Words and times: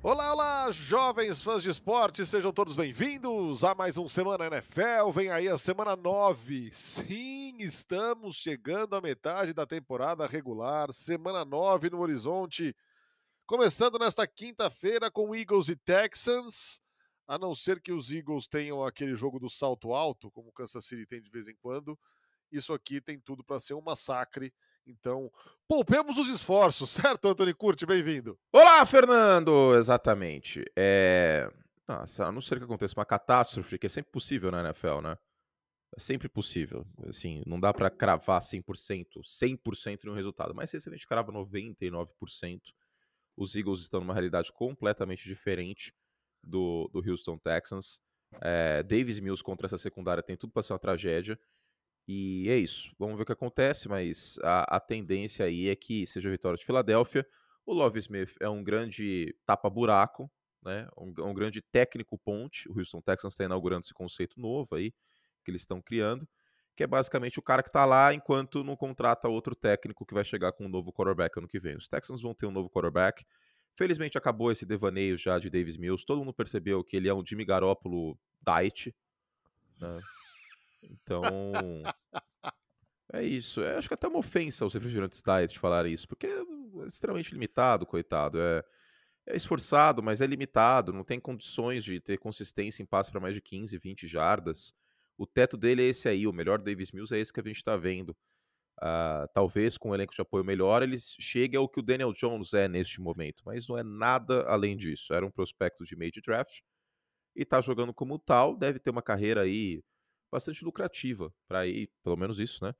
Olá, 0.00 0.32
olá, 0.32 0.70
jovens 0.70 1.42
fãs 1.42 1.60
de 1.60 1.70
esporte, 1.70 2.24
sejam 2.24 2.52
todos 2.52 2.76
bem-vindos 2.76 3.64
a 3.64 3.74
mais 3.74 3.96
um 3.96 4.08
Semana 4.08 4.46
NFL. 4.46 5.10
Vem 5.12 5.28
aí 5.28 5.48
a 5.48 5.58
semana 5.58 5.96
9. 5.96 6.70
Sim, 6.72 7.56
estamos 7.58 8.36
chegando 8.36 8.94
à 8.94 9.00
metade 9.00 9.52
da 9.52 9.66
temporada 9.66 10.24
regular, 10.24 10.92
semana 10.92 11.44
9 11.44 11.90
no 11.90 11.98
horizonte. 11.98 12.76
Começando 13.44 13.98
nesta 13.98 14.24
quinta-feira 14.24 15.10
com 15.10 15.34
Eagles 15.34 15.68
e 15.68 15.74
Texans, 15.74 16.80
a 17.26 17.36
não 17.36 17.52
ser 17.52 17.80
que 17.80 17.90
os 17.90 18.12
Eagles 18.12 18.46
tenham 18.46 18.84
aquele 18.84 19.16
jogo 19.16 19.40
do 19.40 19.50
salto 19.50 19.92
alto, 19.92 20.30
como 20.30 20.50
o 20.50 20.52
Kansas 20.52 20.86
City 20.86 21.06
tem 21.06 21.20
de 21.20 21.28
vez 21.28 21.48
em 21.48 21.56
quando. 21.56 21.98
Isso 22.52 22.72
aqui 22.72 23.00
tem 23.00 23.18
tudo 23.18 23.42
para 23.42 23.58
ser 23.58 23.74
um 23.74 23.82
massacre 23.82 24.54
então, 24.88 25.30
poupemos 25.68 26.16
os 26.16 26.28
esforços, 26.28 26.88
certo, 26.90 27.28
Antônio 27.28 27.54
Curti? 27.54 27.84
Bem-vindo. 27.84 28.38
Olá, 28.50 28.84
Fernando! 28.86 29.74
Exatamente. 29.76 30.64
É... 30.74 31.50
Nossa, 31.86 32.26
a 32.26 32.32
não 32.32 32.40
ser 32.40 32.58
que 32.58 32.64
aconteça 32.64 32.94
uma 32.98 33.04
catástrofe, 33.04 33.78
que 33.78 33.86
é 33.86 33.88
sempre 33.88 34.10
possível 34.10 34.50
na 34.50 34.60
NFL, 34.60 35.00
né? 35.02 35.18
É 35.94 36.00
sempre 36.00 36.28
possível. 36.28 36.86
Assim, 37.06 37.42
não 37.46 37.60
dá 37.60 37.72
para 37.72 37.90
cravar 37.90 38.40
100%, 38.40 39.22
100% 39.22 40.04
no 40.04 40.14
resultado. 40.14 40.54
Mas 40.54 40.70
se 40.70 40.76
a 40.76 40.90
gente 40.90 41.06
crava 41.06 41.32
99%, 41.32 42.60
os 43.36 43.54
Eagles 43.54 43.80
estão 43.80 44.00
numa 44.00 44.12
realidade 44.12 44.52
completamente 44.52 45.24
diferente 45.24 45.94
do, 46.42 46.90
do 46.92 47.10
Houston 47.10 47.38
Texans. 47.38 48.00
É, 48.42 48.82
Davis 48.82 49.20
Mills 49.20 49.42
contra 49.42 49.66
essa 49.66 49.78
secundária 49.78 50.22
tem 50.22 50.36
tudo 50.36 50.52
para 50.52 50.62
ser 50.62 50.72
uma 50.72 50.78
tragédia. 50.78 51.38
E 52.08 52.48
é 52.48 52.56
isso. 52.56 52.90
Vamos 52.98 53.16
ver 53.16 53.24
o 53.24 53.26
que 53.26 53.32
acontece, 53.32 53.86
mas 53.86 54.38
a, 54.42 54.76
a 54.76 54.80
tendência 54.80 55.44
aí 55.44 55.68
é 55.68 55.76
que 55.76 56.06
seja 56.06 56.30
a 56.30 56.32
vitória 56.32 56.56
de 56.56 56.64
Filadélfia. 56.64 57.26
O 57.66 57.74
Love 57.74 57.98
Smith 57.98 58.34
é 58.40 58.48
um 58.48 58.64
grande 58.64 59.36
tapa-buraco, 59.44 60.30
né? 60.64 60.88
Um, 60.96 61.12
um, 61.18 61.34
grande 61.34 61.60
técnico 61.60 62.16
ponte. 62.16 62.66
O 62.70 62.78
Houston 62.78 63.02
Texans 63.02 63.34
está 63.34 63.44
inaugurando 63.44 63.84
esse 63.84 63.92
conceito 63.92 64.40
novo 64.40 64.74
aí, 64.74 64.90
que 65.44 65.50
eles 65.50 65.60
estão 65.60 65.82
criando, 65.82 66.26
que 66.74 66.82
é 66.82 66.86
basicamente 66.86 67.38
o 67.38 67.42
cara 67.42 67.62
que 67.62 67.68
está 67.68 67.84
lá 67.84 68.14
enquanto 68.14 68.64
não 68.64 68.74
contrata 68.74 69.28
outro 69.28 69.54
técnico 69.54 70.06
que 70.06 70.14
vai 70.14 70.24
chegar 70.24 70.52
com 70.52 70.64
um 70.64 70.68
novo 70.68 70.90
quarterback 70.90 71.38
ano 71.38 71.46
que 71.46 71.60
vem. 71.60 71.76
Os 71.76 71.88
Texans 71.88 72.22
vão 72.22 72.32
ter 72.32 72.46
um 72.46 72.50
novo 72.50 72.70
quarterback. 72.70 73.22
Felizmente 73.76 74.16
acabou 74.16 74.50
esse 74.50 74.64
devaneio 74.64 75.18
já 75.18 75.38
de 75.38 75.50
Davis 75.50 75.76
Mills. 75.76 76.06
Todo 76.06 76.20
mundo 76.20 76.32
percebeu 76.32 76.82
que 76.82 76.96
ele 76.96 77.06
é 77.06 77.12
um 77.12 77.22
Jimmy 77.24 77.44
Garoppolo 77.44 78.18
diet. 78.42 78.96
Né? 79.78 80.00
Então. 80.82 81.22
é 83.12 83.22
isso. 83.22 83.62
É, 83.62 83.76
acho 83.76 83.88
que 83.88 83.94
até 83.94 84.06
uma 84.08 84.18
ofensa 84.18 84.64
aos 84.64 84.74
refrigerantes 84.74 85.22
diet 85.22 85.58
falar 85.58 85.86
isso, 85.86 86.06
porque 86.06 86.26
é 86.26 86.86
extremamente 86.86 87.32
limitado, 87.32 87.86
coitado. 87.86 88.40
É, 88.40 88.64
é 89.26 89.36
esforçado, 89.36 90.02
mas 90.02 90.20
é 90.20 90.26
limitado. 90.26 90.92
Não 90.92 91.04
tem 91.04 91.20
condições 91.20 91.84
de 91.84 92.00
ter 92.00 92.18
consistência 92.18 92.82
em 92.82 92.86
passe 92.86 93.10
para 93.10 93.20
mais 93.20 93.34
de 93.34 93.40
15, 93.40 93.76
20 93.78 94.06
jardas. 94.06 94.74
O 95.16 95.26
teto 95.26 95.56
dele 95.56 95.82
é 95.82 95.88
esse 95.88 96.08
aí. 96.08 96.26
O 96.26 96.32
melhor 96.32 96.58
Davis 96.58 96.92
Mills 96.92 97.14
é 97.14 97.18
esse 97.18 97.32
que 97.32 97.40
a 97.40 97.44
gente 97.44 97.56
está 97.56 97.76
vendo. 97.76 98.16
Uh, 98.80 99.26
talvez 99.34 99.76
com 99.76 99.90
um 99.90 99.94
elenco 99.94 100.14
de 100.14 100.20
apoio 100.20 100.44
melhor 100.44 100.84
ele 100.84 100.96
chegue 101.18 101.56
ao 101.56 101.68
que 101.68 101.80
o 101.80 101.82
Daniel 101.82 102.12
Jones 102.12 102.54
é 102.54 102.68
neste 102.68 103.00
momento, 103.00 103.42
mas 103.44 103.66
não 103.66 103.76
é 103.76 103.82
nada 103.82 104.44
além 104.46 104.76
disso. 104.76 105.12
Era 105.12 105.26
um 105.26 105.30
prospecto 105.32 105.84
de 105.84 105.96
meio 105.96 106.12
de 106.12 106.20
draft 106.20 106.60
e 107.34 107.42
está 107.42 107.60
jogando 107.60 107.92
como 107.92 108.18
tal. 108.20 108.56
Deve 108.56 108.78
ter 108.78 108.90
uma 108.90 109.02
carreira 109.02 109.42
aí 109.42 109.82
bastante 110.30 110.64
lucrativa 110.64 111.32
para 111.46 111.66
ir, 111.66 111.90
pelo 112.02 112.16
menos 112.16 112.38
isso, 112.38 112.64
né? 112.64 112.74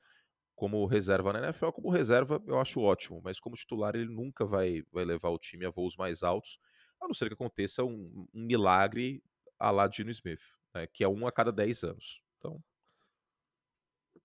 Como 0.55 0.85
reserva 0.87 1.33
na 1.33 1.41
NFL, 1.41 1.71
como 1.71 1.91
reserva 1.91 2.43
eu 2.47 2.59
acho 2.59 2.81
ótimo, 2.81 3.21
mas 3.23 3.39
como 3.39 3.57
titular 3.57 3.95
ele 3.95 4.11
nunca 4.11 4.45
vai, 4.45 4.83
vai 4.93 5.05
levar 5.05 5.31
o 5.31 5.39
time 5.39 5.65
a 5.65 5.71
voos 5.71 5.97
mais 5.97 6.23
altos, 6.23 6.59
a 7.01 7.07
não 7.07 7.15
ser 7.15 7.29
que 7.29 7.35
aconteça 7.35 7.85
um, 7.85 8.27
um 8.35 8.45
milagre 8.45 9.23
a 9.59 9.71
lá 9.71 9.89
Gino 9.91 10.11
Smith, 10.11 10.43
né? 10.75 10.87
que 10.87 11.05
é 11.05 11.09
um 11.09 11.27
a 11.27 11.33
cada 11.33 11.53
10 11.53 11.85
anos. 11.85 12.23
Então. 12.39 12.63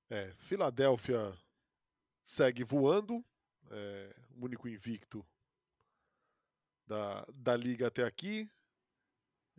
É, 0.09 0.31
Filadélfia 0.37 1.37
segue 2.23 2.63
voando, 2.63 3.23
é, 3.69 4.15
o 4.35 4.45
único 4.45 4.67
invicto 4.67 5.25
da, 6.85 7.25
da 7.33 7.55
liga 7.55 7.87
até 7.87 8.03
aqui. 8.03 8.49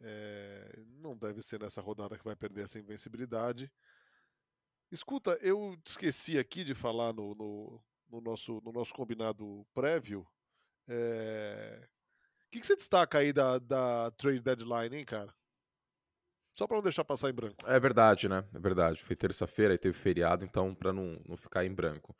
É, 0.00 0.82
não 0.98 1.16
deve 1.16 1.42
ser 1.42 1.60
nessa 1.60 1.80
rodada 1.80 2.18
que 2.18 2.24
vai 2.24 2.36
perder 2.36 2.64
essa 2.64 2.78
invencibilidade. 2.78 3.70
Escuta, 4.90 5.38
eu 5.40 5.76
esqueci 5.84 6.38
aqui 6.38 6.62
de 6.62 6.74
falar 6.74 7.12
no, 7.12 7.34
no, 7.34 7.82
no 8.08 8.20
nosso, 8.20 8.60
no 8.64 8.72
nosso 8.72 8.94
combinado 8.94 9.66
prévio. 9.74 10.26
É... 10.88 11.88
O 12.46 12.50
que, 12.50 12.60
que 12.60 12.66
você 12.66 12.76
destaca 12.76 13.18
aí 13.18 13.32
da, 13.32 13.58
da 13.58 14.10
trade 14.12 14.40
deadline, 14.40 14.96
hein, 14.96 15.04
cara? 15.04 15.34
Só 16.52 16.68
para 16.68 16.76
não 16.76 16.82
deixar 16.84 17.04
passar 17.04 17.30
em 17.30 17.34
branco. 17.34 17.56
É 17.66 17.80
verdade, 17.80 18.28
né? 18.28 18.44
É 18.54 18.58
verdade. 18.60 19.02
Foi 19.02 19.16
terça-feira 19.16 19.74
e 19.74 19.78
teve 19.78 19.98
feriado, 19.98 20.44
então 20.44 20.72
para 20.72 20.92
não, 20.92 21.20
não 21.26 21.36
ficar 21.36 21.64
em 21.64 21.74
branco. 21.74 22.16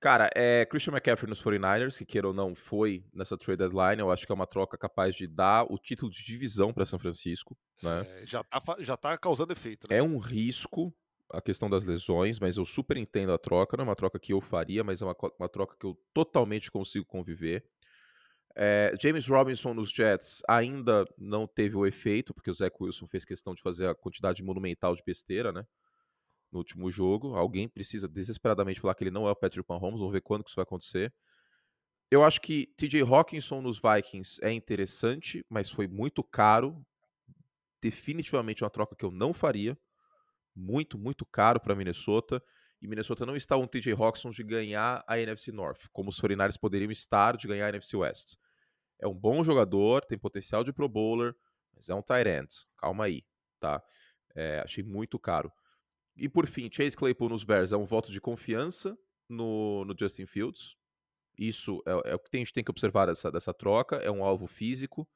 Cara, 0.00 0.28
é 0.34 0.66
Christian 0.66 0.92
McCaffrey 0.92 1.28
nos 1.28 1.42
49ers, 1.42 1.96
que 1.98 2.04
queira 2.04 2.28
ou 2.28 2.34
não 2.34 2.54
foi 2.54 3.04
nessa 3.14 3.36
trade 3.36 3.58
deadline, 3.58 4.00
eu 4.00 4.10
acho 4.10 4.26
que 4.26 4.32
é 4.32 4.34
uma 4.34 4.46
troca 4.46 4.76
capaz 4.76 5.14
de 5.14 5.26
dar 5.26 5.64
o 5.70 5.78
título 5.78 6.10
de 6.10 6.22
divisão 6.22 6.72
para 6.72 6.84
São 6.84 6.98
Francisco. 6.98 7.56
Né? 7.82 8.06
É, 8.20 8.26
já, 8.26 8.44
tá, 8.44 8.62
já 8.78 8.96
tá 8.96 9.16
causando 9.16 9.52
efeito. 9.52 9.88
Né? 9.88 9.96
É 9.96 10.02
um 10.02 10.18
risco 10.18 10.94
a 11.30 11.40
questão 11.40 11.68
das 11.68 11.84
lesões, 11.84 12.38
mas 12.38 12.56
eu 12.56 12.64
super 12.64 12.96
entendo 12.96 13.32
a 13.32 13.38
troca. 13.38 13.76
Não 13.76 13.84
é 13.84 13.88
uma 13.88 13.96
troca 13.96 14.18
que 14.18 14.32
eu 14.32 14.40
faria, 14.40 14.84
mas 14.84 15.02
é 15.02 15.04
uma, 15.04 15.16
uma 15.38 15.48
troca 15.48 15.76
que 15.78 15.86
eu 15.86 15.98
totalmente 16.12 16.70
consigo 16.70 17.04
conviver. 17.04 17.64
É, 18.54 18.94
James 19.00 19.28
Robinson 19.28 19.74
nos 19.74 19.90
Jets 19.90 20.42
ainda 20.48 21.04
não 21.18 21.46
teve 21.46 21.76
o 21.76 21.84
efeito, 21.84 22.32
porque 22.32 22.50
o 22.50 22.54
Zach 22.54 22.74
Wilson 22.80 23.06
fez 23.06 23.24
questão 23.24 23.54
de 23.54 23.60
fazer 23.60 23.86
a 23.86 23.94
quantidade 23.94 24.42
monumental 24.42 24.94
de 24.94 25.02
besteira, 25.04 25.52
né? 25.52 25.66
No 26.56 26.60
último 26.60 26.90
jogo. 26.90 27.36
Alguém 27.36 27.68
precisa 27.68 28.08
desesperadamente 28.08 28.80
falar 28.80 28.94
que 28.94 29.04
ele 29.04 29.10
não 29.10 29.28
é 29.28 29.30
o 29.30 29.36
Patrick 29.36 29.68
Mahomes. 29.68 30.00
Vamos 30.00 30.12
ver 30.12 30.22
quando 30.22 30.42
que 30.42 30.48
isso 30.48 30.56
vai 30.56 30.64
acontecer. 30.64 31.12
Eu 32.10 32.24
acho 32.24 32.40
que 32.40 32.72
TJ 32.76 33.02
Hawkinson 33.02 33.60
nos 33.60 33.80
Vikings 33.80 34.38
é 34.42 34.50
interessante, 34.50 35.44
mas 35.48 35.70
foi 35.70 35.86
muito 35.86 36.24
caro. 36.24 36.84
Definitivamente 37.82 38.64
uma 38.64 38.70
troca 38.70 38.96
que 38.96 39.04
eu 39.04 39.10
não 39.10 39.34
faria. 39.34 39.78
Muito, 40.54 40.98
muito 40.98 41.26
caro 41.26 41.60
para 41.60 41.74
Minnesota. 41.74 42.42
E 42.80 42.88
Minnesota 42.88 43.26
não 43.26 43.36
está 43.36 43.56
um 43.56 43.66
TJ 43.66 43.92
Hawkinson 43.92 44.30
de 44.30 44.42
ganhar 44.42 45.04
a 45.06 45.18
NFC 45.18 45.52
North, 45.52 45.88
como 45.92 46.10
os 46.10 46.18
49 46.18 46.58
poderiam 46.58 46.90
estar 46.90 47.36
de 47.36 47.48
ganhar 47.48 47.66
a 47.66 47.68
NFC 47.70 47.96
West. 47.96 48.36
É 48.98 49.06
um 49.06 49.14
bom 49.14 49.42
jogador, 49.42 50.04
tem 50.04 50.18
potencial 50.18 50.64
de 50.64 50.72
Pro 50.72 50.88
Bowler, 50.88 51.34
mas 51.74 51.88
é 51.88 51.94
um 51.94 52.02
tight 52.02 52.28
end. 52.28 52.48
Calma 52.78 53.04
aí, 53.04 53.24
tá? 53.60 53.82
É, 54.34 54.60
achei 54.60 54.84
muito 54.84 55.18
caro. 55.18 55.52
E 56.16 56.28
por 56.28 56.46
fim, 56.46 56.70
Chase 56.72 56.96
Claypool 56.96 57.28
nos 57.28 57.44
Bears 57.44 57.72
é 57.72 57.76
um 57.76 57.84
voto 57.84 58.10
de 58.10 58.20
confiança 58.20 58.98
no, 59.28 59.84
no 59.84 59.94
Justin 59.98 60.26
Fields. 60.26 60.74
Isso 61.38 61.82
é, 61.86 62.10
é, 62.10 62.14
o 62.14 62.18
que 62.18 62.36
a 62.36 62.38
gente 62.38 62.52
tem 62.52 62.64
que 62.64 62.70
observar 62.70 63.06
dessa, 63.06 63.30
dessa 63.30 63.52
troca. 63.52 63.96
É 63.96 64.10
um 64.10 64.24
alvo 64.24 64.46
físico 64.46 65.06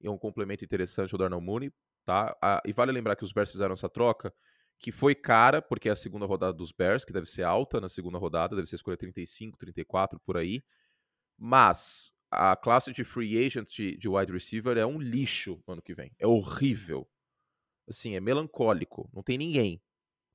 e 0.00 0.06
é 0.06 0.10
um 0.10 0.18
complemento 0.18 0.64
interessante 0.64 1.12
ao 1.12 1.18
Darnell 1.18 1.40
Mooney. 1.40 1.72
Tá? 2.04 2.36
Ah, 2.40 2.62
e 2.64 2.72
vale 2.72 2.92
lembrar 2.92 3.16
que 3.16 3.24
os 3.24 3.32
Bears 3.32 3.50
fizeram 3.50 3.72
essa 3.72 3.88
troca, 3.88 4.32
que 4.78 4.92
foi 4.92 5.14
cara, 5.14 5.60
porque 5.60 5.88
é 5.88 5.92
a 5.92 5.96
segunda 5.96 6.24
rodada 6.24 6.52
dos 6.52 6.70
Bears, 6.70 7.04
que 7.04 7.12
deve 7.12 7.26
ser 7.26 7.42
alta 7.42 7.80
na 7.80 7.88
segunda 7.88 8.16
rodada, 8.16 8.54
deve 8.54 8.68
ser 8.68 8.76
escolha 8.76 8.96
35, 8.96 9.58
34, 9.58 10.20
por 10.20 10.36
aí. 10.36 10.62
Mas 11.36 12.12
a 12.30 12.54
classe 12.54 12.92
de 12.92 13.02
free 13.02 13.44
agent 13.44 13.68
de, 13.68 13.96
de 13.96 14.08
wide 14.08 14.32
receiver 14.32 14.78
é 14.78 14.86
um 14.86 15.00
lixo 15.00 15.60
no 15.66 15.72
ano 15.74 15.82
que 15.82 15.94
vem. 15.94 16.12
É 16.18 16.26
horrível. 16.26 17.08
Assim, 17.88 18.14
é 18.14 18.20
melancólico. 18.20 19.10
Não 19.12 19.22
tem 19.22 19.36
ninguém. 19.36 19.82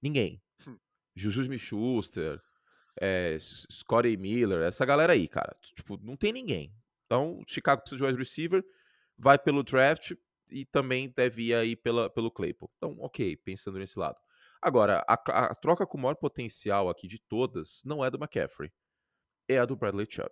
Ninguém. 0.02 0.42
Hum. 0.68 0.78
Juju 1.16 1.42
Smith-Schuster, 1.44 2.42
é, 3.00 3.38
Miller, 4.18 4.62
essa 4.64 4.86
galera 4.86 5.14
aí, 5.14 5.28
cara. 5.28 5.56
Tipo, 5.76 5.98
não 6.02 6.16
tem 6.16 6.34
ninguém. 6.34 6.74
Então, 7.06 7.42
Chicago 7.48 7.82
precisa 7.82 7.98
de 7.98 8.04
wide 8.06 8.18
receiver, 8.18 8.64
vai 9.18 9.38
pelo 9.38 9.64
draft 9.64 10.14
e 10.50 10.66
também 10.66 11.14
deve 11.16 11.44
ir 11.48 11.56
aí 11.56 11.76
pela, 11.76 12.10
pelo 12.10 12.32
Claypool. 12.32 12.72
Então, 12.78 12.98
ok, 13.00 13.36
pensando 13.38 13.80
nesse 13.80 13.98
lado. 13.98 14.18
Agora, 14.62 15.04
a, 15.08 15.14
a, 15.14 15.56
troca 15.56 15.88
com 15.88 15.98
o 15.98 16.02
maior 16.02 16.16
potencial 16.16 16.90
aqui 16.90 17.08
de 17.08 17.18
todas 17.18 17.82
não 17.84 18.06
é 18.06 18.12
do 18.12 18.18
McCaffrey, 18.18 18.72
é 19.48 19.58
a 19.58 19.66
do 19.66 19.76
Bradley 19.76 20.08
Chubb. 20.10 20.30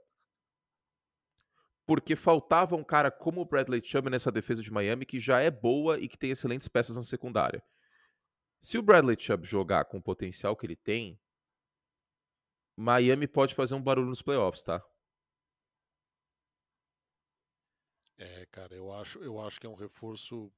Porque 1.86 2.16
faltava 2.16 2.76
um 2.76 2.84
cara 2.84 3.10
como 3.10 3.42
o 3.42 3.46
Bradley 3.46 3.82
Chubb 3.84 4.10
nessa 4.10 4.32
defesa 4.32 4.62
de 4.62 4.72
Miami 4.72 5.06
que 5.06 5.20
já 5.20 5.40
é 5.40 5.50
boa 5.50 6.00
e 6.00 6.08
que 6.08 6.18
tem 6.18 6.30
excelentes 6.30 6.68
peças 6.68 6.96
na 6.96 7.02
secundária. 7.02 7.64
Se 8.62 8.78
o 8.78 8.82
Bradley 8.82 9.18
Chubb 9.20 9.46
jogar 9.46 9.84
com 9.84 9.98
o 9.98 10.02
potencial 10.02 10.56
que 10.56 10.66
ele 10.66 10.78
tem, 10.78 11.20
Miami 12.76 13.28
pode 13.28 13.54
fazer 13.54 13.76
um 13.76 13.82
barulho 13.84 14.08
nos 14.10 14.24
playoffs, 14.24 14.64
tá? 14.64 14.84
É, 18.18 18.46
cara, 18.52 18.76
eu 18.76 18.92
acho, 18.94 19.20
eu 19.24 19.40
acho 19.42 19.60
que 19.60 19.66
é 19.66 19.70
um 19.70 19.74
reforço 19.76 20.52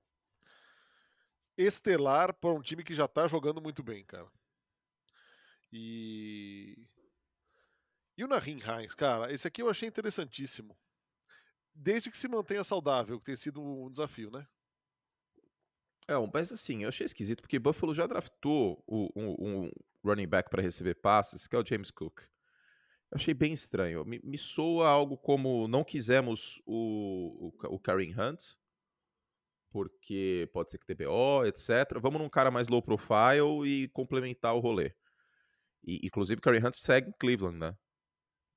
estelar 1.57 2.33
para 2.33 2.51
um 2.51 2.61
time 2.61 2.83
que 2.83 2.93
já 2.93 3.07
tá 3.07 3.25
jogando 3.27 3.61
muito 3.61 3.81
bem, 3.81 4.03
cara. 4.05 4.29
E 5.71 6.87
e 8.17 8.23
o 8.23 8.27
Nahin 8.27 8.59
Hines, 8.59 8.95
cara, 8.95 9.31
esse 9.33 9.45
aqui 9.47 9.61
eu 9.61 9.69
achei 9.69 9.87
interessantíssimo. 9.89 10.77
desde 11.73 12.09
que 12.11 12.17
se 12.17 12.27
mantenha 12.29 12.63
saudável, 12.63 13.19
que 13.19 13.25
tem 13.25 13.35
sido 13.35 13.61
um 13.61 13.89
desafio, 13.91 14.31
né? 14.31 14.47
É, 16.11 16.31
mas 16.33 16.51
assim, 16.51 16.83
eu 16.83 16.89
achei 16.89 17.05
esquisito, 17.05 17.41
porque 17.41 17.57
Buffalo 17.57 17.93
já 17.93 18.05
draftou 18.05 18.83
o, 18.85 19.09
um, 19.15 19.35
um 19.39 19.71
running 20.03 20.27
back 20.27 20.49
para 20.49 20.61
receber 20.61 20.95
passes, 20.95 21.47
que 21.47 21.55
é 21.55 21.59
o 21.59 21.65
James 21.65 21.89
Cook. 21.89 22.19
Eu 22.19 23.15
achei 23.15 23.33
bem 23.33 23.53
estranho. 23.53 24.03
Me, 24.03 24.19
me 24.21 24.37
soa 24.37 24.89
algo 24.89 25.17
como 25.17 25.69
não 25.69 25.85
quisemos 25.85 26.61
o, 26.65 27.53
o, 27.63 27.75
o 27.75 27.79
Kareem 27.79 28.13
Hunt, 28.19 28.41
porque 29.71 30.49
pode 30.51 30.71
ser 30.71 30.79
que 30.79 30.85
TBO, 30.85 31.45
etc. 31.45 31.97
Vamos 32.01 32.19
num 32.19 32.29
cara 32.29 32.51
mais 32.51 32.67
low 32.67 32.81
profile 32.81 33.65
e 33.65 33.87
complementar 33.89 34.53
o 34.53 34.59
rolê. 34.59 34.93
E, 35.81 36.05
inclusive, 36.05 36.39
o 36.39 36.41
Kareem 36.41 36.65
Hunt 36.65 36.75
segue 36.75 37.09
em 37.09 37.13
Cleveland, 37.13 37.57
né? 37.57 37.77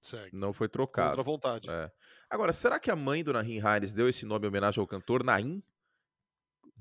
Segue. 0.00 0.36
Não 0.36 0.52
foi 0.52 0.68
trocado. 0.68 1.10
Contra 1.10 1.22
vontade. 1.22 1.70
É. 1.70 1.90
Agora, 2.28 2.52
será 2.52 2.80
que 2.80 2.90
a 2.90 2.96
mãe 2.96 3.22
do 3.22 3.32
Nahin 3.32 3.60
Hines 3.60 3.92
deu 3.92 4.08
esse 4.08 4.26
nome 4.26 4.44
em 4.44 4.48
homenagem 4.48 4.80
ao 4.80 4.88
cantor 4.88 5.22
Naim? 5.22 5.62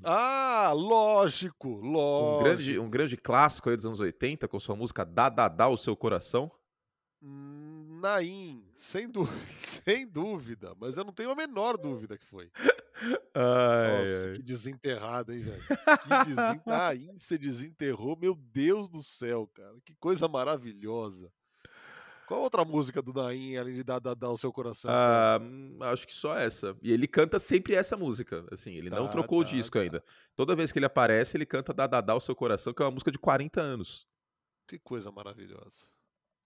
Ah, 0.03 0.71
lógico, 0.75 1.69
lógico. 1.69 2.39
Um 2.39 2.43
grande, 2.43 2.79
um 2.79 2.89
grande 2.89 3.17
clássico 3.17 3.69
aí 3.69 3.75
dos 3.75 3.85
anos 3.85 3.99
80, 3.99 4.47
com 4.47 4.59
sua 4.59 4.75
música 4.75 5.05
Dá, 5.05 5.29
Dá, 5.29 5.47
Dá, 5.47 5.67
o 5.67 5.77
Seu 5.77 5.95
Coração. 5.95 6.51
Hum, 7.21 7.99
Naim, 8.01 8.65
sem, 8.73 9.07
dúvida, 9.09 9.37
sem 9.55 10.05
dúvida, 10.05 10.75
mas 10.77 10.97
eu 10.97 11.05
não 11.05 11.13
tenho 11.13 11.31
a 11.31 11.35
menor 11.35 11.77
dúvida 11.77 12.17
que 12.17 12.25
foi. 12.25 12.51
Ai, 13.33 13.99
Nossa, 13.99 14.27
ai. 14.27 14.33
que 14.35 14.43
desenterrada, 14.43 15.35
hein, 15.35 15.41
velho? 15.41 15.63
Que 15.67 16.25
desen... 16.29 16.61
Naim 16.65 17.17
você 17.17 17.37
desenterrou, 17.37 18.15
meu 18.15 18.35
Deus 18.35 18.87
do 18.87 19.01
céu, 19.01 19.49
cara. 19.53 19.75
Que 19.83 19.95
coisa 19.95 20.27
maravilhosa. 20.27 21.31
Qual 22.33 22.41
outra 22.41 22.65
música 22.65 22.99
do 22.99 23.13
Naim, 23.13 23.57
além 23.57 23.75
de 23.75 23.83
dar, 23.83 23.99
dar, 23.99 24.15
dar 24.15 24.31
o 24.31 24.37
seu 24.39 24.51
coração? 24.51 24.89
Ah, 24.91 25.39
hum, 25.39 25.77
acho 25.81 26.07
que 26.07 26.13
só 26.13 26.35
essa. 26.35 26.75
E 26.81 26.91
ele 26.91 27.07
canta 27.07 27.37
sempre 27.37 27.75
essa 27.75 27.95
música. 27.95 28.43
Assim, 28.51 28.73
ele 28.73 28.89
não 28.89 29.05
Tá, 29.05 29.11
trocou 29.11 29.41
o 29.41 29.43
tá, 29.43 29.51
disco 29.51 29.77
tá. 29.77 29.83
ainda. 29.83 30.03
Toda 30.35 30.55
vez 30.55 30.71
que 30.71 30.79
ele 30.79 30.87
aparece, 30.87 31.37
ele 31.37 31.45
canta 31.45 31.71
Dá, 31.71 31.85
Dá, 31.85 32.01
Dá, 32.01 32.15
o 32.15 32.19
Seu 32.19 32.35
Coração, 32.35 32.73
que 32.73 32.81
é 32.81 32.85
uma 32.85 32.91
música 32.91 33.11
de 33.11 33.19
40 33.19 33.61
anos. 33.61 34.07
Que 34.67 34.79
coisa 34.79 35.11
maravilhosa. 35.11 35.87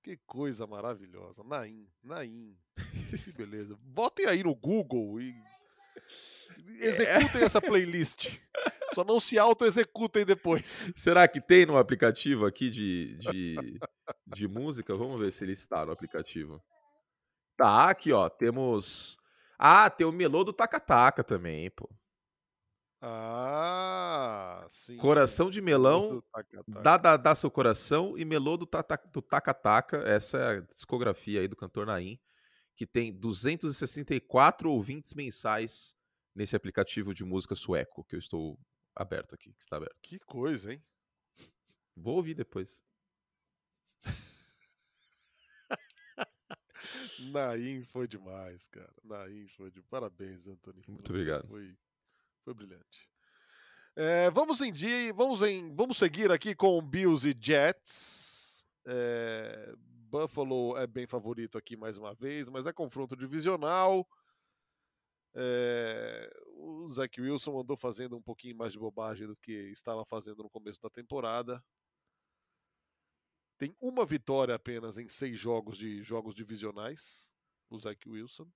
Que 0.04 0.18
coisa 0.28 0.68
maravilhosa. 0.68 1.42
Naim, 1.46 1.88
Naim. 2.04 2.58
Que 2.76 3.32
beleza. 3.32 3.78
Botem 3.82 4.26
aí 4.26 4.44
no 4.44 4.54
Google 4.54 5.22
e 5.22 5.34
executem 6.80 7.44
essa 7.44 7.62
playlist. 7.62 8.40
Só 8.94 9.04
não 9.04 9.20
se 9.20 9.38
auto-executem 9.38 10.26
depois. 10.26 10.92
Será 10.96 11.28
que 11.28 11.42
tem 11.42 11.66
no 11.66 11.78
aplicativo 11.78 12.46
aqui 12.46 12.70
de, 12.70 13.18
de, 13.18 13.80
de 14.26 14.48
música? 14.48 14.96
Vamos 14.96 15.20
ver 15.20 15.32
se 15.32 15.44
ele 15.44 15.54
está 15.54 15.86
no 15.86 15.92
aplicativo. 15.92 16.62
Tá, 17.56 17.90
aqui, 17.90 18.12
ó. 18.12 18.30
Temos. 18.30 19.18
Ah, 19.58 19.90
tem 19.90 20.06
o 20.06 20.12
Melô 20.12 20.44
do 20.44 20.54
Taca 20.54 21.24
também, 21.24 21.70
pô. 21.72 21.90
Ah, 23.00 24.66
sim. 24.70 24.98
Coração 24.98 25.52
de 25.52 25.62
melão, 25.62 26.22
Taca, 26.34 26.64
taca. 26.64 26.82
Dá, 26.82 26.98
dá, 26.98 27.18
dá 27.18 27.36
seu 27.36 27.52
coração 27.52 28.18
e 28.18 28.26
Melô 28.26 28.58
do, 28.58 28.66
tata, 28.66 29.00
do. 29.14 29.24
Essa 30.04 30.38
é 30.38 30.58
a 30.58 30.62
discografia 30.62 31.42
aí 31.42 31.48
do 31.48 31.56
cantor 31.56 31.86
Naim, 31.86 32.20
que 32.78 32.86
tem 32.86 33.12
264 33.12 34.72
ouvintes 34.72 35.16
mensais 35.16 35.98
nesse 36.36 36.56
aplicativo 36.56 37.12
de 37.12 37.26
música 37.26 37.56
sueco 37.56 38.04
que 38.04 38.16
eu 38.16 38.20
estou 38.20 38.60
aberto 38.96 39.34
aqui, 39.34 39.52
que 39.52 39.64
está 39.64 39.78
aberto. 39.78 39.98
Que 40.00 40.20
coisa, 40.20 40.72
hein? 40.72 40.84
Vou 41.96 42.18
ouvir 42.18 42.36
depois. 42.36 42.80
Naim 47.32 47.84
foi 47.86 48.08
demais, 48.08 48.68
cara. 48.68 48.94
Naim 49.04 49.48
foi 49.48 49.72
de 49.72 49.82
parabéns, 49.82 50.48
Anthony. 50.48 50.84
Muito 50.88 51.12
Você 51.12 51.22
obrigado. 51.22 51.48
Foi, 51.48 51.76
foi 52.44 52.54
brilhante. 52.54 53.10
É, 53.96 54.30
vamos 54.30 54.62
em 54.62 54.72
dia, 54.72 55.12
vamos 55.16 55.42
em, 55.42 55.74
vamos 55.74 55.98
seguir 55.98 56.32
aqui 56.32 56.54
com 56.54 56.80
Bills 56.80 57.28
e 57.28 57.36
Jets. 57.36 58.64
É, 58.86 59.76
Buffalo 60.08 60.78
é 60.78 60.88
bem 60.88 61.06
favorito 61.06 61.58
aqui 61.58 61.76
mais 61.76 61.98
uma 61.98 62.14
vez, 62.14 62.48
mas 62.48 62.66
é 62.66 62.74
confronto 62.74 63.16
divisional. 63.16 64.08
É, 65.36 66.30
o 66.56 66.88
Zach 66.90 67.20
Wilson 67.20 67.60
andou 67.60 67.78
fazendo 67.78 68.18
um 68.18 68.22
pouquinho 68.22 68.56
mais 68.56 68.72
de 68.72 68.80
bobagem 68.80 69.28
do 69.28 69.36
que 69.36 69.52
estava 69.52 70.06
fazendo 70.06 70.42
no 70.42 70.50
começo 70.50 70.82
da 70.82 70.90
temporada. 70.90 71.64
Tem 73.58 73.76
uma 73.82 74.06
vitória 74.06 74.56
apenas 74.56 74.98
em 74.98 75.10
seis 75.10 75.40
jogos 75.40 75.78
de 75.78 76.02
jogos 76.04 76.34
divisionais, 76.34 77.30
o 77.70 77.78
Zach 77.78 78.08
Wilson. 78.08 78.50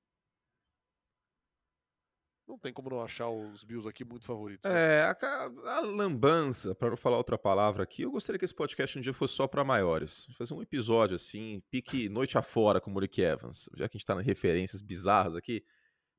Não 2.47 2.57
tem 2.57 2.73
como 2.73 2.89
não 2.89 3.01
achar 3.01 3.29
os 3.29 3.63
Bills 3.63 3.88
aqui 3.88 4.03
muito 4.03 4.25
favoritos. 4.25 4.69
né? 4.69 4.77
É, 4.77 5.03
a, 5.03 5.51
a 5.77 5.79
lambança, 5.79 6.75
para 6.75 6.89
não 6.89 6.97
falar 6.97 7.17
outra 7.17 7.38
palavra 7.38 7.83
aqui, 7.83 8.01
eu 8.01 8.11
gostaria 8.11 8.38
que 8.38 8.45
esse 8.45 8.53
podcast 8.53 8.97
um 8.97 9.01
dia 9.01 9.13
fosse 9.13 9.35
só 9.35 9.47
para 9.47 9.63
maiores. 9.63 10.25
Fazer 10.38 10.53
um 10.53 10.61
episódio 10.61 11.15
assim, 11.15 11.61
pique 11.71 12.09
noite 12.09 12.38
afora 12.38 12.81
com 12.81 12.89
o 12.89 12.93
Muric 12.93 13.21
Evans, 13.21 13.69
já 13.75 13.88
que 13.88 13.95
a 13.95 13.97
gente 13.97 14.05
tá 14.05 14.15
nas 14.15 14.25
referências 14.25 14.81
bizarras 14.81 15.35
aqui, 15.35 15.63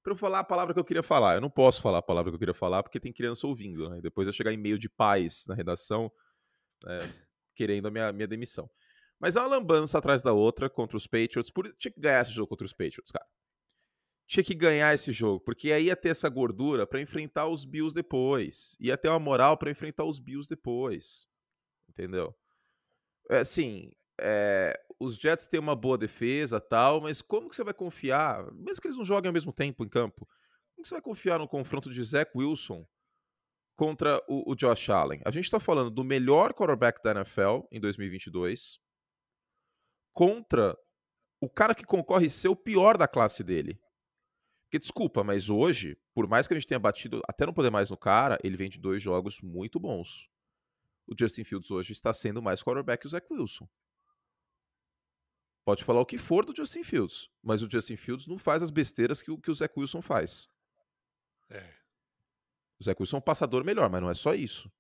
para 0.03 0.13
eu 0.13 0.17
falar 0.17 0.41
a 0.41 0.45
palavra 0.45 0.73
que 0.73 0.81
eu 0.81 0.85
queria 0.85 1.03
falar. 1.03 1.35
Eu 1.35 1.41
não 1.41 1.51
posso 1.51 1.83
falar 1.83 1.99
a 1.99 2.03
palavra 2.03 2.31
que 2.31 2.35
eu 2.37 2.39
queria 2.39 2.55
falar 2.55 2.83
porque 2.83 2.99
tem 2.99 3.13
criança 3.13 3.47
ouvindo, 3.47 3.91
né? 3.91 4.01
Depois 4.01 4.27
eu 4.27 4.33
chegar 4.33 4.53
e-mail 4.53 4.79
de 4.79 4.89
pais 4.89 5.45
na 5.47 5.55
redação 5.55 6.11
é, 6.87 7.01
querendo 7.55 7.89
a 7.89 7.91
minha, 7.91 8.13
minha 8.13 8.27
demissão. 8.27 8.71
Mas 9.21 9.37
é 9.37 9.41
uma 9.41 9.49
lambança 9.49 9.99
atrás 9.99 10.23
da 10.23 10.33
outra 10.33 10.69
contra 10.69 10.97
os 10.97 11.07
Patriots. 11.07 11.51
Por... 11.51 11.73
Tinha 11.77 11.93
que 11.93 12.01
ganhar 12.01 12.23
esse 12.23 12.33
jogo 12.33 12.49
contra 12.49 12.65
os 12.65 12.73
Patriots, 12.73 13.13
cara 13.13 13.27
tinha 14.27 14.43
que 14.43 14.55
ganhar 14.55 14.95
esse 14.95 15.13
jogo, 15.13 15.41
porque 15.41 15.73
aí 15.73 15.87
ia 15.87 15.97
ter 15.97 16.11
essa 16.11 16.29
gordura 16.29 16.87
pra 16.87 17.01
enfrentar 17.01 17.49
os 17.49 17.65
Bills 17.65 17.95
depois. 17.95 18.77
Ia 18.81 18.97
ter 18.97 19.09
uma 19.09 19.19
moral 19.19 19.57
pra 19.57 19.71
enfrentar 19.71 20.05
os 20.05 20.19
Bills 20.19 20.49
depois. 20.49 21.27
Entendeu? 21.89 22.35
É, 23.31 23.39
assim, 23.39 23.93
é, 24.21 24.79
os 24.99 25.17
Jets 25.17 25.47
têm 25.47 25.61
uma 25.61 25.75
boa 25.75 25.99
defesa 25.99 26.61
tal, 26.61 27.01
mas 27.01 27.21
como 27.21 27.49
que 27.49 27.57
você 27.57 27.65
vai 27.65 27.75
confiar, 27.75 28.51
mesmo 28.53 28.81
que 28.81 28.87
eles 28.87 28.97
não 28.97 29.05
joguem 29.05 29.29
ao 29.29 29.33
mesmo 29.33 29.53
tempo 29.53 29.85
em 29.85 29.89
campo, 29.89 30.27
como 30.75 30.83
que 30.83 30.89
você 30.89 30.95
vai 30.95 31.03
confiar 31.03 31.39
no 31.39 31.49
confronto 31.49 31.93
de 31.93 32.03
Zach 32.03 32.31
Wilson 32.35 32.87
contra 33.77 34.23
o, 34.29 34.53
o 34.53 34.55
Josh 34.55 34.91
Allen? 34.91 35.21
A 35.25 35.31
gente 35.31 35.51
tá 35.51 35.59
falando 35.59 35.91
do 35.91 36.05
melhor 36.05 36.55
quarterback 36.55 37.03
da 37.03 37.13
NFL 37.13 37.61
em 37.71 37.81
2022 37.81 38.81
contra 40.13 40.77
o 41.41 41.49
cara 41.49 41.75
que 41.75 41.85
concorre 41.85 42.31
ser 42.31 42.49
o 42.49 42.57
pior 42.57 42.97
da 42.97 43.09
classe 43.09 43.43
dele. 43.43 43.81
Porque, 44.73 44.79
desculpa, 44.81 45.23
mas 45.23 45.51
hoje, 45.51 45.99
por 46.15 46.27
mais 46.27 46.49
que 46.49 46.55
a 46.55 46.59
gente 46.59 46.67
tenha 46.67 46.79
batido 46.79 47.21
até 47.29 47.45
não 47.45 47.53
poder 47.53 47.69
mais 47.71 47.91
no 47.91 47.97
cara, 47.99 48.39
ele 48.43 48.57
vem 48.57 48.71
de 48.71 48.79
dois 48.79 49.03
jogos 49.03 49.39
muito 49.43 49.79
bons. 49.79 50.31
O 51.07 51.15
Justin 51.15 51.45
Fields 51.45 51.71
hoje 51.71 51.93
está 51.93 52.11
sendo 52.11 52.41
mais 52.41 52.63
quarterback 52.63 53.03
que 53.03 53.07
o 53.07 53.11
Zach 53.11 53.27
Wilson. 53.31 53.69
Pode 55.63 55.85
falar 55.85 56.01
o 56.01 56.07
que 56.07 56.17
for 56.17 56.47
do 56.47 56.57
Justin 56.57 56.83
Fields, 56.85 57.29
mas 57.43 57.63
o 57.63 57.69
Justin 57.71 57.97
Fields 57.97 58.27
não 58.27 58.39
faz 58.39 58.63
as 58.63 58.71
besteiras 58.71 59.21
que, 59.21 59.31
o- 59.31 59.37
que 59.37 59.51
o 59.51 59.55
Zach 59.55 59.75
Wilson 59.79 60.01
faz. 60.01 60.49
É. 61.51 61.75
O 62.81 62.85
Zach 62.85 62.99
Wilson 62.99 63.17
é 63.17 63.19
um 63.19 63.23
passador 63.23 63.63
melhor, 63.65 63.91
mas 63.91 64.01
não 64.01 64.09
é 64.09 64.15
só 64.15 64.33
isso. 64.33 64.73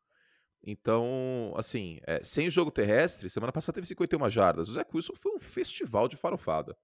Então, 0.62 1.52
assim, 1.54 1.98
é, 2.04 2.24
sem 2.24 2.48
jogo 2.48 2.70
terrestre, 2.70 3.28
semana 3.28 3.52
passada 3.52 3.74
teve 3.74 3.86
51 3.88 4.30
jardas. 4.30 4.70
O 4.70 4.72
Zach 4.72 4.90
Wilson 4.94 5.14
foi 5.14 5.32
um 5.36 5.38
festival 5.40 6.08
de 6.08 6.16
farofada. 6.16 6.74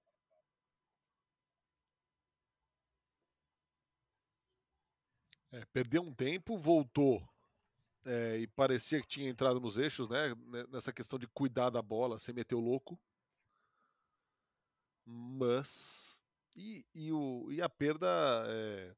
É, 5.51 5.65
perdeu 5.65 6.01
um 6.03 6.13
tempo, 6.13 6.57
voltou 6.57 7.27
é, 8.05 8.37
e 8.37 8.47
parecia 8.47 9.01
que 9.01 9.07
tinha 9.07 9.29
entrado 9.29 9.59
nos 9.59 9.77
eixos, 9.77 10.09
né? 10.09 10.33
ne- 10.35 10.67
Nessa 10.67 10.93
questão 10.93 11.17
de 11.17 11.27
cuidar 11.27 11.69
da 11.69 11.81
bola, 11.81 12.17
meter 12.33 12.55
o 12.55 12.59
louco. 12.59 12.99
Mas. 15.05 16.21
E, 16.55 16.85
e, 16.93 17.11
o, 17.11 17.47
e 17.51 17.61
a 17.61 17.69
perda 17.69 18.07
é, 18.47 18.93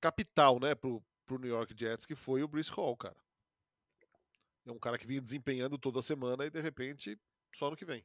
capital, 0.00 0.60
né, 0.60 0.74
pro, 0.74 1.02
pro 1.26 1.38
New 1.38 1.50
York 1.50 1.74
Jets, 1.76 2.06
que 2.06 2.14
foi 2.14 2.42
o 2.42 2.48
Bruce 2.48 2.70
Hall, 2.70 2.96
cara. 2.96 3.16
É 4.66 4.70
um 4.72 4.78
cara 4.78 4.96
que 4.96 5.06
vinha 5.06 5.20
desempenhando 5.20 5.78
toda 5.78 6.00
semana 6.00 6.46
e 6.46 6.50
de 6.50 6.60
repente 6.60 7.18
só 7.54 7.70
no 7.70 7.76
que 7.76 7.84
vem. 7.84 8.04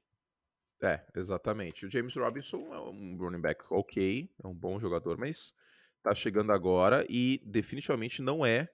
É, 0.81 1.05
exatamente. 1.15 1.85
O 1.85 1.91
James 1.91 2.15
Robinson 2.15 2.73
é 2.73 2.79
um 2.79 3.17
running 3.17 3.41
back 3.41 3.63
ok, 3.69 4.29
é 4.43 4.47
um 4.47 4.53
bom 4.53 4.79
jogador, 4.79 5.17
mas 5.17 5.53
tá 6.01 6.13
chegando 6.13 6.51
agora 6.51 7.05
e 7.09 7.41
definitivamente 7.45 8.21
não 8.21 8.45
é 8.45 8.67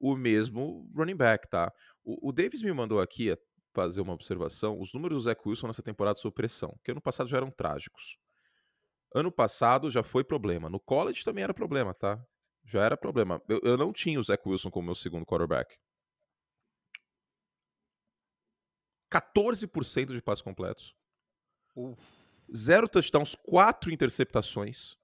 o 0.00 0.16
mesmo 0.16 0.90
running 0.94 1.16
back, 1.16 1.48
tá? 1.48 1.72
O, 2.04 2.28
o 2.30 2.32
Davis 2.32 2.62
me 2.62 2.72
mandou 2.72 3.00
aqui 3.00 3.36
fazer 3.72 4.00
uma 4.00 4.12
observação. 4.12 4.78
Os 4.80 4.92
números 4.92 5.18
do 5.18 5.22
Zach 5.22 5.40
Wilson 5.46 5.68
nessa 5.68 5.82
temporada 5.82 6.18
sob 6.18 6.34
pressão, 6.34 6.78
que 6.84 6.90
ano 6.90 7.00
passado 7.00 7.28
já 7.28 7.36
eram 7.36 7.50
trágicos. 7.50 8.16
Ano 9.14 9.30
passado 9.30 9.90
já 9.90 10.02
foi 10.02 10.24
problema. 10.24 10.68
No 10.68 10.80
college 10.80 11.24
também 11.24 11.44
era 11.44 11.54
problema, 11.54 11.94
tá? 11.94 12.22
Já 12.64 12.84
era 12.84 12.96
problema. 12.96 13.42
Eu, 13.48 13.60
eu 13.62 13.76
não 13.76 13.92
tinha 13.92 14.18
o 14.18 14.22
Zach 14.22 14.42
Wilson 14.46 14.70
como 14.70 14.86
meu 14.86 14.94
segundo 14.94 15.26
quarterback. 15.26 15.76
14% 19.10 20.12
de 20.12 20.22
passos 20.22 20.42
completos. 20.42 20.94
Uf, 21.76 22.00
Zero 22.54 22.88
touchdowns, 22.88 23.34
quatro 23.34 23.90
interceptações. 23.90 24.96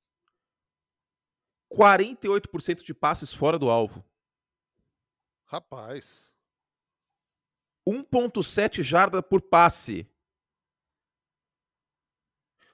48% 1.72 2.82
de 2.84 2.94
passes 2.94 3.32
fora 3.32 3.58
do 3.58 3.68
alvo. 3.70 4.04
Rapaz. 5.46 6.34
1.7 7.86 8.82
jarda 8.82 9.22
por 9.22 9.40
passe. 9.40 10.06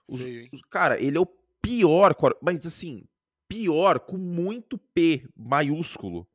Os, 0.08 0.20
Feio, 0.20 0.48
os- 0.52 0.62
cara, 0.62 1.00
ele 1.00 1.16
é 1.16 1.20
o 1.20 1.26
pior, 1.62 2.14
mas 2.42 2.66
assim, 2.66 3.06
pior 3.48 4.00
com 4.00 4.16
muito 4.18 4.76
P 4.76 5.26
maiúsculo 5.36 6.28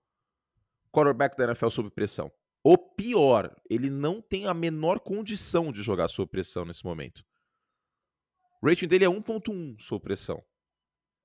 quarterback 0.91 1.37
da 1.37 1.45
NFL 1.45 1.69
sob 1.69 1.89
pressão. 1.91 2.31
O 2.63 2.77
pior, 2.77 3.55
ele 3.69 3.89
não 3.89 4.21
tem 4.21 4.47
a 4.47 4.53
menor 4.53 4.99
condição 4.99 5.71
de 5.71 5.81
jogar 5.81 6.07
sob 6.07 6.29
pressão 6.29 6.65
nesse 6.65 6.83
momento. 6.83 7.23
O 8.61 8.67
rating 8.67 8.87
dele 8.87 9.05
é 9.05 9.09
1.1 9.09 9.77
sob 9.79 10.03
pressão. 10.03 10.43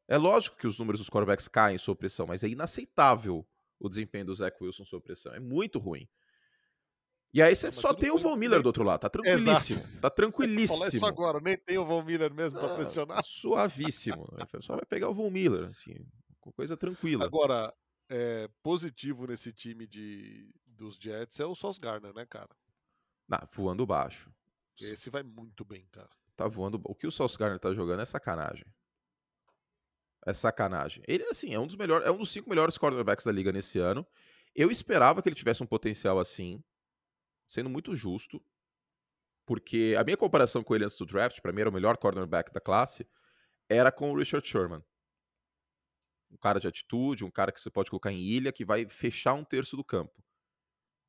É 0.06 0.16
lógico 0.18 0.56
que 0.56 0.66
os 0.66 0.78
números 0.78 1.00
dos 1.00 1.08
quarterbacks 1.08 1.48
caem 1.48 1.78
sob 1.78 1.98
pressão, 1.98 2.26
mas 2.26 2.42
é 2.44 2.48
inaceitável 2.48 3.46
o 3.78 3.88
desempenho 3.88 4.26
do 4.26 4.34
Zach 4.34 4.56
Wilson 4.62 4.84
sob 4.84 5.02
pressão. 5.02 5.32
É 5.34 5.40
muito 5.40 5.78
ruim. 5.78 6.08
E 7.32 7.42
aí 7.42 7.56
você 7.56 7.70
só 7.72 7.92
tem 7.92 8.12
o 8.12 8.18
Von 8.18 8.36
Miller 8.36 8.62
do 8.62 8.66
outro 8.66 8.84
lado. 8.84 9.00
Tá 9.00 9.10
tranquilíssimo. 9.10 9.80
Tá 9.82 9.88
Falar 10.00 10.10
tranquilíssimo. 10.10 10.84
isso 10.86 11.04
agora, 11.04 11.40
nem 11.40 11.58
tem 11.58 11.78
o 11.78 11.84
Von 11.84 12.04
Miller 12.04 12.32
mesmo 12.32 12.60
pra 12.60 12.72
Ah, 12.72 12.76
pressionar. 12.76 13.24
Suavíssimo. 13.24 14.24
Só 14.62 14.76
vai 14.76 14.84
pegar 14.86 15.08
o 15.08 15.14
Von 15.14 15.30
Miller, 15.30 15.64
assim, 15.64 15.96
coisa 16.54 16.76
tranquila. 16.76 17.24
Agora, 17.24 17.74
é, 18.08 18.48
positivo 18.62 19.26
nesse 19.26 19.52
time 19.52 19.84
de, 19.86 20.48
dos 20.64 20.94
Jets 20.96 21.40
é 21.40 21.46
o 21.46 21.56
Sauce 21.56 21.80
Gardner, 21.80 22.14
né, 22.14 22.24
cara? 22.24 22.54
Não, 23.28 23.40
voando 23.52 23.84
baixo. 23.84 24.30
Esse 24.80 25.10
vai 25.10 25.24
muito 25.24 25.64
bem, 25.64 25.88
cara. 25.90 26.10
Tá 26.36 26.46
voando. 26.46 26.80
O 26.84 26.94
que 26.94 27.06
o 27.06 27.10
Sauce 27.10 27.36
Gardner 27.36 27.58
tá 27.58 27.72
jogando 27.72 28.00
é 28.00 28.04
sacanagem. 28.04 28.66
É 30.26 30.32
sacanagem. 30.32 31.02
Ele, 31.06 31.24
assim, 31.24 31.52
é 31.54 31.58
um 31.58 31.66
dos 31.66 31.76
melhores, 31.76 32.06
é 32.06 32.10
um 32.10 32.18
dos 32.18 32.30
cinco 32.30 32.48
melhores 32.48 32.78
quarterbacks 32.78 33.24
da 33.24 33.32
liga 33.32 33.52
nesse 33.52 33.78
ano. 33.78 34.06
Eu 34.54 34.70
esperava 34.70 35.22
que 35.22 35.28
ele 35.28 35.36
tivesse 35.36 35.62
um 35.62 35.66
potencial 35.66 36.18
assim, 36.18 36.62
sendo 37.48 37.68
muito 37.68 37.94
justo, 37.94 38.42
porque 39.46 39.94
a 39.98 40.04
minha 40.04 40.16
comparação 40.16 40.62
com 40.62 40.74
ele 40.74 40.84
antes 40.84 40.96
do 40.96 41.04
draft, 41.04 41.40
pra 41.40 41.52
mim 41.52 41.60
era 41.60 41.70
o 41.70 41.72
melhor 41.72 41.96
cornerback 41.96 42.52
da 42.52 42.60
classe, 42.60 43.06
era 43.68 43.92
com 43.92 44.12
o 44.12 44.16
Richard 44.16 44.46
Sherman. 44.46 44.82
Um 46.30 46.36
cara 46.36 46.58
de 46.58 46.66
atitude, 46.66 47.24
um 47.24 47.30
cara 47.30 47.52
que 47.52 47.60
você 47.60 47.70
pode 47.70 47.90
colocar 47.90 48.10
em 48.10 48.20
ilha, 48.20 48.52
que 48.52 48.64
vai 48.64 48.88
fechar 48.88 49.34
um 49.34 49.44
terço 49.44 49.76
do 49.76 49.84
campo. 49.84 50.24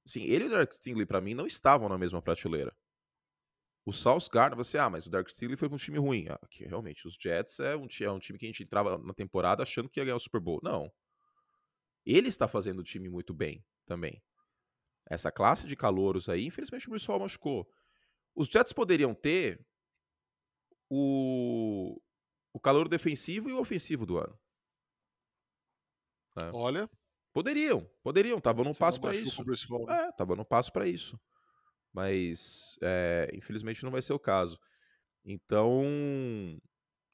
Assim, 0.06 0.24
ele 0.24 0.44
e 0.44 0.48
o 0.48 0.50
Derek 0.50 0.76
Stingley, 0.76 1.06
pra 1.06 1.22
mim, 1.22 1.34
não 1.34 1.48
estavam 1.48 1.90
na 1.90 1.98
mesma 1.98 2.22
prateleira. 2.22 2.76
O 3.86 3.94
Sauce 3.94 4.30
Gardner, 4.30 4.58
você, 4.58 4.78
ah, 4.80 4.90
mas 4.90 5.06
o 5.06 5.12
Derek 5.12 5.32
Stingley 5.32 5.56
foi 5.56 5.70
um 5.70 5.78
time 5.78 6.00
ruim. 6.00 6.28
Ah, 6.28 6.40
que 6.50 6.66
realmente, 6.66 7.08
os 7.08 7.16
Jets 7.22 7.60
é 7.60 7.76
um, 7.76 7.88
é 8.02 8.12
um 8.12 8.20
time 8.20 8.40
que 8.40 8.46
a 8.46 8.50
gente 8.50 8.64
entrava 8.64 8.98
na 8.98 9.14
temporada 9.14 9.62
achando 9.62 9.88
que 9.88 10.00
ia 10.00 10.04
ganhar 10.06 10.16
o 10.16 10.20
Super 10.20 10.42
Bowl. 10.42 10.60
Não. 10.64 10.92
Ele 12.06 12.28
está 12.28 12.48
fazendo 12.48 12.80
o 12.80 12.84
time 12.84 13.10
muito 13.10 13.34
bem 13.34 13.64
também. 13.86 14.24
Essa 15.08 15.32
classe 15.32 15.68
de 15.68 15.76
calouros 15.76 16.30
aí, 16.30 16.46
infelizmente 16.46 16.88
o 16.88 16.90
Bruce 16.90 17.08
Hall 17.08 17.20
machucou. 17.20 17.68
Os 18.36 18.48
Jets 18.48 18.74
poderiam 18.74 19.14
ter 19.14 19.64
o, 20.90 22.02
o 22.52 22.60
calor 22.60 22.90
defensivo 22.90 23.50
e 23.50 23.54
o 23.54 23.60
ofensivo 23.60 24.06
do 24.06 24.18
ano. 24.18 24.38
Olha, 26.52 26.90
Poderiam, 27.36 27.86
poderiam, 28.02 28.38
estavam 28.38 28.64
num 28.64 28.74
passo 28.74 29.02
para 29.02 29.14
isso. 29.14 29.44
Hall, 29.70 29.86
né? 29.86 30.06
É, 30.08 30.12
tava 30.14 30.38
no 30.38 30.46
passo 30.46 30.72
para 30.72 30.88
isso. 30.88 31.20
Mas, 31.96 32.78
é, 32.82 33.32
infelizmente, 33.34 33.82
não 33.86 33.92
vai 33.92 34.02
ser 34.02 34.12
o 34.12 34.20
caso. 34.20 34.60
Então, 35.24 35.82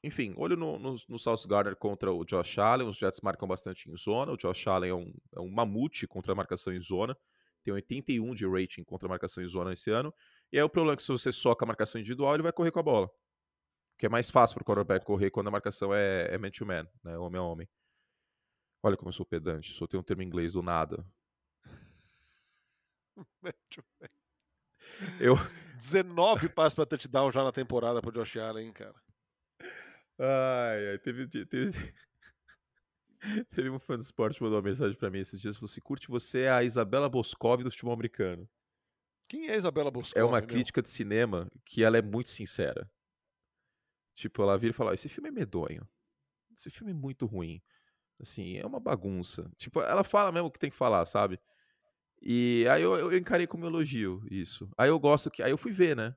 enfim, 0.02 0.34
olho 0.36 0.56
no, 0.56 0.76
no, 0.76 0.96
no 1.08 1.18
South 1.20 1.46
Gardner 1.46 1.76
contra 1.76 2.12
o 2.12 2.24
Josh 2.24 2.58
Allen. 2.58 2.88
Os 2.88 2.96
Jets 2.96 3.20
marcam 3.20 3.46
bastante 3.46 3.88
em 3.88 3.96
zona. 3.96 4.32
O 4.32 4.36
Josh 4.36 4.66
Allen 4.66 4.90
é 4.90 4.94
um, 4.94 5.14
é 5.36 5.40
um 5.40 5.48
mamute 5.48 6.08
contra 6.08 6.32
a 6.32 6.34
marcação 6.34 6.72
em 6.72 6.80
zona. 6.80 7.16
Tem 7.62 7.72
81 7.72 8.34
de 8.34 8.44
rating 8.44 8.82
contra 8.82 9.06
a 9.06 9.10
marcação 9.10 9.40
em 9.40 9.46
zona 9.46 9.72
esse 9.72 9.88
ano. 9.88 10.12
E 10.50 10.58
aí 10.58 10.64
o 10.64 10.68
problema 10.68 10.94
é 10.94 10.96
que 10.96 11.02
se 11.04 11.12
você 11.12 11.30
soca 11.30 11.64
a 11.64 11.68
marcação 11.68 12.00
individual, 12.00 12.34
ele 12.34 12.42
vai 12.42 12.52
correr 12.52 12.72
com 12.72 12.80
a 12.80 12.82
bola. 12.82 13.08
Que 13.96 14.06
é 14.06 14.08
mais 14.08 14.30
fácil 14.30 14.56
para 14.56 14.62
o 14.62 14.66
quarterback 14.66 15.06
correr 15.06 15.30
quando 15.30 15.46
a 15.46 15.52
marcação 15.52 15.94
é, 15.94 16.34
é 16.34 16.38
man-to-man, 16.38 16.88
né? 17.04 17.16
Homem 17.16 17.40
a 17.40 17.44
homem. 17.44 17.68
Olha 18.82 18.96
como 18.96 19.10
eu 19.10 19.12
sou 19.12 19.24
pedante, 19.24 19.74
só 19.74 19.86
tenho 19.86 20.00
um 20.00 20.04
termo 20.04 20.22
em 20.22 20.26
inglês 20.26 20.54
do 20.54 20.62
nada. 20.62 21.06
Eu, 25.20 25.34
19 25.78 26.48
passes 26.48 26.74
pra 26.74 26.86
touchdown 26.86 27.30
já 27.30 27.42
na 27.42 27.52
temporada 27.52 28.00
pro 28.00 28.12
Josh 28.12 28.36
Allen, 28.36 28.66
hein, 28.66 28.72
cara. 28.72 28.94
Ai, 30.18 30.90
ai, 30.90 30.98
teve, 30.98 31.26
teve, 31.26 31.94
teve 33.50 33.70
um 33.70 33.78
fã 33.78 33.96
do 33.96 34.02
esporte 34.02 34.36
que 34.36 34.42
mandou 34.42 34.58
uma 34.58 34.68
mensagem 34.68 34.96
pra 34.96 35.10
mim 35.10 35.18
esses 35.18 35.40
dias, 35.40 35.56
falou 35.56 35.70
assim, 35.70 35.80
curte, 35.80 36.08
você 36.08 36.42
é 36.42 36.50
a 36.50 36.62
Isabela 36.62 37.08
Boscov 37.08 37.62
do 37.62 37.70
futebol 37.70 37.94
americano. 37.94 38.48
Quem 39.28 39.48
é 39.48 39.54
a 39.54 39.56
Isabela 39.56 39.90
Boscov? 39.90 40.20
É 40.20 40.24
uma 40.24 40.38
meu? 40.40 40.46
crítica 40.48 40.82
de 40.82 40.90
cinema 40.90 41.50
que 41.64 41.82
ela 41.82 41.96
é 41.96 42.02
muito 42.02 42.28
sincera. 42.28 42.90
Tipo, 44.14 44.42
ela 44.42 44.58
vira 44.58 44.72
e 44.72 44.74
fala, 44.74 44.90
"Ó, 44.90 44.94
esse 44.94 45.08
filme 45.08 45.30
é 45.30 45.32
medonho. 45.32 45.88
Esse 46.54 46.70
filme 46.70 46.92
é 46.92 46.94
muito 46.94 47.24
ruim. 47.24 47.62
Assim, 48.20 48.58
é 48.58 48.66
uma 48.66 48.78
bagunça. 48.78 49.50
Tipo, 49.56 49.80
ela 49.80 50.04
fala 50.04 50.30
mesmo 50.30 50.48
o 50.48 50.50
que 50.50 50.58
tem 50.60 50.70
que 50.70 50.76
falar, 50.76 51.04
sabe? 51.06 51.40
E 52.22 52.66
aí 52.68 52.82
eu, 52.82 52.94
eu 52.94 53.18
encarei 53.18 53.46
como 53.46 53.66
elogio 53.66 54.22
isso. 54.30 54.70
Aí 54.78 54.88
eu 54.88 54.98
gosto 54.98 55.30
que. 55.30 55.42
Aí 55.42 55.50
eu 55.50 55.58
fui 55.58 55.72
ver, 55.72 55.96
né? 55.96 56.14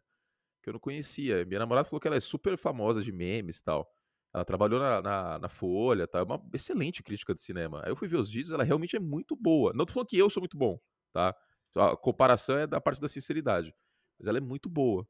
Que 0.62 0.70
eu 0.70 0.74
não 0.74 0.80
conhecia. 0.80 1.44
Minha 1.46 1.60
namorada 1.60 1.88
falou 1.88 2.00
que 2.00 2.08
ela 2.08 2.16
é 2.16 2.20
super 2.20 2.58
famosa 2.58 3.02
de 3.04 3.12
memes 3.12 3.60
e 3.60 3.64
tal. 3.64 3.92
Ela 4.34 4.46
trabalhou 4.46 4.80
na, 4.80 5.02
na, 5.02 5.40
na 5.40 5.50
Folha, 5.50 6.08
tá? 6.08 6.20
É 6.20 6.24
uma 6.24 6.44
excelente 6.54 7.02
crítica 7.02 7.34
de 7.34 7.42
cinema. 7.42 7.82
Aí 7.84 7.92
eu 7.92 7.96
fui 7.96 8.08
ver 8.08 8.18
os 8.18 8.30
vídeos, 8.30 8.52
ela 8.52 8.64
realmente 8.64 8.96
é 8.96 9.00
muito 9.00 9.36
boa. 9.36 9.74
Não 9.74 9.86
tô 9.86 9.94
falando 9.94 10.10
que 10.10 10.18
eu 10.18 10.30
sou 10.30 10.42
muito 10.42 10.58
bom, 10.58 10.80
tá? 11.14 11.36
A 11.76 11.96
comparação 11.98 12.58
é 12.58 12.68
da 12.68 12.80
parte 12.80 13.02
da 13.02 13.08
sinceridade. 13.08 13.74
Mas 14.20 14.28
ela 14.28 14.38
é 14.38 14.42
muito 14.42 14.70
boa. 14.70 15.08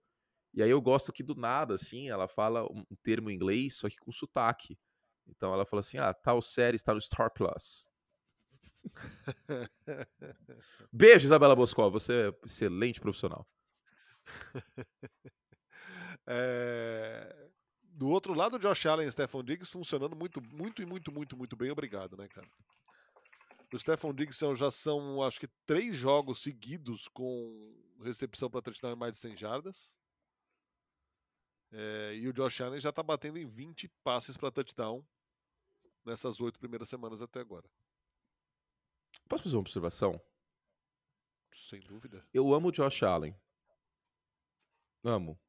E 0.54 0.64
aí 0.64 0.70
eu 0.70 0.82
gosto 0.82 1.12
que 1.12 1.24
do 1.24 1.36
nada, 1.36 1.74
assim, 1.74 2.10
ela 2.10 2.28
fala 2.28 2.64
um 2.64 2.86
termo 3.04 3.30
em 3.30 3.36
inglês, 3.36 3.76
só 3.76 3.90
que 3.90 3.98
com 3.98 4.12
sotaque. 4.12 4.78
Então 5.28 5.54
ela 5.54 5.66
fala 5.66 5.82
assim: 5.82 5.98
ah, 5.98 6.14
tal 6.14 6.42
série 6.42 6.76
está 6.76 6.94
no 6.94 7.02
Star 7.02 7.32
Plus. 7.34 7.90
Beijo, 10.92 11.26
Isabela 11.26 11.56
Boscov, 11.56 11.92
você 11.92 12.14
é 12.14 12.34
excelente 12.46 13.00
profissional. 13.00 13.48
É, 16.28 17.52
Do 17.84 18.10
outro 18.10 18.34
lado, 18.34 18.58
Josh 18.58 18.88
Allen 18.88 19.08
e 19.08 19.12
Stephon 19.12 19.44
Diggs 19.44 19.72
funcionando 19.72 20.16
muito, 20.16 20.42
muito 20.42 20.82
e 20.82 20.86
muito, 20.86 21.12
muito, 21.12 21.38
muito 21.38 21.56
bem. 21.56 21.70
Obrigado, 21.70 22.18
né, 22.18 22.28
cara? 22.28 22.48
O 23.72 23.78
Stephon 23.78 24.14
Diggs 24.14 24.40
já 24.56 24.72
são, 24.72 25.22
acho 25.22 25.40
que, 25.40 25.48
três 25.66 25.98
jogos 25.98 26.42
seguidos 26.42 27.08
com 27.10 27.76
recepção 28.02 28.50
para 28.50 28.62
touchdown 28.62 28.94
em 28.94 28.96
mais 28.96 29.14
de 29.14 29.20
100 29.20 29.38
jardas. 29.38 29.98
É, 31.72 32.16
e 32.16 32.28
o 32.28 32.34
Josh 32.34 32.62
Allen 32.62 32.80
já 32.80 32.92
tá 32.92 33.04
batendo 33.04 33.38
em 33.38 33.46
20 33.46 33.90
passes 34.04 34.38
para 34.38 34.52
touchdown 34.52 35.06
nessas 36.06 36.40
oito 36.40 36.60
primeiras 36.60 36.88
semanas 36.88 37.22
até 37.22 37.40
agora. 37.40 37.68
Posso 39.28 39.44
fazer 39.44 39.56
uma 39.56 39.62
observação? 39.62 40.22
Sem 41.52 41.80
dúvida. 41.82 42.26
Eu 42.34 42.54
amo 42.54 42.68
o 42.70 42.72
Josh 42.72 43.04
Allen. 43.04 43.36
Amo. 45.04 45.40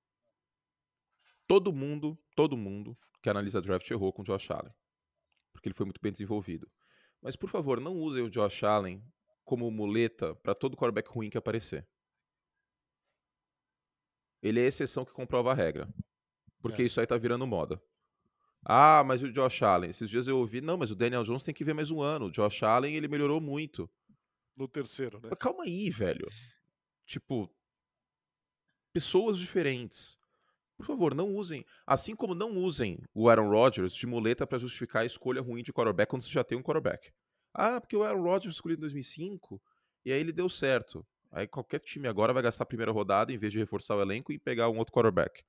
Todo 1.47 1.73
mundo, 1.73 2.19
todo 2.35 2.57
mundo 2.57 2.97
que 3.23 3.29
analisa 3.31 3.61
draft 3.61 3.89
errou 3.91 4.13
com 4.13 4.23
o 4.23 4.25
Josh 4.25 4.51
Allen. 4.51 4.73
Porque 5.53 5.69
ele 5.69 5.75
foi 5.75 5.87
muito 5.87 6.01
bem 6.01 6.13
desenvolvido. 6.13 6.71
Mas, 7.21 7.35
por 7.37 7.49
favor, 7.49 7.81
não 7.81 7.95
usem 7.95 8.23
o 8.23 8.31
Josh 8.31 8.63
Allen 8.65 9.03
como 9.45 9.71
muleta 9.71 10.35
para 10.37 10.55
todo 10.55 10.77
quarterback 10.77 11.09
ruim 11.11 11.31
que 11.31 11.39
aparecer. 11.39 11.89
Ele 14.43 14.61
é 14.61 14.65
a 14.65 14.69
exceção 14.69 15.05
que 15.05 15.13
comprova 15.13 15.51
a 15.53 15.55
regra. 15.55 15.89
Porque 16.61 16.83
É. 16.83 16.85
isso 16.85 17.01
aí 17.01 17.07
tá 17.07 17.17
virando 17.17 17.47
moda. 17.47 17.83
Ah, 18.69 19.05
mas 19.07 19.23
o 19.23 19.31
Josh 19.31 19.63
Allen. 19.63 19.91
Esses 19.91 20.11
dias 20.11 20.27
eu 20.27 20.39
ouvi, 20.39 20.61
não, 20.61 20.77
mas 20.77 20.91
o 20.91 20.97
Daniel 20.97 21.23
Jones 21.23 21.45
tem 21.45 21.55
que 21.55 21.63
ver 21.63 21.73
mais 21.73 21.89
um 21.89 22.03
ano. 22.03 22.27
O 22.27 22.31
Josh 22.33 22.65
Allen, 22.65 22.97
ele 22.97 23.07
melhorou 23.07 23.41
muito. 23.41 23.89
No 24.57 24.67
terceiro, 24.67 25.21
né? 25.21 25.29
Mas 25.31 25.39
calma 25.39 25.63
aí, 25.63 25.89
velho. 25.89 26.27
Tipo, 27.05 27.49
pessoas 28.93 29.39
diferentes. 29.39 30.19
Por 30.77 30.85
favor, 30.85 31.15
não 31.15 31.33
usem. 31.33 31.65
Assim 31.87 32.17
como 32.17 32.35
não 32.35 32.57
usem 32.57 32.99
o 33.15 33.29
Aaron 33.29 33.49
Rodgers 33.49 33.95
de 33.95 34.05
muleta 34.05 34.45
pra 34.45 34.59
justificar 34.59 35.03
a 35.03 35.07
escolha 35.07 35.41
ruim 35.41 35.63
de 35.63 35.73
quarterback 35.73 36.11
quando 36.11 36.23
você 36.23 36.31
já 36.31 36.43
tem 36.43 36.59
um 36.59 36.63
quarterback. 36.63 37.13
Ah, 37.55 37.81
porque 37.81 37.97
o 37.97 38.03
Aaron 38.03 38.23
Rodgers 38.23 38.57
escolhido 38.57 38.81
em 38.81 38.83
2005 38.83 39.63
e 40.05 40.13
aí 40.13 40.19
ele 40.19 40.33
deu 40.33 40.49
certo. 40.49 41.07
Aí 41.31 41.47
qualquer 41.47 41.79
time 41.79 42.09
agora 42.09 42.33
vai 42.33 42.43
gastar 42.43 42.65
a 42.65 42.67
primeira 42.67 42.91
rodada 42.91 43.33
em 43.33 43.39
vez 43.39 43.53
de 43.53 43.59
reforçar 43.59 43.95
o 43.95 44.03
elenco 44.03 44.33
e 44.33 44.39
pegar 44.39 44.69
um 44.69 44.79
outro 44.79 44.93
quarterback. 44.93 45.45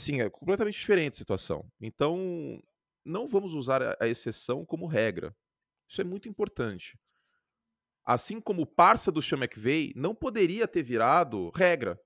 Assim, 0.00 0.22
é 0.22 0.30
completamente 0.30 0.78
diferente 0.78 1.12
a 1.12 1.18
situação. 1.18 1.70
Então, 1.78 2.58
não 3.04 3.28
vamos 3.28 3.52
usar 3.52 3.82
a- 3.82 4.08
exceção 4.08 4.64
como 4.64 4.86
regra. 4.86 5.36
Isso 5.86 6.00
é 6.00 6.04
muito 6.04 6.26
importante. 6.26 6.98
Assim 8.02 8.40
como 8.40 8.62
o 8.62 8.66
parça 8.66 9.12
do 9.12 9.20
Sean 9.20 9.36
McVay 9.38 9.92
não 9.94 10.14
poderia 10.14 10.66
ter 10.66 10.82
virado 10.82 11.50
regra. 11.50 12.00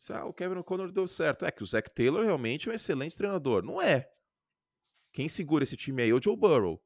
Se, 0.00 0.12
Ah, 0.12 0.24
o 0.24 0.32
Kevin 0.34 0.56
O'Connor 0.56 0.90
deu 0.90 1.06
certo. 1.06 1.44
É 1.44 1.52
que 1.52 1.62
o 1.62 1.66
Zach 1.66 1.88
Taylor 1.94 2.24
realmente 2.24 2.68
é 2.68 2.72
um 2.72 2.74
excelente 2.74 3.16
treinador. 3.16 3.62
Não 3.62 3.80
é. 3.80 4.10
Quem 5.12 5.28
segura 5.28 5.62
esse 5.62 5.76
time 5.76 6.02
aí 6.02 6.10
é 6.10 6.14
o 6.14 6.20
Joe 6.22 6.36
Burrow. 6.36 6.82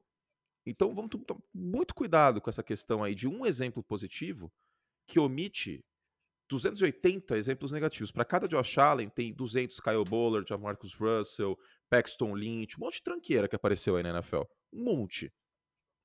Então 0.63 0.93
vamos 0.93 1.09
tomar 1.25 1.41
muito 1.51 1.95
cuidado 1.95 2.39
com 2.39 2.51
essa 2.51 2.61
questão 2.63 3.03
aí 3.03 3.15
de 3.15 3.27
um 3.27 3.45
exemplo 3.47 3.83
positivo 3.83 4.53
que 5.07 5.19
omite 5.19 5.83
280 6.47 7.37
exemplos 7.37 7.71
negativos. 7.71 8.11
Para 8.11 8.25
cada 8.25 8.47
Josh 8.47 8.77
Allen 8.77 9.09
tem 9.09 9.33
200 9.33 9.79
Kyle 9.79 10.03
Bowler, 10.03 10.43
Marcus 10.59 10.93
Russell, 10.93 11.57
Paxton 11.89 12.35
Lynch, 12.35 12.77
um 12.77 12.85
monte 12.85 12.95
de 12.95 13.03
tranqueira 13.03 13.47
que 13.47 13.55
apareceu 13.55 13.95
aí 13.95 14.03
na 14.03 14.09
NFL. 14.09 14.43
Um 14.71 14.83
monte. 14.83 15.33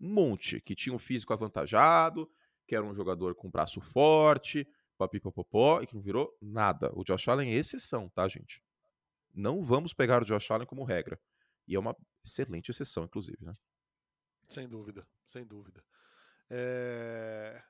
Um 0.01 0.13
monte. 0.13 0.61
Que 0.61 0.75
tinha 0.75 0.95
um 0.95 0.99
físico 0.99 1.33
avantajado, 1.33 2.31
que 2.67 2.75
era 2.75 2.85
um 2.85 2.95
jogador 2.95 3.35
com 3.35 3.51
braço 3.51 3.81
forte, 3.81 4.67
papipopopó, 4.97 5.83
e 5.83 5.87
que 5.87 5.95
não 5.95 6.03
virou 6.03 6.37
nada. 6.41 6.91
O 6.95 7.05
Josh 7.05 7.29
Allen 7.29 7.53
é 7.53 7.57
exceção, 7.57 8.09
tá, 8.09 8.29
gente? 8.29 8.63
Não 9.35 9.63
vamos 9.65 9.93
pegar 9.93 10.23
o 10.23 10.25
Josh 10.25 10.51
Allen 10.51 10.67
como 10.67 10.85
regra. 10.85 11.21
E 11.67 11.75
é 11.75 11.79
uma 11.79 11.97
excelente 12.25 12.71
exceção, 12.71 13.05
inclusive, 13.05 13.45
né? 13.45 13.55
Sem 14.49 14.69
dúvida, 14.69 15.07
sem 15.27 15.47
dúvida. 15.47 15.85
É... 16.51 17.63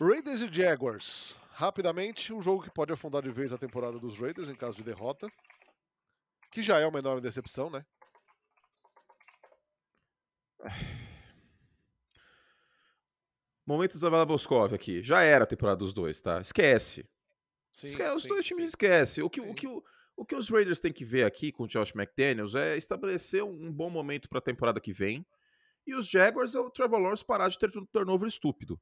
Raiders 0.00 0.40
e 0.40 0.52
Jaguars. 0.52 1.36
Rapidamente, 1.50 2.32
um 2.32 2.40
jogo 2.40 2.62
que 2.62 2.70
pode 2.70 2.92
afundar 2.92 3.20
de 3.20 3.32
vez 3.32 3.52
a 3.52 3.58
temporada 3.58 3.98
dos 3.98 4.16
Raiders 4.16 4.48
em 4.48 4.54
caso 4.54 4.76
de 4.76 4.84
derrota. 4.84 5.28
Que 6.52 6.62
já 6.62 6.78
é 6.78 6.86
uma 6.86 7.00
enorme 7.00 7.20
decepção, 7.20 7.68
né? 7.68 7.84
Momento 13.66 13.92
do 13.92 13.96
Isabela 13.98 14.24
Boscov 14.24 14.72
aqui. 14.72 15.02
Já 15.02 15.22
era 15.22 15.42
a 15.42 15.46
temporada 15.46 15.78
dos 15.78 15.92
dois, 15.92 16.20
tá? 16.20 16.40
Esquece. 16.40 17.04
Sim, 17.72 17.88
Esquece 17.88 18.16
os 18.16 18.22
sim, 18.22 18.28
dois 18.28 18.46
times 18.46 18.62
sim. 18.62 18.68
esquece. 18.68 19.22
O 19.22 19.28
que, 19.28 19.40
o, 19.40 19.52
que, 19.52 19.66
o, 19.66 19.82
o 20.16 20.24
que 20.24 20.36
os 20.36 20.48
Raiders 20.48 20.78
têm 20.78 20.92
que 20.92 21.04
ver 21.04 21.24
aqui 21.24 21.50
com 21.50 21.64
o 21.64 21.68
Josh 21.68 21.92
McDaniels 21.94 22.54
é 22.54 22.76
estabelecer 22.76 23.42
um 23.42 23.70
bom 23.72 23.90
momento 23.90 24.28
para 24.28 24.38
a 24.38 24.42
temporada 24.42 24.80
que 24.80 24.92
vem. 24.92 25.26
E 25.84 25.94
os 25.94 26.08
Jaguars 26.08 26.54
é 26.54 26.60
o 26.60 26.70
Trevor 26.70 27.00
Lawrence 27.00 27.24
parar 27.24 27.48
de 27.48 27.58
ter 27.58 27.70
turnover 27.92 28.28
estúpido. 28.28 28.80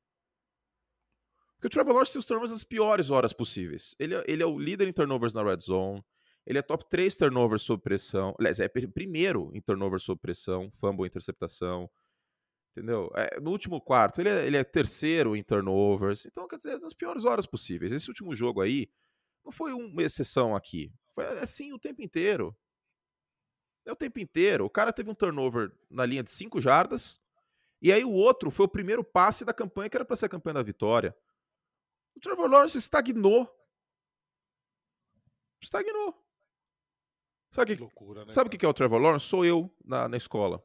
Porque 1.56 1.68
o 1.68 1.70
Trevor 1.70 1.94
Lawrence 1.94 2.12
tem 2.12 2.20
os 2.20 2.26
turnovers 2.26 2.52
nas 2.52 2.64
piores 2.64 3.10
horas 3.10 3.32
possíveis. 3.32 3.94
Ele, 3.98 4.14
é, 4.14 4.24
ele 4.28 4.42
é 4.42 4.46
o 4.46 4.58
líder 4.58 4.86
em 4.86 4.92
turnovers 4.92 5.32
na 5.32 5.42
red 5.42 5.58
zone. 5.58 6.04
Ele 6.46 6.58
é 6.58 6.62
top 6.62 6.88
3 6.88 7.16
turnovers 7.16 7.62
sob 7.62 7.82
pressão. 7.82 8.34
Aliás, 8.38 8.60
é 8.60 8.68
primeiro 8.68 9.50
em 9.54 9.60
turnovers 9.60 10.04
sob 10.04 10.20
pressão, 10.20 10.70
fumble, 10.78 11.06
interceptação. 11.06 11.90
Entendeu? 12.76 13.10
É, 13.16 13.40
no 13.40 13.50
último 13.50 13.80
quarto, 13.80 14.20
ele 14.20 14.28
é, 14.28 14.46
ele 14.46 14.56
é, 14.56 14.62
terceiro 14.62 15.34
em 15.34 15.42
turnovers. 15.42 16.26
Então, 16.26 16.46
quer 16.46 16.58
dizer, 16.58 16.78
nas 16.78 16.92
piores 16.92 17.24
horas 17.24 17.46
possíveis. 17.46 17.90
Esse 17.90 18.08
último 18.08 18.34
jogo 18.34 18.60
aí 18.60 18.88
não 19.42 19.50
foi 19.50 19.72
uma 19.72 20.02
exceção 20.02 20.54
aqui. 20.54 20.92
Foi 21.14 21.24
assim 21.38 21.72
o 21.72 21.78
tempo 21.78 22.02
inteiro. 22.02 22.54
É 23.86 23.92
o 23.92 23.96
tempo 23.96 24.20
inteiro. 24.20 24.66
O 24.66 24.70
cara 24.70 24.92
teve 24.92 25.10
um 25.10 25.14
turnover 25.14 25.72
na 25.90 26.04
linha 26.04 26.22
de 26.22 26.30
5 26.30 26.60
jardas. 26.60 27.18
E 27.80 27.90
aí 27.90 28.04
o 28.04 28.10
outro 28.10 28.50
foi 28.50 28.66
o 28.66 28.68
primeiro 28.68 29.02
passe 29.02 29.44
da 29.44 29.54
campanha, 29.54 29.88
que 29.88 29.96
era 29.96 30.04
para 30.04 30.16
ser 30.16 30.26
a 30.26 30.28
campanha 30.28 30.54
da 30.54 30.62
vitória. 30.62 31.16
O 32.16 32.20
Trevor 32.20 32.50
Lawrence 32.50 32.78
estagnou. 32.78 33.52
Estagnou. 35.60 36.14
Sabe 37.50 37.74
que, 37.74 37.80
loucura, 37.80 38.24
né, 38.24 38.30
sabe 38.30 38.48
o 38.48 38.58
que 38.58 38.64
é 38.64 38.68
o 38.68 38.74
Trevor 38.74 39.00
Lawrence? 39.00 39.26
Sou 39.26 39.44
eu 39.44 39.74
na, 39.84 40.08
na 40.08 40.16
escola 40.16 40.62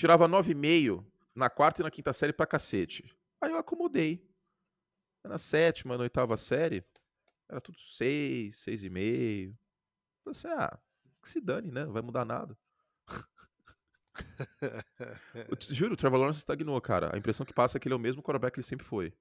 tirava 0.00 0.28
9,5 0.28 1.04
na 1.34 1.50
quarta 1.50 1.82
e 1.82 1.84
na 1.84 1.90
quinta 1.90 2.12
série 2.12 2.32
pra 2.32 2.46
cacete. 2.46 3.14
Aí 3.40 3.50
eu 3.50 3.58
acomodei. 3.58 4.26
Na 5.22 5.36
sétima, 5.36 5.96
na 5.96 6.04
oitava 6.04 6.36
série, 6.36 6.82
era 7.48 7.60
tudo 7.60 7.78
6, 7.78 8.56
6,5. 8.56 9.54
Falei 10.24 10.26
assim, 10.26 10.48
ah, 10.48 10.78
que 11.22 11.28
se 11.28 11.40
dane, 11.40 11.70
né? 11.70 11.84
Não 11.84 11.92
vai 11.92 12.00
mudar 12.00 12.24
nada. 12.24 12.56
eu 15.48 15.56
te 15.56 15.74
juro, 15.74 15.92
o 15.92 15.96
Trevor 15.96 16.18
Lawrence 16.18 16.38
estagnou, 16.38 16.80
cara. 16.80 17.14
A 17.14 17.18
impressão 17.18 17.44
que 17.44 17.52
passa 17.52 17.76
é 17.76 17.80
que 17.80 17.86
ele 17.86 17.92
é 17.92 17.96
o 17.96 18.00
mesmo 18.00 18.22
quarterback 18.22 18.54
que 18.54 18.60
ele 18.60 18.66
sempre 18.66 18.86
foi. 18.86 19.12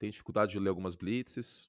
Tem 0.00 0.10
dificuldade 0.10 0.52
de 0.52 0.58
ler 0.58 0.70
algumas 0.70 0.96
blitzes. 0.96 1.68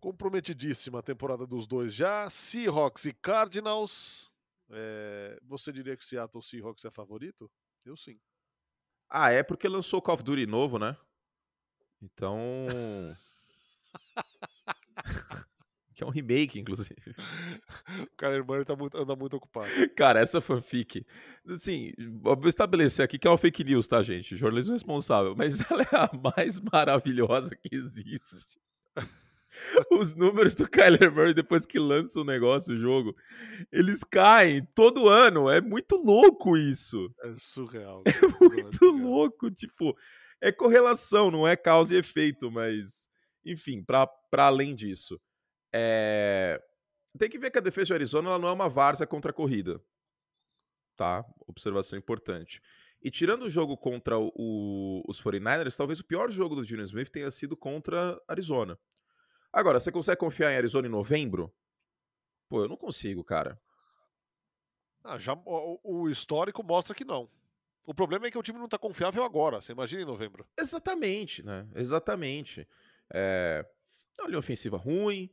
Comprometidíssima 0.00 1.00
a 1.00 1.02
temporada 1.02 1.46
dos 1.46 1.66
dois 1.66 1.92
já. 1.94 2.30
Seahawks 2.30 3.04
e 3.04 3.12
Cardinals. 3.12 4.32
É... 4.70 5.38
Você 5.42 5.70
diria 5.70 5.94
que 5.94 6.02
o 6.02 6.06
Seattle 6.06 6.42
Seahawks 6.42 6.86
é 6.86 6.90
favorito? 6.90 7.50
Eu 7.84 7.96
sim. 7.98 8.18
Ah, 9.10 9.30
é 9.30 9.42
porque 9.42 9.68
lançou 9.68 10.00
Call 10.00 10.14
of 10.14 10.24
Duty 10.24 10.46
novo, 10.46 10.78
né? 10.78 10.96
Então. 12.00 12.66
Que 15.96 16.04
é 16.04 16.06
um 16.06 16.10
remake, 16.10 16.60
inclusive. 16.60 16.94
O 18.02 18.16
Kyler 18.16 18.44
Murray 18.44 18.64
tá 18.64 18.76
muito, 18.76 18.96
anda 18.96 19.16
muito 19.16 19.36
ocupado. 19.36 19.68
Cara, 19.96 20.20
essa 20.20 20.40
fanfic. 20.40 21.06
Assim, 21.48 21.92
vou 22.20 22.46
estabelecer 22.46 23.02
aqui 23.02 23.18
que 23.18 23.26
é 23.26 23.30
uma 23.30 23.38
fake 23.38 23.64
news, 23.64 23.88
tá, 23.88 24.02
gente? 24.02 24.36
Jornalismo 24.36 24.74
responsável. 24.74 25.34
Mas 25.34 25.58
ela 25.70 25.82
é 25.82 25.96
a 25.96 26.10
mais 26.22 26.60
maravilhosa 26.60 27.56
que 27.56 27.74
existe. 27.74 28.60
os 29.90 30.14
números 30.14 30.54
do 30.54 30.68
Kyler 30.68 31.10
Murray 31.10 31.32
depois 31.32 31.64
que 31.64 31.78
lança 31.78 32.20
o 32.20 32.24
negócio, 32.24 32.74
o 32.74 32.78
jogo, 32.78 33.16
eles 33.72 34.04
caem 34.04 34.66
todo 34.74 35.08
ano. 35.08 35.48
É 35.48 35.62
muito 35.62 35.96
louco 35.96 36.58
isso. 36.58 37.10
É 37.24 37.34
surreal. 37.38 38.02
É 38.06 38.44
muito 38.44 38.84
é 38.84 39.02
louco. 39.02 39.50
Tipo, 39.50 39.96
é 40.42 40.52
correlação, 40.52 41.30
não 41.30 41.48
é 41.48 41.56
causa 41.56 41.94
e 41.94 41.98
efeito, 41.98 42.50
mas, 42.50 43.08
enfim, 43.44 43.82
para 43.82 44.10
além 44.34 44.74
disso. 44.74 45.18
É... 45.76 46.62
Tem 47.18 47.28
que 47.28 47.38
ver 47.38 47.50
que 47.50 47.58
a 47.58 47.62
defesa 47.62 47.88
de 47.88 47.94
Arizona 47.94 48.38
não 48.38 48.48
é 48.48 48.52
uma 48.52 48.68
várzea 48.68 49.06
contra 49.06 49.30
a 49.30 49.34
corrida. 49.34 49.80
Tá? 50.96 51.24
Observação 51.46 51.98
importante. 51.98 52.62
E 53.02 53.10
tirando 53.10 53.42
o 53.42 53.50
jogo 53.50 53.76
contra 53.76 54.18
o, 54.18 54.32
o, 54.34 55.02
os 55.06 55.22
49ers, 55.22 55.76
talvez 55.76 56.00
o 56.00 56.04
pior 56.04 56.30
jogo 56.30 56.54
do 56.56 56.64
Junior 56.64 56.86
Smith 56.86 57.10
tenha 57.10 57.30
sido 57.30 57.56
contra 57.56 58.20
Arizona. 58.26 58.78
Agora, 59.52 59.78
você 59.78 59.92
consegue 59.92 60.18
confiar 60.18 60.52
em 60.52 60.56
Arizona 60.56 60.86
em 60.86 60.90
novembro? 60.90 61.54
Pô, 62.48 62.62
eu 62.62 62.68
não 62.68 62.76
consigo, 62.76 63.22
cara. 63.22 63.60
Ah, 65.04 65.18
já, 65.18 65.34
o, 65.34 65.80
o, 65.84 66.10
histórico 66.10 66.64
mostra 66.64 66.94
que 66.94 67.04
não. 67.04 67.30
O 67.84 67.94
problema 67.94 68.26
é 68.26 68.30
que 68.30 68.38
o 68.38 68.42
time 68.42 68.58
não 68.58 68.64
está 68.64 68.78
confiável 68.78 69.22
agora. 69.22 69.60
Você 69.60 69.72
imagina 69.72 70.02
em 70.02 70.06
novembro. 70.06 70.46
Exatamente, 70.58 71.42
né? 71.44 71.68
Exatamente. 71.74 72.66
É... 73.12 73.64
Uma 74.18 74.28
linha 74.28 74.38
ofensiva 74.38 74.76
ruim. 74.76 75.30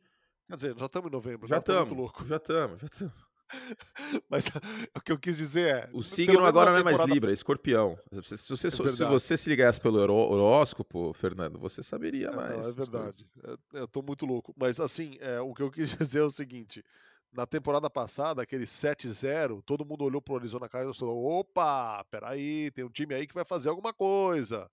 Quer 0.47 0.55
dizer, 0.55 0.77
já 0.77 0.85
estamos 0.85 1.09
em 1.09 1.11
novembro. 1.11 1.47
Já 1.47 1.57
estamos. 1.57 1.89
Tá 1.89 1.95
louco. 1.95 2.25
Já 2.25 2.37
estamos, 2.37 2.81
já 2.81 2.87
estamos. 2.87 3.33
Mas 4.29 4.47
o 4.95 5.01
que 5.01 5.11
eu 5.11 5.19
quis 5.19 5.37
dizer 5.37 5.75
é. 5.75 5.89
O 5.93 6.03
signo 6.03 6.45
agora 6.45 6.71
não 6.71 6.79
é 6.79 6.83
mais 6.83 6.99
Libra, 7.05 7.31
é 7.31 7.33
escorpião. 7.33 7.97
Se, 8.23 8.37
se, 8.37 8.49
você, 8.49 8.67
é 8.67 8.71
se 8.71 9.05
você 9.05 9.37
se 9.37 9.49
ligasse 9.49 9.79
pelo 9.79 9.99
horóscopo, 9.99 11.13
Fernando, 11.13 11.59
você 11.59 11.83
saberia 11.83 12.27
é, 12.27 12.35
mais. 12.35 12.61
Não, 12.61 12.69
é 12.69 12.73
verdade. 12.73 13.27
É, 13.43 13.79
eu 13.79 13.87
tô 13.87 14.01
muito 14.01 14.25
louco. 14.25 14.53
Mas 14.57 14.79
assim, 14.79 15.17
é, 15.19 15.39
o 15.39 15.53
que 15.53 15.61
eu 15.61 15.71
quis 15.71 15.89
dizer 15.97 16.19
é 16.19 16.23
o 16.23 16.31
seguinte: 16.31 16.83
na 17.31 17.45
temporada 17.45 17.89
passada, 17.89 18.41
aquele 18.41 18.65
7-0, 18.65 19.61
todo 19.63 19.85
mundo 19.85 20.03
olhou 20.03 20.21
pro 20.21 20.35
Arizona 20.35 20.69
Cardinals 20.69 20.97
e 20.97 20.99
falou: 20.99 21.39
opa, 21.39 22.03
peraí, 22.05 22.71
tem 22.71 22.83
um 22.83 22.89
time 22.89 23.13
aí 23.13 23.27
que 23.27 23.33
vai 23.33 23.45
fazer 23.45 23.69
alguma 23.69 23.93
coisa. 23.93 24.69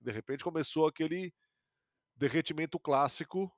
De 0.00 0.10
repente 0.10 0.44
começou 0.44 0.86
aquele 0.86 1.32
derretimento 2.16 2.78
clássico 2.78 3.50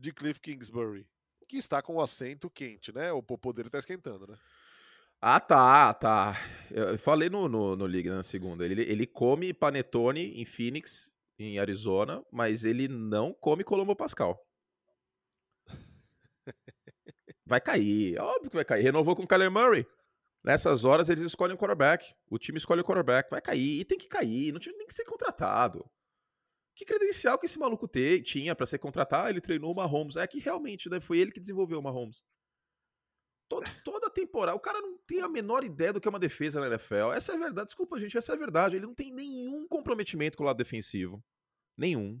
de 0.00 0.12
Cliff 0.12 0.40
Kingsbury 0.40 1.06
que 1.50 1.56
está 1.56 1.82
com 1.82 1.96
o 1.96 2.00
assento 2.00 2.48
quente, 2.48 2.92
né? 2.94 3.10
O 3.10 3.20
popô 3.20 3.52
dele 3.52 3.66
está 3.66 3.80
esquentando, 3.80 4.24
né? 4.24 4.36
Ah, 5.20 5.40
tá, 5.40 5.92
tá. 5.92 6.36
Eu 6.70 6.96
falei 6.96 7.28
no, 7.28 7.48
no, 7.48 7.74
no 7.74 7.86
Liga 7.88 8.14
na 8.14 8.22
segunda. 8.22 8.64
Ele, 8.64 8.80
ele 8.82 9.04
come 9.04 9.52
panetone 9.52 10.40
em 10.40 10.44
Phoenix, 10.44 11.12
em 11.36 11.58
Arizona, 11.58 12.24
mas 12.30 12.64
ele 12.64 12.86
não 12.86 13.34
come 13.34 13.64
Colombo 13.64 13.96
Pascal. 13.96 14.40
Vai 17.44 17.60
cair, 17.60 18.16
óbvio 18.20 18.48
que 18.48 18.56
vai 18.56 18.64
cair. 18.64 18.84
Renovou 18.84 19.16
com 19.16 19.24
o 19.24 19.26
Kyler 19.26 19.50
Murray. 19.50 19.84
Nessas 20.44 20.84
horas 20.84 21.08
eles 21.08 21.24
escolhem 21.24 21.56
o 21.56 21.58
quarterback. 21.58 22.14
O 22.30 22.38
time 22.38 22.58
escolhe 22.58 22.80
o 22.80 22.84
quarterback. 22.84 23.28
Vai 23.28 23.40
cair, 23.40 23.80
e 23.80 23.84
tem 23.84 23.98
que 23.98 24.06
cair. 24.06 24.52
Não 24.52 24.60
tinha 24.60 24.76
nem 24.78 24.86
que 24.86 24.94
ser 24.94 25.04
contratado. 25.04 25.84
Que 26.80 26.86
credencial 26.86 27.38
que 27.38 27.44
esse 27.44 27.58
maluco 27.58 27.86
te, 27.86 28.22
tinha 28.22 28.56
para 28.56 28.64
ser 28.64 28.78
contratado? 28.78 29.26
Ah, 29.26 29.28
ele 29.28 29.42
treinou 29.42 29.70
o 29.70 29.74
Mahomes. 29.74 30.16
É 30.16 30.26
que 30.26 30.38
realmente, 30.38 30.88
né? 30.88 30.98
Foi 30.98 31.18
ele 31.18 31.30
que 31.30 31.38
desenvolveu 31.38 31.78
o 31.78 31.82
Mahomes. 31.82 32.22
Toda, 33.50 33.66
toda 33.84 34.08
temporada. 34.08 34.56
O 34.56 34.60
cara 34.60 34.80
não 34.80 34.96
tem 35.06 35.20
a 35.20 35.28
menor 35.28 35.62
ideia 35.62 35.92
do 35.92 36.00
que 36.00 36.08
é 36.08 36.10
uma 36.10 36.18
defesa 36.18 36.58
na 36.58 36.68
NFL. 36.68 37.12
Essa 37.14 37.32
é 37.32 37.34
a 37.34 37.38
verdade. 37.38 37.66
Desculpa, 37.66 38.00
gente, 38.00 38.16
essa 38.16 38.32
é 38.32 38.34
a 38.34 38.38
verdade. 38.38 38.76
Ele 38.76 38.86
não 38.86 38.94
tem 38.94 39.12
nenhum 39.12 39.68
comprometimento 39.68 40.38
com 40.38 40.42
o 40.42 40.46
lado 40.46 40.56
defensivo. 40.56 41.22
Nenhum. 41.76 42.18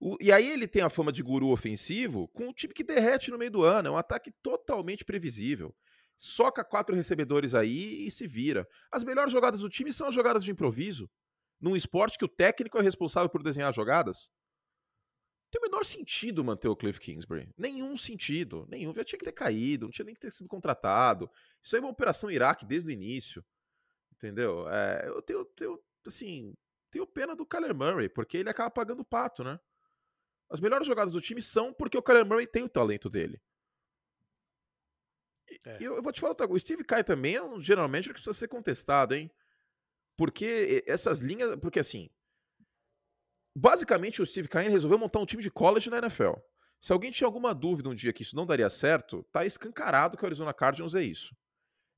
O, 0.00 0.16
e 0.22 0.32
aí 0.32 0.50
ele 0.50 0.66
tem 0.66 0.80
a 0.80 0.88
fama 0.88 1.12
de 1.12 1.22
guru 1.22 1.48
ofensivo 1.48 2.28
com 2.28 2.48
um 2.48 2.52
time 2.54 2.72
que 2.72 2.82
derrete 2.82 3.30
no 3.30 3.36
meio 3.36 3.50
do 3.50 3.62
ano. 3.62 3.88
É 3.88 3.90
um 3.90 3.98
ataque 3.98 4.32
totalmente 4.42 5.04
previsível. 5.04 5.76
Soca 6.16 6.64
quatro 6.64 6.96
recebedores 6.96 7.54
aí 7.54 8.06
e 8.06 8.10
se 8.10 8.26
vira. 8.26 8.66
As 8.90 9.04
melhores 9.04 9.30
jogadas 9.30 9.60
do 9.60 9.68
time 9.68 9.92
são 9.92 10.08
as 10.08 10.14
jogadas 10.14 10.42
de 10.42 10.50
improviso 10.50 11.10
num 11.60 11.76
esporte 11.76 12.18
que 12.18 12.24
o 12.24 12.28
técnico 12.28 12.78
é 12.78 12.82
responsável 12.82 13.28
por 13.28 13.42
desenhar 13.42 13.74
jogadas? 13.74 14.30
tem 15.50 15.60
o 15.60 15.64
menor 15.64 15.84
sentido 15.84 16.44
manter 16.44 16.68
o 16.68 16.76
Cliff 16.76 17.00
Kingsbury. 17.00 17.48
Nenhum 17.56 17.96
sentido. 17.96 18.66
Nenhum. 18.68 18.94
Já 18.94 19.04
tinha 19.04 19.18
que 19.18 19.24
ter 19.24 19.32
caído, 19.32 19.86
não 19.86 19.90
tinha 19.90 20.04
nem 20.04 20.14
que 20.14 20.20
ter 20.20 20.30
sido 20.30 20.48
contratado. 20.48 21.30
Isso 21.62 21.74
aí 21.74 21.80
é 21.80 21.84
uma 21.84 21.90
operação 21.90 22.30
Iraque 22.30 22.66
desde 22.66 22.90
o 22.90 22.92
início. 22.92 23.44
Entendeu? 24.12 24.68
É, 24.68 25.08
eu 25.08 25.22
tenho, 25.22 25.44
tenho, 25.44 25.82
assim, 26.06 26.54
tenho 26.90 27.06
pena 27.06 27.34
do 27.34 27.46
Kyler 27.46 27.74
Murray, 27.74 28.08
porque 28.08 28.36
ele 28.36 28.50
acaba 28.50 28.70
pagando 28.70 29.00
o 29.00 29.04
pato, 29.04 29.42
né? 29.42 29.58
As 30.50 30.60
melhores 30.60 30.86
jogadas 30.86 31.12
do 31.12 31.20
time 31.20 31.40
são 31.40 31.72
porque 31.72 31.96
o 31.96 32.02
Kyler 32.02 32.26
Murray 32.26 32.46
tem 32.46 32.64
o 32.64 32.68
talento 32.68 33.08
dele. 33.08 33.40
É. 35.64 35.80
E 35.80 35.84
eu, 35.84 35.96
eu, 35.96 36.02
vou 36.02 36.12
te 36.12 36.20
falar, 36.20 36.36
o 36.48 36.58
Steve 36.58 36.84
Kai 36.84 37.02
também 37.02 37.36
é 37.36 37.42
um 37.42 37.60
general 37.60 37.88
manager 37.88 38.12
que 38.12 38.20
precisa 38.20 38.34
ser 38.34 38.48
contestado, 38.48 39.14
hein? 39.14 39.30
Porque 40.18 40.84
essas 40.86 41.20
linhas. 41.20 41.56
Porque 41.56 41.78
assim. 41.78 42.10
Basicamente, 43.56 44.20
o 44.20 44.26
Steve 44.26 44.48
Kai 44.48 44.68
resolveu 44.68 44.98
montar 44.98 45.20
um 45.20 45.26
time 45.26 45.42
de 45.42 45.50
college 45.50 45.88
na 45.88 45.98
NFL. 45.98 46.34
Se 46.78 46.92
alguém 46.92 47.10
tinha 47.10 47.26
alguma 47.26 47.54
dúvida 47.54 47.88
um 47.88 47.94
dia 47.94 48.12
que 48.12 48.22
isso 48.22 48.36
não 48.36 48.46
daria 48.46 48.68
certo, 48.68 49.24
tá 49.32 49.46
escancarado 49.46 50.16
que 50.16 50.22
o 50.22 50.26
Arizona 50.26 50.52
Cardinals 50.52 50.94
é 50.94 51.02
isso. 51.02 51.34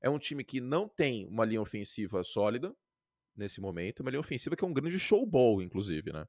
É 0.01 0.09
um 0.09 0.17
time 0.17 0.43
que 0.43 0.59
não 0.59 0.87
tem 0.87 1.27
uma 1.27 1.45
linha 1.45 1.61
ofensiva 1.61 2.23
sólida 2.23 2.75
nesse 3.35 3.61
momento, 3.61 3.99
uma 3.99 4.09
linha 4.09 4.19
ofensiva 4.19 4.55
que 4.55 4.63
é 4.63 4.67
um 4.67 4.73
grande 4.73 4.97
showball, 4.97 5.61
inclusive, 5.61 6.11
né? 6.11 6.25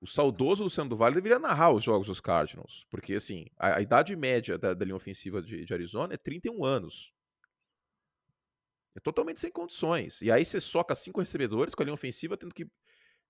O 0.00 0.06
saudoso 0.06 0.64
Luciano 0.64 0.90
do 0.90 0.96
Vale 0.96 1.14
deveria 1.14 1.38
narrar 1.38 1.70
os 1.72 1.84
jogos 1.84 2.08
dos 2.08 2.20
Cardinals, 2.20 2.84
porque 2.90 3.14
assim, 3.14 3.46
a, 3.56 3.76
a 3.76 3.80
idade 3.80 4.16
média 4.16 4.58
da, 4.58 4.74
da, 4.74 4.84
linha 4.84 4.96
ofensiva 4.96 5.40
de, 5.40 5.64
de 5.64 5.72
Arizona 5.72 6.14
é 6.14 6.16
31 6.16 6.64
anos. 6.64 7.12
É 8.96 9.00
totalmente 9.00 9.40
sem 9.40 9.50
condições. 9.50 10.20
E 10.20 10.30
aí 10.30 10.44
você 10.44 10.60
soca 10.60 10.94
cinco 10.94 11.20
recebedores 11.20 11.74
com 11.74 11.82
a 11.82 11.84
linha 11.84 11.94
ofensiva, 11.94 12.36
tendo 12.36 12.54
que 12.54 12.66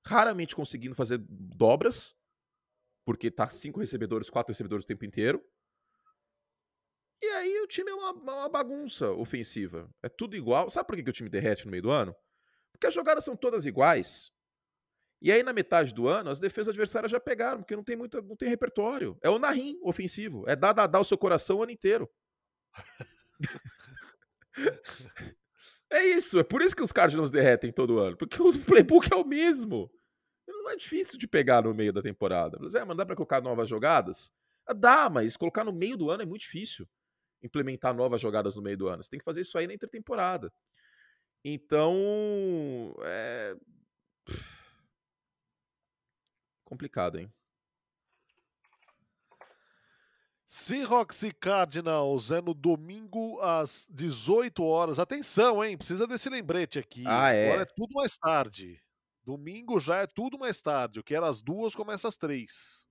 raramente 0.07 0.57
conseguindo 0.57 0.95
fazer 0.95 1.19
dobras, 1.29 2.15
porque 3.05 3.31
tá 3.31 3.49
cinco 3.51 3.81
recebedores, 3.81 4.31
quatro 4.31 4.53
recebedores 4.53 4.85
o 4.85 4.89
tempo 4.89 5.05
inteiro. 5.05 5.45
E 7.23 7.27
aí 7.27 7.61
o 7.61 7.67
time 7.67 7.91
é 7.91 7.95
uma, 7.95 8.13
uma 8.13 8.49
bagunça 8.49 9.11
ofensiva. 9.11 9.91
É 10.03 10.09
tudo 10.09 10.35
igual. 10.35 10.71
Sabe 10.71 10.87
por 10.87 10.97
que, 10.97 11.03
que 11.03 11.11
o 11.11 11.13
time 11.13 11.29
derrete 11.29 11.67
no 11.67 11.71
meio 11.71 11.83
do 11.83 11.91
ano? 11.91 12.17
Porque 12.73 12.87
as 12.87 12.95
jogadas 12.95 13.25
são 13.25 13.37
todas 13.37 13.67
iguais. 13.67 14.33
E 15.23 15.31
aí, 15.31 15.43
na 15.43 15.53
metade 15.53 15.93
do 15.93 16.09
ano, 16.09 16.31
as 16.31 16.41
defesas 16.41 16.69
adversárias 16.69 17.13
já 17.13 17.21
pegaram, 17.21 17.59
porque 17.59 17.77
não 17.77 17.85
tem 17.85 17.95
muito, 17.95 18.23
não 18.23 18.37
tem 18.37 18.49
repertório. 18.49 19.19
É 19.23 19.29
o 19.29 19.39
Narim 19.39 19.79
ofensivo. 19.83 20.49
É 20.49 20.57
dar, 20.57 20.73
dar, 20.73 20.87
dar 20.87 21.01
o 21.01 21.05
seu 21.05 21.19
coração 21.19 21.59
o 21.59 21.63
ano 21.63 21.73
inteiro. 21.73 22.11
é 25.91 26.05
isso. 26.05 26.39
É 26.39 26.45
por 26.45 26.63
isso 26.63 26.77
que 26.77 26.83
os 26.83 26.93
Cardinals 26.93 27.31
derretem 27.31 27.73
todo 27.73 27.99
ano. 27.99 28.17
Porque 28.17 28.41
o 28.41 28.53
playbook 28.65 29.13
é 29.13 29.17
o 29.17 29.25
mesmo. 29.25 29.91
Não 30.47 30.71
é 30.71 30.77
difícil 30.77 31.19
de 31.19 31.27
pegar 31.27 31.63
no 31.63 31.75
meio 31.75 31.93
da 31.93 32.03
temporada. 32.03 32.59
Mas 32.61 32.75
é, 32.75 32.85
mandar 32.85 33.07
para 33.07 33.17
colocar 33.17 33.41
novas 33.41 33.69
jogadas? 33.69 34.33
Ah, 34.67 34.73
dá, 34.73 35.11
mas 35.11 35.37
colocar 35.37 35.65
no 35.65 35.73
meio 35.73 35.97
do 35.97 36.11
ano 36.11 36.23
é 36.23 36.27
muito 36.27 36.43
difícil 36.43 36.89
implementar 37.43 37.95
novas 37.95 38.21
jogadas 38.21 38.55
no 38.55 38.63
meio 38.63 38.77
do 38.77 38.89
ano. 38.89 39.03
Você 39.03 39.11
tem 39.11 39.19
que 39.19 39.25
fazer 39.25 39.41
isso 39.41 39.57
aí 39.59 39.67
na 39.67 39.75
intertemporada. 39.75 40.53
Então, 41.45 42.95
é... 43.03 43.57
complicado, 46.65 47.19
hein? 47.19 47.33
Seahawks 50.53 51.23
e 51.23 51.33
Cardinals 51.33 52.33
é 52.33 52.43
no 52.43 52.53
domingo 52.53 53.30
às 53.41 53.87
18 53.91 54.63
horas. 54.63 54.99
Atenção, 54.99 55.65
hein? 55.65 55.77
Precisa 55.77 56.07
desse 56.07 56.29
lembrete 56.29 56.79
aqui. 56.79 57.05
Ah, 57.07 57.33
é? 57.33 57.49
Agora 57.49 57.63
é 57.63 57.67
tudo 57.67 57.95
mais 57.95 58.17
tarde. 58.17 58.81
Domingo 59.25 59.79
já 59.79 59.97
é 59.97 60.07
tudo 60.07 60.39
mais 60.39 60.61
tarde. 60.61 61.01
O 61.01 61.05
que 61.05 61.15
era 61.15 61.29
às 61.29 61.41
duas 61.41 61.75
começa 61.75 62.09
às 62.09 62.17
três. 62.17 62.85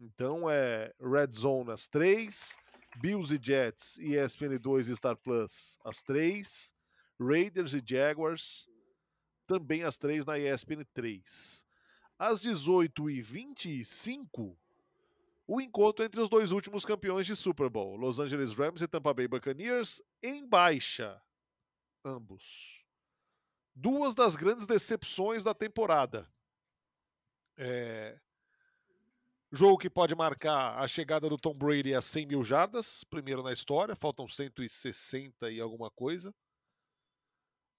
Então 0.00 0.48
é 0.48 0.92
Red 1.00 1.32
Zone 1.32 1.72
às 1.72 1.88
três, 1.88 2.56
Bills 3.00 3.34
e 3.34 3.40
Jets, 3.42 3.98
ESPN 3.98 4.56
2 4.58 4.88
e 4.88 4.96
Star 4.96 5.16
Plus 5.16 5.76
às 5.84 6.00
3. 6.02 6.72
Raiders 7.20 7.74
e 7.74 7.82
Jaguars 7.84 8.68
também 9.46 9.82
às 9.82 9.96
3 9.96 10.24
na 10.24 10.38
ESPN 10.38 10.84
3. 10.94 11.64
Às 12.18 12.40
18h25, 12.40 14.56
o 15.48 15.60
encontro 15.60 16.04
entre 16.04 16.20
os 16.20 16.28
dois 16.28 16.52
últimos 16.52 16.84
campeões 16.84 17.26
de 17.26 17.34
Super 17.34 17.68
Bowl, 17.68 17.96
Los 17.96 18.20
Angeles 18.20 18.54
Rams 18.54 18.82
e 18.82 18.86
Tampa 18.86 19.14
Bay 19.14 19.26
Buccaneers, 19.26 20.00
em 20.22 20.46
baixa. 20.46 21.20
Ambos. 22.04 22.84
Duas 23.74 24.14
das 24.14 24.36
grandes 24.36 24.66
decepções 24.66 25.42
da 25.42 25.54
temporada. 25.54 26.30
É, 27.56 28.20
Jogo 29.50 29.78
que 29.78 29.88
pode 29.88 30.14
marcar 30.14 30.78
a 30.78 30.86
chegada 30.86 31.26
do 31.26 31.38
Tom 31.38 31.54
Brady 31.54 31.94
a 31.94 32.02
100 32.02 32.26
mil 32.26 32.44
jardas, 32.44 33.02
primeiro 33.04 33.42
na 33.42 33.50
história, 33.50 33.96
faltam 33.96 34.28
160 34.28 35.50
e 35.50 35.58
alguma 35.58 35.90
coisa. 35.90 36.34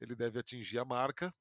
Ele 0.02 0.16
deve 0.16 0.40
atingir 0.40 0.80
a 0.80 0.86
marca. 0.86 1.32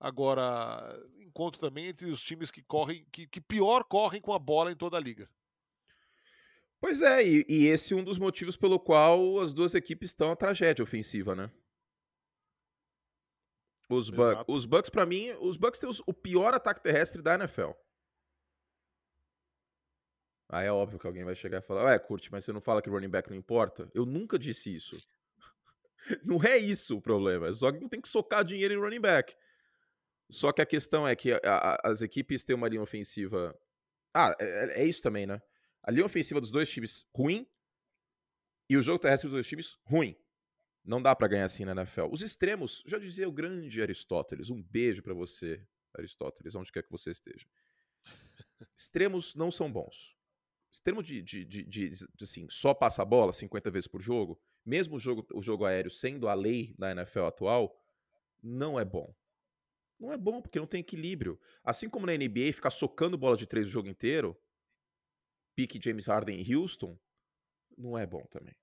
Agora, 0.00 0.98
encontro 1.18 1.60
também 1.60 1.88
entre 1.88 2.10
os 2.10 2.22
times 2.22 2.50
que 2.50 2.62
correm, 2.62 3.06
que, 3.12 3.26
que 3.26 3.40
pior 3.40 3.84
correm 3.84 4.20
com 4.20 4.32
a 4.32 4.38
bola 4.38 4.72
em 4.72 4.76
toda 4.76 4.96
a 4.96 5.00
liga. 5.00 5.28
Pois 6.80 7.02
é, 7.02 7.22
e, 7.22 7.44
e 7.46 7.66
esse 7.66 7.92
é 7.92 7.96
um 7.96 8.02
dos 8.02 8.18
motivos 8.18 8.56
pelo 8.56 8.80
qual 8.80 9.38
as 9.38 9.52
duas 9.52 9.74
equipes 9.74 10.10
estão 10.10 10.30
a 10.30 10.36
tragédia 10.36 10.82
ofensiva, 10.82 11.34
né? 11.34 11.50
Os, 13.90 14.08
Bucks, 14.08 14.44
os 14.48 14.64
Bucks, 14.64 14.88
para 14.88 15.04
mim, 15.04 15.32
os 15.40 15.56
Bucks 15.58 15.78
têm 15.78 15.90
os, 15.90 16.00
o 16.06 16.14
pior 16.14 16.54
ataque 16.54 16.80
terrestre 16.80 17.20
da 17.20 17.34
NFL. 17.34 17.72
Aí 20.48 20.66
é 20.66 20.72
óbvio 20.72 20.98
que 20.98 21.06
alguém 21.06 21.24
vai 21.24 21.34
chegar 21.34 21.58
e 21.58 21.62
falar, 21.62 21.84
ué, 21.84 21.98
curte, 21.98 22.32
mas 22.32 22.44
você 22.44 22.52
não 22.52 22.60
fala 22.60 22.80
que 22.80 22.88
running 22.88 23.08
back 23.08 23.28
não 23.28 23.36
importa? 23.36 23.90
Eu 23.92 24.06
nunca 24.06 24.38
disse 24.38 24.74
isso. 24.74 24.96
não 26.24 26.42
é 26.42 26.56
isso 26.56 26.96
o 26.96 27.02
problema. 27.02 27.48
É 27.48 27.52
só 27.52 27.70
que 27.70 27.80
não 27.80 27.88
tem 27.88 28.00
que 28.00 28.08
socar 28.08 28.44
dinheiro 28.44 28.72
em 28.72 28.78
running 28.78 29.00
back. 29.00 29.36
Só 30.30 30.52
que 30.52 30.62
a 30.62 30.66
questão 30.66 31.06
é 31.06 31.14
que 31.16 31.32
a, 31.32 31.40
a, 31.44 31.90
as 31.90 32.02
equipes 32.02 32.44
têm 32.44 32.56
uma 32.56 32.68
linha 32.68 32.82
ofensiva. 32.82 33.54
Ah, 34.14 34.34
é, 34.40 34.82
é, 34.82 34.84
isso 34.86 35.02
também, 35.02 35.26
né? 35.26 35.40
A 35.82 35.90
linha 35.90 36.06
ofensiva 36.06 36.40
dos 36.40 36.50
dois 36.50 36.70
times 36.70 37.06
ruim 37.14 37.46
e 38.68 38.76
o 38.76 38.82
jogo 38.82 38.98
terrestre 38.98 39.28
dos 39.28 39.34
dois 39.34 39.46
times 39.46 39.78
ruim. 39.84 40.16
Não 40.84 41.02
dá 41.02 41.14
para 41.14 41.28
ganhar 41.28 41.44
assim 41.44 41.64
na 41.64 41.72
NFL. 41.72 42.06
Os 42.10 42.22
extremos, 42.22 42.82
já 42.86 42.98
dizia 42.98 43.28
o 43.28 43.32
grande 43.32 43.82
Aristóteles. 43.82 44.50
Um 44.50 44.62
beijo 44.62 45.02
para 45.02 45.14
você, 45.14 45.62
Aristóteles, 45.94 46.54
onde 46.54 46.72
quer 46.72 46.82
que 46.82 46.90
você 46.90 47.10
esteja. 47.10 47.46
Extremos 48.76 49.34
não 49.34 49.50
são 49.50 49.70
bons 49.70 50.18
em 50.78 50.82
termos 50.82 51.04
de, 51.04 51.20
de, 51.20 51.44
de, 51.44 51.64
de, 51.64 52.06
assim, 52.22 52.46
só 52.48 52.72
passa 52.72 53.02
a 53.02 53.04
bola 53.04 53.32
50 53.32 53.70
vezes 53.70 53.88
por 53.88 54.00
jogo, 54.00 54.40
mesmo 54.64 54.96
o 54.96 55.00
jogo, 55.00 55.26
o 55.34 55.42
jogo 55.42 55.64
aéreo 55.64 55.90
sendo 55.90 56.28
a 56.28 56.34
lei 56.34 56.74
na 56.78 56.92
NFL 56.92 57.24
atual, 57.24 57.76
não 58.42 58.78
é 58.78 58.84
bom. 58.84 59.12
Não 60.00 60.12
é 60.12 60.16
bom 60.16 60.40
porque 60.40 60.58
não 60.58 60.66
tem 60.66 60.80
equilíbrio. 60.80 61.38
Assim 61.62 61.88
como 61.88 62.06
na 62.06 62.16
NBA, 62.16 62.52
ficar 62.54 62.70
socando 62.70 63.18
bola 63.18 63.36
de 63.36 63.46
três 63.46 63.66
o 63.66 63.70
jogo 63.70 63.88
inteiro, 63.88 64.36
pique 65.54 65.80
James 65.80 66.06
Harden 66.06 66.40
em 66.40 66.54
Houston, 66.54 66.98
não 67.76 67.98
é 67.98 68.06
bom 68.06 68.24
também. 68.30 68.56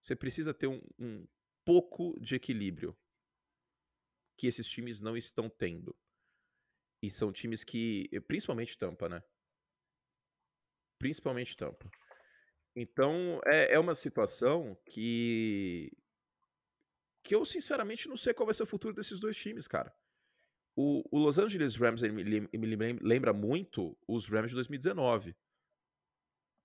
Você 0.00 0.14
precisa 0.14 0.54
ter 0.54 0.68
um, 0.68 0.80
um 0.98 1.26
pouco 1.64 2.18
de 2.20 2.36
equilíbrio 2.36 2.96
que 4.36 4.46
esses 4.46 4.66
times 4.66 5.00
não 5.00 5.16
estão 5.16 5.50
tendo. 5.50 5.96
E 7.02 7.10
são 7.10 7.32
times 7.32 7.64
que, 7.64 8.08
principalmente 8.28 8.78
Tampa, 8.78 9.08
né? 9.08 9.22
principalmente 11.02 11.56
Tampa. 11.56 11.90
Então, 12.76 13.40
é, 13.44 13.74
é 13.74 13.78
uma 13.78 13.96
situação 13.96 14.78
que. 14.86 15.90
que 17.24 17.34
eu, 17.34 17.44
sinceramente, 17.44 18.08
não 18.08 18.16
sei 18.16 18.32
qual 18.32 18.46
vai 18.46 18.54
ser 18.54 18.62
o 18.62 18.66
futuro 18.66 18.94
desses 18.94 19.18
dois 19.18 19.36
times, 19.36 19.66
cara. 19.66 19.92
O, 20.74 21.02
o 21.10 21.18
Los 21.18 21.38
Angeles 21.38 21.76
Rams 21.76 22.02
ele 22.02 22.40
me, 22.40 22.48
me 22.52 22.98
lembra 23.00 23.32
muito 23.32 23.96
os 24.08 24.26
Rams 24.26 24.50
de 24.50 24.54
2019. 24.54 25.36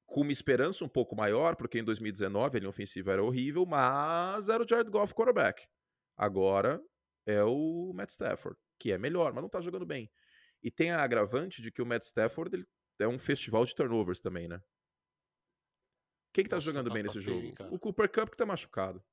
Com 0.05 0.21
uma 0.21 0.31
esperança 0.31 0.85
um 0.85 0.89
pouco 0.89 1.15
maior, 1.15 1.57
porque 1.57 1.79
em 1.79 1.83
2019 1.83 2.57
a 2.57 2.59
linha 2.59 2.69
ofensiva 2.69 3.11
era 3.11 3.23
horrível, 3.23 3.65
mas 3.65 4.47
era 4.47 4.63
o 4.63 4.67
Jared 4.67 4.89
Goff 4.89 5.13
quarterback. 5.13 5.67
Agora 6.15 6.81
é 7.25 7.43
o 7.43 7.91
Matt 7.93 8.11
Stafford, 8.11 8.57
que 8.79 8.91
é 8.91 8.97
melhor, 8.97 9.33
mas 9.33 9.41
não 9.41 9.49
tá 9.49 9.59
jogando 9.59 9.85
bem. 9.85 10.09
E 10.63 10.71
tem 10.71 10.91
a 10.91 11.03
agravante 11.03 11.61
de 11.61 11.71
que 11.71 11.81
o 11.81 11.85
Matt 11.85 12.03
Stafford 12.03 12.55
ele 12.55 12.65
é 12.99 13.07
um 13.07 13.19
festival 13.19 13.65
de 13.65 13.75
turnovers 13.75 14.21
também, 14.21 14.47
né? 14.47 14.61
Quem 16.33 16.43
que 16.43 16.49
tá 16.49 16.57
Nossa, 16.57 16.71
jogando 16.71 16.87
tá, 16.87 16.93
bem 16.93 17.03
nesse 17.03 17.15
tá 17.15 17.21
jogo? 17.21 17.41
Feio, 17.41 17.73
o 17.73 17.79
Cooper 17.79 18.11
Cup 18.11 18.29
que 18.29 18.37
tá 18.37 18.45
machucado. 18.45 19.03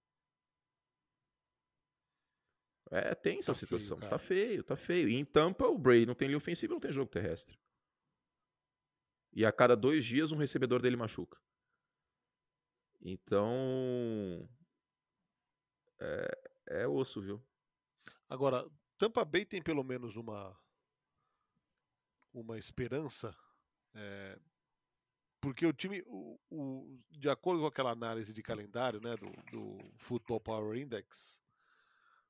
É, 2.91 3.15
tem 3.15 3.39
essa 3.39 3.53
tá 3.53 3.59
situação. 3.59 3.99
Feio, 3.99 4.11
tá 4.11 4.19
feio, 4.19 4.65
tá 4.65 4.77
feio. 4.77 5.09
E 5.09 5.15
em 5.15 5.25
Tampa, 5.25 5.67
o 5.67 5.79
Brady 5.79 6.07
não 6.07 6.15
tem 6.15 6.29
linha 6.29 6.39
ofensiva, 6.39 6.75
não 6.75 6.81
tem 6.81 6.93
jogo 6.93 7.11
terrestre. 7.11 7.59
E 9.33 9.45
a 9.45 9.53
cada 9.53 9.77
dois 9.77 10.05
dias, 10.05 10.31
um 10.31 10.37
recebedor 10.37 10.81
dele 10.81 10.97
machuca. 10.97 11.39
Então. 13.01 14.49
É, 15.99 16.51
é 16.83 16.89
osso, 16.89 17.21
viu? 17.21 17.43
Agora, 18.29 18.69
Tampa 18.99 19.25
Bay 19.25 19.45
tem 19.45 19.63
pelo 19.63 19.83
menos 19.83 20.17
uma 20.17 20.57
uma 22.35 22.59
esperança, 22.59 23.35
é, 23.95 24.37
porque 25.41 25.65
o 25.65 25.73
time, 25.73 26.03
o, 26.07 26.39
o, 26.51 26.99
de 27.11 27.29
acordo 27.29 27.61
com 27.61 27.67
aquela 27.69 27.91
análise 27.91 28.35
de 28.35 28.43
calendário 28.43 29.01
né, 29.01 29.15
do, 29.17 29.31
do 29.53 29.79
Football 29.99 30.41
Power 30.41 30.77
Index, 30.77 31.41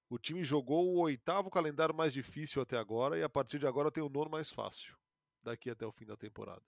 o 0.09 0.19
time 0.19 0.45
jogou 0.45 0.89
o 0.89 1.01
oitavo 1.01 1.51
calendário 1.51 1.95
mais 1.95 2.13
difícil 2.13 2.61
até 2.63 2.77
agora 2.77 3.19
e 3.19 3.23
a 3.23 3.29
partir 3.29 3.59
de 3.59 3.67
agora 3.67 3.91
tem 3.91 4.03
o 4.03 4.09
nono 4.09 4.31
mais 4.31 4.51
fácil, 4.51 4.97
daqui 5.43 5.71
até 5.71 5.87
o 5.87 5.93
fim 5.93 6.05
da 6.05 6.17
temporada. 6.17 6.63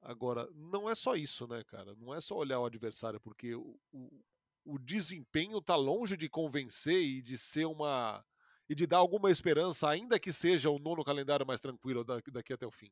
Agora, 0.00 0.48
não 0.52 0.90
é 0.90 0.94
só 0.94 1.14
isso, 1.14 1.46
né, 1.46 1.62
cara? 1.64 1.94
Não 1.94 2.12
é 2.12 2.20
só 2.20 2.36
olhar 2.36 2.58
o 2.58 2.66
adversário, 2.66 3.20
porque 3.20 3.54
o, 3.54 3.78
o, 3.92 4.24
o 4.64 4.78
desempenho 4.78 5.58
está 5.58 5.76
longe 5.76 6.16
de 6.16 6.28
convencer 6.28 7.00
e 7.00 7.22
de 7.22 7.38
ser 7.38 7.66
uma. 7.66 8.24
e 8.68 8.74
de 8.74 8.84
dar 8.84 8.96
alguma 8.96 9.30
esperança, 9.30 9.88
ainda 9.88 10.18
que 10.18 10.32
seja 10.32 10.70
o 10.70 10.78
nono 10.80 11.04
calendário 11.04 11.46
mais 11.46 11.60
tranquilo 11.60 12.02
daqui, 12.02 12.32
daqui 12.32 12.52
até 12.52 12.66
o 12.66 12.70
fim. 12.72 12.90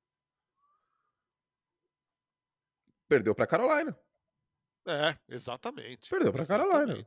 Perdeu 3.08 3.34
para 3.34 3.46
Carolina. 3.46 3.98
É, 4.86 5.18
exatamente. 5.28 6.08
Perdeu 6.08 6.32
para 6.32 6.46
Carolina. 6.46 7.04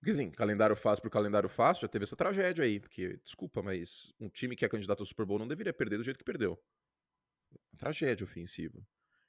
Porque 0.00 0.12
assim, 0.12 0.30
calendário 0.30 0.74
fácil 0.74 1.02
pro 1.02 1.10
calendário 1.10 1.48
fácil, 1.48 1.82
já 1.82 1.88
teve 1.88 2.04
essa 2.04 2.16
tragédia 2.16 2.64
aí. 2.64 2.80
Porque, 2.80 3.18
desculpa, 3.22 3.62
mas 3.62 4.14
um 4.18 4.30
time 4.30 4.56
que 4.56 4.64
é 4.64 4.68
candidato 4.68 5.00
ao 5.00 5.06
Super 5.06 5.26
Bowl 5.26 5.38
não 5.38 5.46
deveria 5.46 5.74
perder 5.74 5.98
do 5.98 6.04
jeito 6.04 6.18
que 6.18 6.24
perdeu. 6.24 6.58
tragédia 7.76 8.24
ofensiva. 8.24 8.80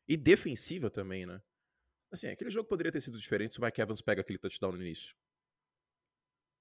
E 0.07 0.15
defensiva 0.15 0.89
também, 0.89 1.25
né? 1.25 1.41
Assim, 2.09 2.27
aquele 2.27 2.49
jogo 2.49 2.69
poderia 2.69 2.91
ter 2.91 3.01
sido 3.01 3.19
diferente 3.19 3.53
se 3.53 3.59
o 3.59 3.63
Mike 3.63 3.81
Evans 3.81 4.01
pega 4.01 4.21
aquele 4.21 4.39
touchdown 4.39 4.71
no 4.71 4.81
início. 4.81 5.13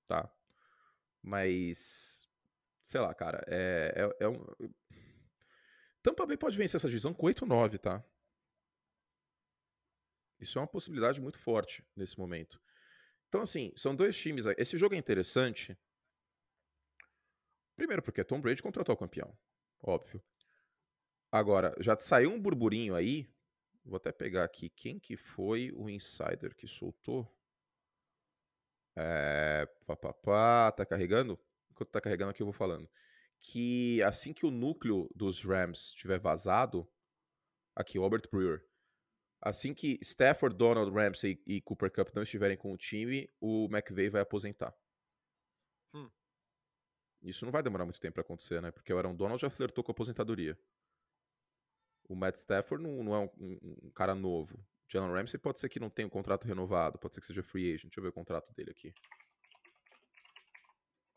Tá. 0.07 0.29
Mas. 1.23 2.29
Sei 2.79 3.01
lá, 3.01 3.15
cara. 3.15 3.45
É, 3.47 3.95
é, 3.97 4.25
é 4.25 4.29
um. 4.29 4.45
Tampa 6.03 6.27
Bay 6.27 6.37
pode 6.37 6.59
vencer 6.59 6.79
essa 6.79 6.89
divisão 6.89 7.15
com 7.15 7.27
8-9, 7.27 7.79
tá? 7.79 8.05
Isso 10.41 10.59
é 10.59 10.63
uma 10.63 10.67
possibilidade 10.67 11.21
muito 11.21 11.39
forte 11.39 11.85
nesse 11.95 12.19
momento. 12.19 12.61
Então, 13.31 13.41
assim, 13.41 13.73
são 13.75 13.97
dois 13.97 14.15
times. 14.19 14.45
Esse 14.59 14.77
jogo 14.77 14.95
é 14.95 14.99
interessante. 14.99 15.75
Primeiro, 17.75 18.03
porque 18.03 18.23
Tom 18.23 18.43
Brady 18.43 18.63
contratou 18.63 18.95
o 18.95 18.99
campeão. 18.99 19.35
Óbvio. 19.83 20.23
Agora, 21.33 21.75
já 21.81 21.99
saiu 21.99 22.31
um 22.31 22.39
burburinho 22.39 22.95
aí 22.95 23.27
Vou 23.85 23.97
até 23.97 24.13
pegar 24.13 24.45
aqui 24.45 24.69
quem 24.71 24.99
que 24.99 25.17
foi 25.17 25.73
o 25.75 25.89
insider 25.89 26.55
que 26.55 26.69
soltou. 26.69 27.27
É, 28.97 29.67
papapá, 29.87 30.71
tá 30.73 30.85
carregando? 30.85 31.39
Enquanto 31.71 31.91
tá 31.91 32.01
carregando 32.01 32.31
aqui 32.31 32.43
eu 32.43 32.47
vou 32.47 32.53
falando. 32.53 32.89
Que 33.41 34.03
assim 34.03 34.33
que 34.33 34.45
o 34.45 34.51
núcleo 34.51 35.11
dos 35.15 35.43
Rams 35.43 35.93
tiver 35.95 36.19
vazado, 36.19 36.87
aqui, 37.75 37.99
Robert 37.99 38.29
Brewer, 38.31 38.63
assim 39.41 39.75
que 39.75 39.99
Stafford, 40.03 40.57
Donald, 40.57 40.91
Ramsey 40.91 41.43
e 41.47 41.61
Cooper 41.61 41.91
Cup 41.91 42.09
não 42.15 42.23
estiverem 42.23 42.57
com 42.57 42.73
o 42.73 42.77
time, 42.77 43.29
o 43.41 43.67
McVay 43.71 44.09
vai 44.11 44.23
aposentar. 44.23 44.75
Hum. 45.95 46.11
Isso 47.23 47.45
não 47.45 47.53
vai 47.53 47.63
demorar 47.63 47.85
muito 47.85 48.01
tempo 48.01 48.15
para 48.15 48.23
acontecer, 48.23 48.61
né? 48.61 48.71
Porque 48.71 48.93
o 48.93 48.97
Aaron 48.97 49.15
Donald 49.15 49.41
já 49.41 49.51
flertou 49.51 49.85
com 49.85 49.91
a 49.91 49.95
aposentadoria. 49.95 50.59
O 52.09 52.15
Matt 52.15 52.37
Stafford 52.37 52.83
não, 52.83 53.05
não 53.05 53.15
é 53.15 53.19
um, 53.19 53.31
um, 53.39 53.79
um, 53.85 53.91
cara 53.91 54.15
novo. 54.15 54.59
Jalen 54.89 55.13
Ramsey 55.13 55.39
pode 55.39 55.61
ser 55.61 55.69
que 55.69 55.79
não 55.79 55.89
tenha 55.89 56.07
um 56.07 56.11
contrato 56.11 56.47
renovado, 56.47 56.99
pode 56.99 57.15
ser 57.15 57.21
que 57.21 57.27
seja 57.29 57.43
free 57.43 57.73
agent. 57.73 57.85
Deixa 57.85 58.01
eu 58.01 58.03
ver 58.03 58.09
o 58.09 58.13
contrato 58.13 58.53
dele 58.55 58.73
aqui. 58.73 58.93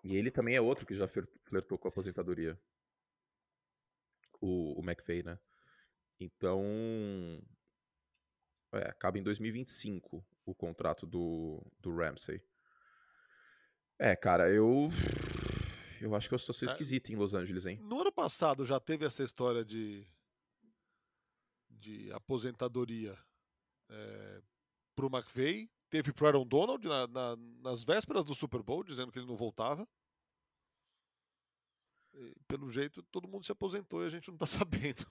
E 0.03 0.15
ele 0.15 0.29
também 0.29 0.55
é 0.55 0.61
outro 0.61 0.85
que 0.85 0.93
já 0.93 1.07
flertou 1.07 1.77
com 1.77 1.87
a 1.87 1.89
aposentadoria. 1.89 2.59
O, 4.39 4.79
o 4.79 4.83
McVay, 4.83 5.23
né? 5.23 5.39
Então. 6.19 6.61
É, 8.73 8.89
acaba 8.89 9.17
em 9.17 9.23
2025 9.23 10.25
o 10.45 10.55
contrato 10.55 11.05
do, 11.05 11.61
do 11.79 11.95
Ramsey. 11.95 12.41
É, 13.99 14.15
cara, 14.15 14.49
eu. 14.49 14.89
Eu 16.01 16.13
acho 16.15 16.27
que 16.27 16.33
eu 16.33 16.37
estou 16.37 16.53
sendo 16.53 16.69
é, 16.69 16.71
esquisito 16.73 17.11
em 17.11 17.15
Los 17.15 17.33
Angeles, 17.33 17.65
hein? 17.65 17.79
No 17.81 18.01
ano 18.01 18.11
passado 18.11 18.65
já 18.65 18.79
teve 18.79 19.05
essa 19.05 19.23
história 19.23 19.63
de 19.63 20.05
de 21.83 22.11
aposentadoria 22.13 23.17
é, 23.89 24.41
para 24.95 25.05
o 25.05 25.09
McVeigh, 25.09 25.69
teve 25.89 26.13
para 26.13 26.27
Aaron 26.27 26.47
Donald 26.47 26.87
na, 26.87 27.07
na, 27.07 27.35
nas 27.61 27.83
vésperas 27.83 28.23
do 28.23 28.33
Super 28.33 28.63
Bowl, 28.63 28.83
dizendo 28.83 29.11
que 29.11 29.19
ele 29.19 29.27
não 29.27 29.35
voltava. 29.35 29.87
E, 32.13 32.35
pelo 32.47 32.69
jeito, 32.69 33.03
todo 33.03 33.27
mundo 33.27 33.45
se 33.45 33.51
aposentou 33.51 34.03
e 34.03 34.05
a 34.05 34.09
gente 34.09 34.29
não 34.29 34.35
está 34.35 34.47
sabendo. 34.47 35.05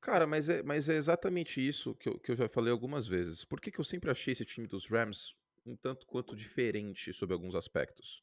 Cara, 0.00 0.26
mas 0.26 0.48
é, 0.48 0.62
mas 0.62 0.88
é 0.88 0.94
exatamente 0.94 1.66
isso 1.66 1.94
que 1.94 2.08
eu, 2.08 2.18
que 2.18 2.30
eu 2.30 2.36
já 2.36 2.48
falei 2.48 2.72
algumas 2.72 3.06
vezes. 3.06 3.44
Por 3.44 3.60
que, 3.60 3.70
que 3.70 3.80
eu 3.80 3.84
sempre 3.84 4.10
achei 4.10 4.32
esse 4.32 4.44
time 4.44 4.66
dos 4.66 4.86
Rams 4.86 5.34
um 5.66 5.76
tanto 5.76 6.06
quanto 6.06 6.36
diferente 6.36 7.12
sobre 7.12 7.34
alguns 7.34 7.54
aspectos? 7.54 8.22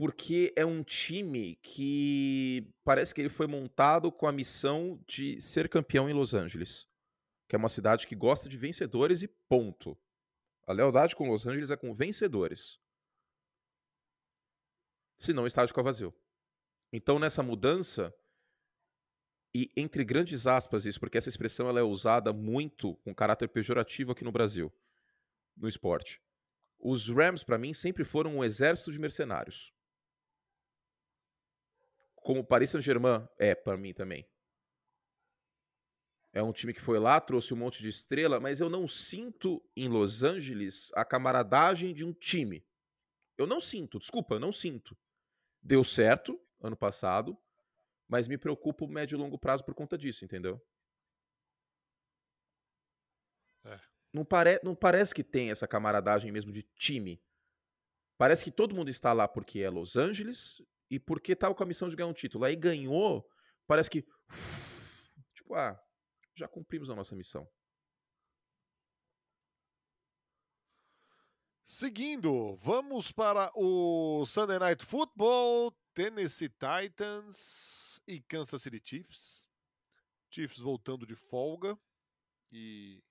porque 0.00 0.50
é 0.56 0.64
um 0.64 0.82
time 0.82 1.56
que 1.56 2.72
parece 2.82 3.14
que 3.14 3.20
ele 3.20 3.28
foi 3.28 3.46
montado 3.46 4.10
com 4.10 4.26
a 4.26 4.32
missão 4.32 4.98
de 5.06 5.38
ser 5.42 5.68
campeão 5.68 6.08
em 6.08 6.14
Los 6.14 6.32
Angeles, 6.32 6.88
que 7.46 7.54
é 7.54 7.58
uma 7.58 7.68
cidade 7.68 8.06
que 8.06 8.16
gosta 8.16 8.48
de 8.48 8.56
vencedores 8.56 9.22
e 9.22 9.28
ponto. 9.28 9.94
A 10.66 10.72
lealdade 10.72 11.14
com 11.14 11.28
Los 11.28 11.46
Angeles 11.46 11.70
é 11.70 11.76
com 11.76 11.92
vencedores. 11.92 12.80
Senão 15.18 15.42
o 15.42 15.46
estádio 15.46 15.68
fica 15.68 15.82
vazio. 15.82 16.14
Então 16.90 17.18
nessa 17.18 17.42
mudança 17.42 18.10
e 19.54 19.70
entre 19.76 20.04
grandes 20.04 20.46
aspas 20.46 20.86
isso, 20.86 21.00
porque 21.00 21.18
essa 21.18 21.28
expressão 21.28 21.68
ela 21.68 21.80
é 21.80 21.82
usada 21.82 22.32
muito 22.32 22.94
com 22.96 23.14
caráter 23.14 23.48
pejorativo 23.48 24.12
aqui 24.12 24.24
no 24.24 24.32
Brasil, 24.32 24.72
no 25.56 25.68
esporte. 25.68 26.20
Os 26.78 27.08
Rams 27.08 27.44
para 27.44 27.58
mim 27.58 27.72
sempre 27.72 28.04
foram 28.04 28.36
um 28.36 28.44
exército 28.44 28.92
de 28.92 28.98
mercenários 28.98 29.72
como 32.22 32.40
o 32.40 32.44
Paris 32.44 32.70
Saint-Germain 32.70 33.26
é 33.38 33.54
para 33.54 33.76
mim 33.76 33.92
também. 33.92 34.26
É 36.32 36.42
um 36.42 36.52
time 36.52 36.72
que 36.72 36.80
foi 36.80 36.98
lá, 36.98 37.20
trouxe 37.20 37.52
um 37.52 37.56
monte 37.56 37.82
de 37.82 37.88
estrela, 37.88 38.38
mas 38.38 38.60
eu 38.60 38.70
não 38.70 38.86
sinto 38.86 39.60
em 39.74 39.88
Los 39.88 40.22
Angeles 40.22 40.92
a 40.94 41.04
camaradagem 41.04 41.92
de 41.92 42.04
um 42.04 42.12
time. 42.12 42.64
Eu 43.36 43.46
não 43.46 43.60
sinto, 43.60 43.98
desculpa, 43.98 44.34
eu 44.34 44.40
não 44.40 44.52
sinto. 44.52 44.96
Deu 45.60 45.82
certo 45.82 46.40
ano 46.60 46.76
passado, 46.76 47.36
mas 48.10 48.26
me 48.26 48.36
preocupa 48.36 48.84
o 48.84 48.88
médio 48.88 49.14
e 49.14 49.18
longo 49.18 49.38
prazo 49.38 49.64
por 49.64 49.72
conta 49.72 49.96
disso, 49.96 50.24
entendeu? 50.24 50.60
É. 53.64 53.80
Não, 54.12 54.24
pare, 54.24 54.60
não 54.64 54.74
parece 54.74 55.14
que 55.14 55.22
tem 55.22 55.52
essa 55.52 55.68
camaradagem 55.68 56.32
mesmo 56.32 56.50
de 56.50 56.64
time. 56.74 57.22
Parece 58.18 58.42
que 58.44 58.50
todo 58.50 58.74
mundo 58.74 58.90
está 58.90 59.12
lá 59.12 59.28
porque 59.28 59.60
é 59.60 59.70
Los 59.70 59.96
Angeles 59.96 60.60
e 60.90 60.98
porque 60.98 61.36
tava 61.36 61.54
com 61.54 61.62
a 61.62 61.66
missão 61.66 61.88
de 61.88 61.94
ganhar 61.94 62.08
um 62.08 62.12
título. 62.12 62.44
Aí 62.44 62.56
ganhou, 62.56 63.24
parece 63.66 63.88
que. 63.88 64.04
Tipo, 65.32 65.54
ah, 65.54 65.80
já 66.34 66.46
cumprimos 66.48 66.90
a 66.90 66.94
nossa 66.94 67.14
missão. 67.14 67.48
Seguindo, 71.64 72.56
vamos 72.56 73.12
para 73.12 73.50
o 73.54 74.26
Sunday 74.26 74.58
Night 74.58 74.84
Football, 74.84 75.72
Tennessee 75.94 76.48
Titans 76.50 77.89
e 78.10 78.20
Kansas 78.20 78.60
City 78.60 78.80
Chiefs. 78.82 79.48
Chiefs 80.28 80.58
voltando 80.58 81.06
de 81.06 81.14
folga 81.14 81.78
e 82.50 83.02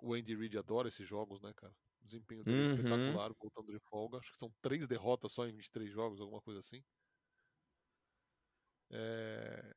o 0.00 0.14
Andy 0.14 0.34
Reid 0.34 0.56
adora 0.56 0.88
esses 0.88 1.06
jogos, 1.06 1.42
né, 1.42 1.52
cara? 1.54 1.74
O 2.00 2.04
desempenho 2.04 2.42
dele 2.42 2.56
é 2.56 2.60
uhum. 2.60 2.70
é 2.70 2.74
espetacular, 2.76 3.32
voltando 3.34 3.72
de 3.72 3.78
folga. 3.80 4.18
Acho 4.18 4.32
que 4.32 4.38
são 4.38 4.50
três 4.62 4.88
derrotas 4.88 5.32
só 5.32 5.46
em 5.46 5.52
23 5.52 5.90
jogos, 5.90 6.20
alguma 6.20 6.40
coisa 6.40 6.60
assim. 6.60 6.82
É... 8.90 9.76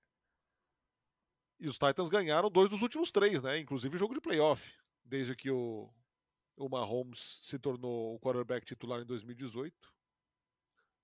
E 1.60 1.68
os 1.68 1.78
Titans 1.78 2.08
ganharam 2.08 2.50
dois 2.50 2.70
dos 2.70 2.82
últimos 2.82 3.12
três, 3.12 3.44
né? 3.44 3.60
Inclusive 3.60 3.98
jogo 3.98 4.14
de 4.14 4.22
playoff. 4.22 4.78
Desde 5.04 5.36
que 5.36 5.52
o, 5.52 5.94
o 6.56 6.70
Mahomes 6.70 7.40
se 7.42 7.60
tornou 7.60 8.16
o 8.16 8.20
quarterback 8.20 8.66
titular 8.66 9.02
em 9.02 9.06
2018. 9.06 9.94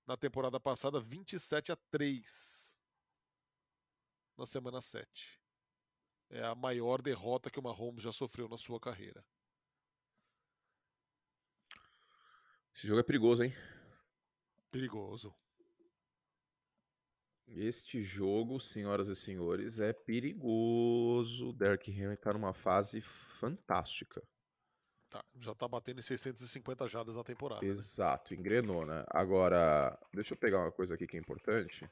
Na 0.06 0.16
temporada 0.16 0.58
passada, 0.58 0.98
27 0.98 1.72
a 1.72 1.76
3 1.90 2.65
na 4.36 4.46
semana 4.46 4.80
7. 4.80 5.40
É 6.30 6.42
a 6.42 6.54
maior 6.54 7.00
derrota 7.00 7.50
que 7.50 7.58
o 7.58 7.62
Mahomes 7.62 8.02
já 8.02 8.12
sofreu 8.12 8.48
na 8.48 8.58
sua 8.58 8.80
carreira. 8.80 9.24
Esse 12.74 12.86
jogo 12.86 13.00
é 13.00 13.04
perigoso, 13.04 13.42
hein? 13.42 13.54
Perigoso. 14.70 15.34
Este 17.48 18.02
jogo, 18.02 18.60
senhoras 18.60 19.08
e 19.08 19.14
senhores, 19.14 19.78
é 19.78 19.92
perigoso. 19.92 21.52
Derrick 21.52 21.90
Henry 21.90 22.16
tá 22.16 22.32
numa 22.32 22.52
fase 22.52 23.00
fantástica. 23.00 24.20
Tá, 25.08 25.24
já 25.38 25.54
tá 25.54 25.68
batendo 25.68 26.00
em 26.00 26.02
650 26.02 26.88
jardas 26.88 27.16
na 27.16 27.22
temporada. 27.22 27.64
Né? 27.64 27.68
Exato, 27.68 28.34
né? 28.34 28.40
engrenou, 28.40 28.84
né? 28.84 29.04
Agora, 29.08 29.96
deixa 30.12 30.34
eu 30.34 30.36
pegar 30.36 30.58
uma 30.58 30.72
coisa 30.72 30.94
aqui 30.94 31.06
que 31.06 31.16
é 31.16 31.20
importante. 31.20 31.88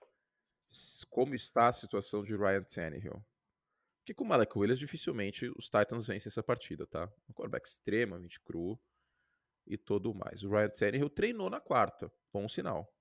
Como 1.11 1.35
está 1.35 1.69
a 1.69 1.73
situação 1.73 2.23
de 2.23 2.37
Ryan 2.37 2.63
Tannehill. 2.63 3.25
Porque 3.99 4.15
com 4.15 4.25
o 4.25 4.27
Malek 4.27 4.59
Williams, 4.59 4.79
dificilmente 4.79 5.51
os 5.57 5.65
Titans 5.65 6.07
vencem 6.07 6.29
essa 6.29 6.43
partida, 6.43 6.87
tá? 6.87 7.11
Um 7.29 7.33
quarterback 7.33 7.67
extremamente 7.67 8.39
cru 8.41 8.79
e 9.67 9.79
tudo 9.79 10.15
mais. 10.15 10.43
O 10.43 10.51
Ryan 10.51 10.69
Tannehill 10.69 11.09
treinou 11.09 11.49
na 11.49 11.61
quarta, 11.61 12.13
bom 12.33 12.47
sinal. 12.49 12.93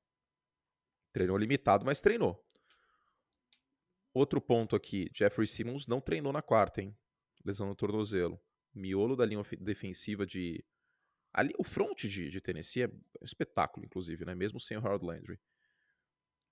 Treinou 1.11 1.37
limitado, 1.37 1.85
mas 1.85 2.01
treinou. 2.01 2.41
Outro 4.13 4.39
ponto 4.39 4.75
aqui, 4.75 5.09
Jeffrey 5.13 5.47
Simmons 5.47 5.87
não 5.87 5.99
treinou 5.99 6.31
na 6.31 6.41
quarta, 6.41 6.81
hein? 6.81 6.95
Lesão 7.43 7.67
no 7.67 7.75
tornozelo. 7.75 8.39
Miolo 8.73 9.15
da 9.15 9.25
linha 9.25 9.43
defensiva 9.59 10.25
de... 10.25 10.63
Ali, 11.33 11.53
o 11.57 11.63
front 11.63 11.97
de, 12.05 12.29
de 12.29 12.39
Tennessee 12.39 12.83
é 12.83 12.87
um 12.87 13.25
espetáculo, 13.25 13.85
inclusive, 13.85 14.23
né? 14.23 14.35
Mesmo 14.35 14.59
sem 14.59 14.77
o 14.77 14.79
Harold 14.79 15.05
Landry. 15.05 15.39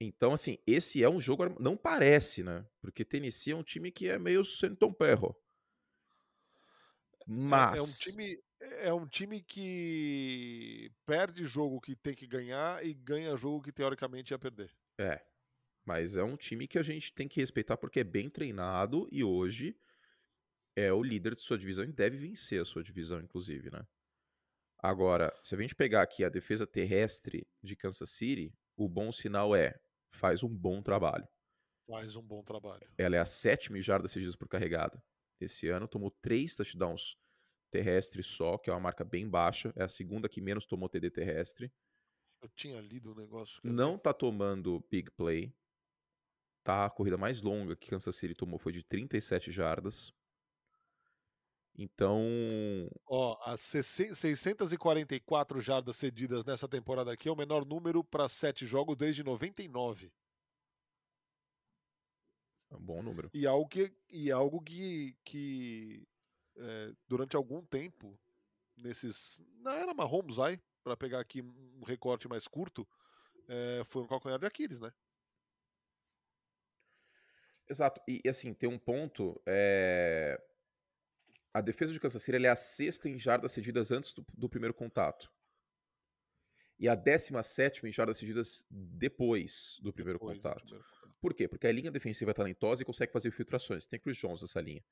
Então, 0.03 0.33
assim, 0.33 0.57
esse 0.65 1.03
é 1.03 1.07
um 1.07 1.21
jogo. 1.21 1.55
Não 1.59 1.77
parece, 1.77 2.41
né? 2.41 2.65
Porque 2.81 3.05
Tennessee 3.05 3.53
é 3.53 3.55
um 3.55 3.61
time 3.61 3.91
que 3.91 4.09
é 4.09 4.17
meio 4.17 4.43
Senton 4.43 4.91
Perro. 4.91 5.39
Mas. 7.27 7.75
É, 7.75 7.77
é, 7.77 7.83
um 7.83 7.93
time, 7.93 8.43
é 8.59 8.93
um 8.93 9.07
time 9.07 9.41
que 9.43 10.91
perde 11.05 11.45
jogo 11.45 11.79
que 11.79 11.95
tem 11.95 12.15
que 12.15 12.25
ganhar 12.25 12.83
e 12.83 12.95
ganha 12.95 13.37
jogo 13.37 13.61
que 13.61 13.71
teoricamente 13.71 14.33
ia 14.33 14.39
perder. 14.39 14.75
É. 14.97 15.23
Mas 15.85 16.15
é 16.15 16.23
um 16.23 16.35
time 16.35 16.67
que 16.67 16.79
a 16.79 16.83
gente 16.83 17.13
tem 17.13 17.27
que 17.27 17.39
respeitar 17.39 17.77
porque 17.77 17.99
é 17.99 18.03
bem 18.03 18.27
treinado 18.27 19.07
e 19.11 19.23
hoje 19.23 19.77
é 20.75 20.91
o 20.91 21.03
líder 21.03 21.35
de 21.35 21.41
sua 21.41 21.59
divisão 21.59 21.85
e 21.85 21.91
deve 21.91 22.17
vencer 22.17 22.59
a 22.59 22.65
sua 22.65 22.81
divisão, 22.81 23.19
inclusive, 23.19 23.69
né? 23.69 23.85
Agora, 24.79 25.31
se 25.43 25.53
a 25.53 25.59
gente 25.59 25.75
pegar 25.75 26.01
aqui 26.01 26.23
a 26.23 26.29
defesa 26.29 26.65
terrestre 26.65 27.47
de 27.61 27.75
Kansas 27.75 28.09
City, 28.09 28.51
o 28.75 28.89
bom 28.89 29.11
sinal 29.11 29.55
é 29.55 29.79
faz 30.11 30.43
um 30.43 30.49
bom 30.49 30.81
trabalho. 30.81 31.27
Faz 31.87 32.15
um 32.15 32.21
bom 32.21 32.43
trabalho. 32.43 32.87
Ela 32.97 33.17
é 33.17 33.19
a 33.19 33.25
sétima 33.25 33.81
jardas 33.81 34.11
cedidas 34.11 34.35
por 34.35 34.47
carregada. 34.47 35.03
Esse 35.39 35.67
ano 35.69 35.87
tomou 35.87 36.11
três 36.21 36.55
touchdowns 36.55 37.17
terrestres 37.71 38.27
só, 38.27 38.57
que 38.57 38.69
é 38.69 38.73
uma 38.73 38.79
marca 38.79 39.03
bem 39.03 39.27
baixa. 39.27 39.73
É 39.75 39.83
a 39.83 39.87
segunda 39.87 40.29
que 40.29 40.41
menos 40.41 40.65
tomou 40.65 40.87
TD 40.87 41.09
terrestre. 41.09 41.71
Eu 42.41 42.49
tinha 42.49 42.79
lido 42.79 43.11
o 43.11 43.15
negócio. 43.15 43.59
Não 43.63 43.97
tá 43.97 44.13
tomando 44.13 44.83
big 44.89 45.09
play. 45.11 45.53
Tá, 46.63 46.85
a 46.85 46.89
corrida 46.89 47.17
mais 47.17 47.41
longa 47.41 47.75
que 47.75 47.89
Kansas 47.89 48.15
City 48.15 48.35
tomou 48.35 48.59
foi 48.59 48.71
de 48.71 48.83
37 48.83 49.51
jardas. 49.51 50.13
Então. 51.81 52.21
Ó, 53.07 53.39
as 53.43 53.59
644 53.59 55.59
jardas 55.59 55.97
cedidas 55.97 56.45
nessa 56.45 56.67
temporada 56.67 57.11
aqui 57.11 57.27
é 57.27 57.31
o 57.31 57.35
menor 57.35 57.65
número 57.65 58.03
para 58.03 58.29
sete 58.29 58.67
jogos 58.67 58.95
desde 58.95 59.23
99. 59.23 60.13
É 62.69 62.75
um 62.75 62.81
bom 62.81 63.01
número. 63.01 63.31
E 63.33 63.47
algo 63.47 63.67
que, 63.67 63.91
e 64.11 64.31
algo 64.31 64.61
que, 64.61 65.17
que 65.25 66.07
é, 66.55 66.93
durante 67.07 67.35
algum 67.35 67.65
tempo, 67.65 68.17
nesses. 68.77 69.43
Na 69.59 69.73
era 69.73 69.93
Mahomes, 69.93 70.35
vai, 70.35 70.61
para 70.83 70.95
pegar 70.95 71.19
aqui 71.19 71.41
um 71.41 71.83
recorte 71.83 72.27
mais 72.27 72.47
curto, 72.47 72.87
é, 73.47 73.81
foi 73.85 74.03
um 74.03 74.07
calcanhar 74.07 74.37
de 74.37 74.45
Aquiles, 74.45 74.79
né? 74.79 74.93
Exato. 77.67 77.99
E, 78.07 78.21
assim, 78.29 78.53
tem 78.53 78.69
um 78.69 78.77
ponto. 78.77 79.41
É 79.47 80.39
a 81.53 81.61
defesa 81.61 81.91
de 81.91 81.99
Kansas 81.99 82.21
City 82.23 82.45
é 82.45 82.49
a 82.49 82.55
sexta 82.55 83.09
em 83.09 83.19
jardas 83.19 83.51
cedidas 83.51 83.91
antes 83.91 84.13
do, 84.13 84.25
do 84.33 84.49
primeiro 84.49 84.73
contato. 84.73 85.31
E 86.79 86.87
a 86.87 86.95
17 86.95 87.85
em 87.85 87.91
jardas 87.91 88.17
cedidas 88.17 88.65
depois 88.69 89.77
do 89.81 89.93
primeiro, 89.93 90.17
depois 90.17 90.37
contato. 90.37 90.59
do 90.59 90.61
primeiro 90.61 90.83
contato. 90.83 91.01
Por 91.19 91.33
quê? 91.33 91.47
Porque 91.47 91.67
a 91.67 91.71
linha 91.71 91.91
defensiva 91.91 92.31
é 92.31 92.33
talentosa 92.33 92.81
e 92.81 92.85
consegue 92.85 93.11
fazer 93.11 93.29
filtrações. 93.31 93.85
Tem 93.85 93.99
Chris 93.99 94.17
Jones 94.17 94.41
nessa 94.41 94.59
linha. 94.59 94.83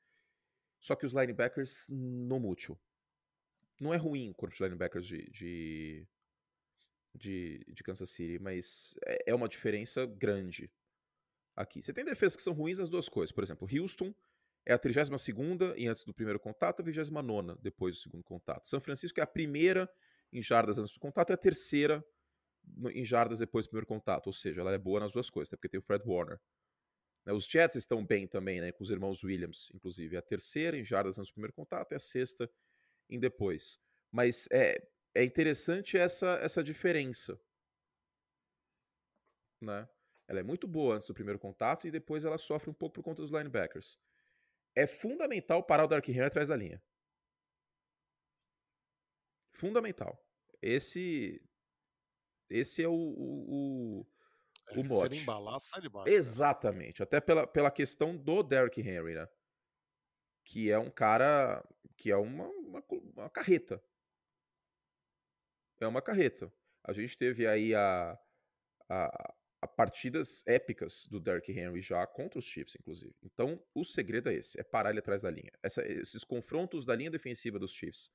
Só 0.79 0.95
que 0.95 1.05
os 1.05 1.13
linebackers 1.13 1.87
não 1.89 2.39
mútil. 2.39 2.79
Não 3.81 3.93
é 3.93 3.97
ruim 3.97 4.29
o 4.29 4.33
corpo 4.35 4.55
de 4.55 4.61
linebackers 4.61 5.07
de, 5.07 5.29
de, 5.31 6.07
de, 7.15 7.65
de 7.67 7.83
Kansas 7.83 8.09
City, 8.09 8.37
mas 8.37 8.93
é, 9.05 9.31
é 9.31 9.35
uma 9.35 9.47
diferença 9.47 10.05
grande 10.05 10.71
aqui. 11.55 11.81
Você 11.81 11.93
tem 11.93 12.05
defesas 12.05 12.35
que 12.35 12.41
são 12.41 12.53
ruins 12.53 12.77
nas 12.77 12.89
duas 12.89 13.09
coisas. 13.09 13.31
Por 13.31 13.43
exemplo, 13.43 13.67
Houston 13.71 14.13
é 14.65 14.73
a 14.73 14.77
32 14.77 15.09
e 15.77 15.87
antes 15.87 16.03
do 16.03 16.13
primeiro 16.13 16.39
contato, 16.39 16.81
a 16.81 16.85
29 16.85 17.57
depois 17.61 17.95
do 17.95 18.01
segundo 18.01 18.23
contato. 18.23 18.67
São 18.67 18.79
Francisco 18.79 19.19
é 19.19 19.23
a 19.23 19.27
primeira 19.27 19.89
em 20.31 20.41
jardas 20.41 20.77
antes 20.77 20.93
do 20.93 20.99
contato 20.99 21.31
e 21.31 21.33
a 21.33 21.37
terceira 21.37 22.05
em 22.93 23.03
jardas 23.03 23.39
depois 23.39 23.65
do 23.65 23.69
primeiro 23.69 23.87
contato. 23.87 24.27
Ou 24.27 24.33
seja, 24.33 24.61
ela 24.61 24.73
é 24.73 24.77
boa 24.77 24.99
nas 24.99 25.13
duas 25.13 25.29
coisas, 25.29 25.49
até 25.49 25.57
porque 25.57 25.69
tem 25.69 25.79
o 25.79 25.83
Fred 25.83 26.03
Warner. 26.05 26.39
Né, 27.25 27.33
os 27.33 27.45
Jets 27.45 27.75
estão 27.75 28.05
bem 28.05 28.27
também, 28.27 28.61
né, 28.61 28.71
com 28.71 28.83
os 28.83 28.91
irmãos 28.91 29.23
Williams, 29.23 29.71
inclusive. 29.73 30.15
É 30.15 30.19
a 30.19 30.21
terceira 30.21 30.77
em 30.77 30.85
jardas 30.85 31.17
antes 31.17 31.31
do 31.31 31.33
primeiro 31.33 31.53
contato 31.53 31.91
e 31.91 31.95
a 31.95 31.99
sexta 31.99 32.49
em 33.09 33.19
depois. 33.19 33.79
Mas 34.11 34.47
é, 34.51 34.87
é 35.15 35.23
interessante 35.23 35.97
essa, 35.97 36.39
essa 36.41 36.63
diferença. 36.63 37.39
Né? 39.61 39.89
Ela 40.27 40.41
é 40.41 40.43
muito 40.43 40.67
boa 40.67 40.95
antes 40.95 41.07
do 41.07 41.13
primeiro 41.13 41.39
contato 41.39 41.87
e 41.87 41.91
depois 41.91 42.23
ela 42.23 42.37
sofre 42.37 42.69
um 42.69 42.73
pouco 42.73 42.95
por 42.95 43.03
conta 43.03 43.21
dos 43.21 43.31
linebackers 43.31 43.97
é 44.83 44.87
fundamental 44.87 45.63
parar 45.63 45.85
o 45.85 45.87
Dark 45.87 46.07
Henry 46.07 46.21
atrás 46.21 46.49
da 46.49 46.55
linha. 46.55 46.81
Fundamental. 49.53 50.17
Esse 50.61 51.41
esse 52.49 52.83
é 52.83 52.87
o, 52.87 52.93
o, 52.93 54.01
o, 54.01 54.07
é, 54.71 54.79
o 54.79 54.83
mote. 54.83 55.15
Se 55.15 55.15
ele 55.15 55.23
embalar, 55.23 55.59
sai 55.59 55.81
de 55.81 55.89
baixo. 55.89 56.09
Exatamente. 56.09 56.97
Cara. 56.97 57.03
Até 57.03 57.21
pela, 57.21 57.47
pela 57.47 57.71
questão 57.71 58.17
do 58.17 58.41
Derrick 58.41 58.79
Henry, 58.81 59.15
né? 59.15 59.27
Que 60.45 60.71
é 60.71 60.79
um 60.79 60.89
cara 60.89 61.63
que 61.95 62.09
é 62.09 62.15
uma, 62.15 62.47
uma, 62.47 62.83
uma 62.89 63.29
carreta. 63.29 63.83
É 65.79 65.87
uma 65.87 66.01
carreta. 66.01 66.51
A 66.83 66.93
gente 66.93 67.17
teve 67.17 67.45
aí 67.45 67.75
a, 67.75 68.17
a, 68.89 69.35
a 69.61 69.67
partidas 69.67 70.45
épicas 70.47 71.05
do 71.07 71.19
Derrick 71.19 71.51
Henry 71.51 71.81
já 71.81 72.05
contra 72.07 72.39
os 72.39 72.45
Chiefs, 72.45 72.75
inclusive. 72.75 73.13
Então, 73.21 73.61
o 73.73 73.83
segredo 73.83 74.29
é 74.29 74.35
esse, 74.35 74.59
é 74.59 74.63
parar 74.63 74.89
ele 74.89 74.99
atrás 74.99 75.23
da 75.23 75.29
linha. 75.29 75.51
Essa, 75.61 75.85
esses 75.85 76.23
confrontos 76.23 76.85
da 76.85 76.95
linha 76.95 77.11
defensiva 77.11 77.59
dos 77.59 77.73
Chiefs 77.73 78.09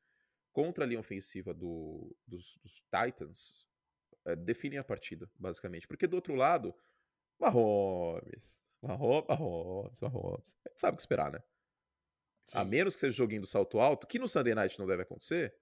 contra 0.52 0.84
a 0.84 0.86
linha 0.86 1.00
ofensiva 1.00 1.52
do, 1.52 2.16
dos, 2.26 2.56
dos, 2.62 2.82
Titans 2.90 3.66
é, 4.24 4.36
definem 4.36 4.78
a 4.78 4.84
partida, 4.84 5.30
basicamente. 5.38 5.86
Porque 5.86 6.06
do 6.06 6.16
outro 6.16 6.34
lado, 6.34 6.74
Mahomes, 7.38 8.62
Mahomes, 8.80 9.28
Mahomes, 9.28 10.00
Mahomes. 10.00 10.56
A 10.64 10.70
gente 10.70 10.80
sabe 10.80 10.94
o 10.94 10.96
que 10.96 11.02
esperar, 11.02 11.30
né? 11.30 11.42
Sim. 12.46 12.58
A 12.58 12.64
menos 12.64 12.94
que 12.94 13.00
seja 13.00 13.16
joguinho 13.16 13.42
do 13.42 13.46
salto 13.46 13.80
alto, 13.80 14.06
que 14.06 14.18
no 14.18 14.28
Sunday 14.28 14.54
Night 14.54 14.78
não 14.78 14.86
deve 14.86 15.02
acontecer, 15.02 15.54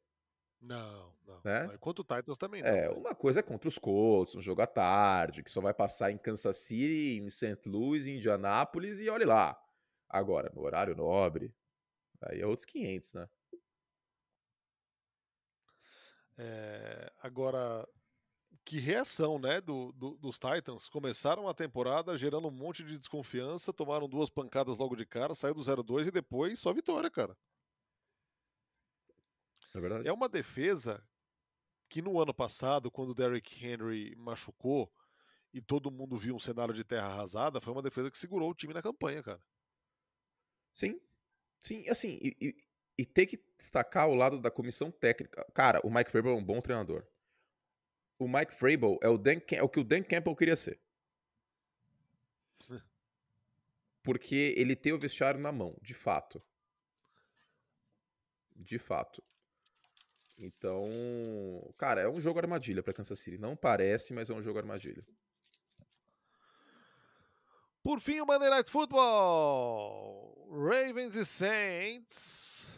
não, 0.63 1.13
não. 1.27 1.41
Né? 1.45 1.77
Contra 1.81 2.03
o 2.03 2.05
Titans 2.05 2.39
também 2.39 2.63
não. 2.63 2.69
É, 2.69 2.83
né? 2.83 2.91
uma 2.91 3.15
coisa 3.15 3.41
é 3.41 3.43
contra 3.43 3.69
os 3.69 3.79
Colts, 3.79 4.37
um 4.37 4.41
jogo 4.41 4.63
à 4.63 4.67
tarde, 4.67 5.43
que 5.43 5.51
só 5.51 5.61
vai 5.61 5.75
passar 5.75 6.13
em 6.13 6.17
Kansas 6.17 6.57
City, 6.57 7.21
em 7.21 7.29
St. 7.29 7.69
Louis, 7.69 8.07
em 8.07 8.17
Indianápolis 8.17 9.01
e 9.01 9.11
olhe 9.11 9.25
lá. 9.25 9.61
Agora, 10.09 10.53
no 10.55 10.63
horário 10.63 10.95
nobre, 10.95 11.53
aí 12.23 12.41
é 12.41 12.47
outros 12.47 12.65
500, 12.65 13.15
né? 13.15 13.29
É, 16.39 17.13
agora, 17.21 17.87
que 18.65 18.79
reação, 18.79 19.39
né, 19.39 19.61
do, 19.61 19.93
do, 19.93 20.17
dos 20.17 20.39
Titans. 20.39 20.89
Começaram 20.89 21.49
a 21.49 21.55
temporada 21.55 22.17
gerando 22.17 22.47
um 22.47 22.53
monte 22.53 22.85
de 22.85 22.99
desconfiança, 22.99 23.73
tomaram 23.73 24.09
duas 24.09 24.31
pancadas 24.31 24.79
logo 24.79 24.95
de 24.95 25.05
cara, 25.05 25.35
saiu 25.35 25.55
do 25.55 25.63
0-2 25.63 26.07
e 26.07 26.11
depois 26.11 26.61
só 26.61 26.73
vitória, 26.73 27.11
cara. 27.11 27.37
É 29.75 29.81
verdade. 29.81 30.09
É 30.09 30.13
uma 30.13 30.29
defesa 30.29 31.03
que 31.89 32.03
no 32.03 32.19
ano 32.21 32.33
passado, 32.33 32.91
quando 32.91 33.11
o 33.11 33.15
Derrick 33.15 33.65
Henry 33.65 34.15
machucou 34.17 34.91
e 35.53 35.61
todo 35.61 35.91
mundo 35.91 36.17
viu 36.17 36.35
um 36.35 36.41
cenário 36.41 36.73
de 36.73 36.85
terra 36.85 37.09
arrasada, 37.09 37.61
foi 37.61 37.73
uma 37.73 37.83
defesa 37.83 38.11
que 38.11 38.19
segurou 38.19 38.51
o 38.51 38.55
time 38.55 38.73
na 38.73 38.83
campanha, 38.83 39.23
cara. 39.23 39.43
Sim, 40.73 40.99
sim, 41.61 41.87
assim, 41.89 42.19
e, 42.23 42.37
e, 42.41 42.57
e 42.99 43.05
ter 43.05 43.27
que 43.27 43.43
destacar 43.59 44.09
o 44.09 44.15
lado 44.15 44.41
da 44.41 44.51
comissão 44.51 44.91
técnica. 44.91 45.45
Cara, 45.53 45.81
o 45.85 45.91
Mike 45.91 46.11
Vrabel 46.11 46.33
é 46.33 46.37
um 46.37 46.45
bom 46.45 46.61
treinador. 46.61 47.07
O 48.19 48.27
Mike 48.27 48.55
Vrabel 48.59 48.99
é 49.03 49.09
o, 49.09 49.19
Dan, 49.19 49.41
é 49.51 49.63
o 49.63 49.69
que 49.69 49.81
o 49.81 49.85
Dan 49.85 50.03
Campbell 50.03 50.37
queria 50.37 50.57
ser. 50.57 50.81
Porque 54.03 54.55
ele 54.57 54.75
tem 54.75 54.93
o 54.93 54.99
vestiário 54.99 55.41
na 55.41 55.53
mão, 55.53 55.77
de 55.83 55.93
fato. 55.93 56.43
De 58.57 58.79
fato. 58.79 59.23
Então, 60.45 61.73
cara, 61.79 62.01
é 62.03 62.09
um 62.09 62.21
jogo 62.21 62.39
armadilha 62.39 62.83
para 62.83 62.93
Kansas 62.93 63.19
City. 63.19 63.39
Não 63.39 63.57
parece, 63.57 64.13
mas 64.13 64.29
é 64.29 64.35
um 64.35 64.43
jogo 64.43 64.59
armadilha. 64.59 65.07
Por 67.83 68.01
fim, 68.01 68.21
o 68.21 68.27
Monday 68.27 68.51
Night 68.51 68.71
Football. 68.71 70.49
Ravens 70.51 71.15
e 71.15 71.25
Saints. 71.25 72.71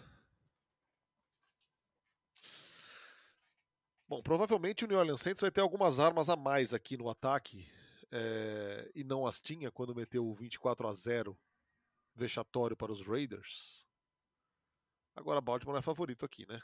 Bom, 4.06 4.22
provavelmente 4.22 4.84
o 4.84 4.88
New 4.88 4.98
Orleans 4.98 5.20
Saints 5.20 5.40
vai 5.40 5.50
ter 5.50 5.60
algumas 5.60 5.98
armas 5.98 6.28
a 6.28 6.36
mais 6.36 6.72
aqui 6.74 6.96
no 6.96 7.08
ataque. 7.08 7.66
é, 8.12 8.90
e 8.94 9.02
não 9.02 9.26
as 9.26 9.40
tinha 9.40 9.72
quando 9.72 9.94
meteu 9.94 10.24
o 10.24 10.34
24 10.34 10.86
a 10.86 10.92
0 10.92 11.36
vexatório 12.14 12.76
para 12.76 12.92
os 12.92 13.04
Raiders. 13.04 13.88
Agora 15.16 15.40
Baltimore 15.40 15.78
é 15.78 15.82
favorito 15.82 16.24
aqui, 16.24 16.46
né? 16.46 16.60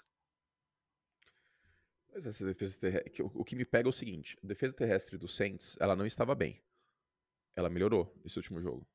Mas 2.13 2.27
essa 2.27 2.45
defesa 2.45 2.81
terrestre. 2.81 3.23
O 3.23 3.45
que 3.45 3.55
me 3.57 3.65
pega 3.65 3.89
é 3.89 3.91
o 3.91 3.93
seguinte: 3.93 4.37
a 4.43 4.47
defesa 4.47 4.75
terrestre 4.75 5.17
do 5.17 5.29
Saints, 5.29 5.77
ela 5.81 5.95
não 5.95 6.07
estava 6.07 6.35
bem. 6.35 6.61
Ela 7.55 7.71
melhorou 7.71 8.15
esse 8.25 8.37
último 8.37 8.61
jogo. 8.61 8.87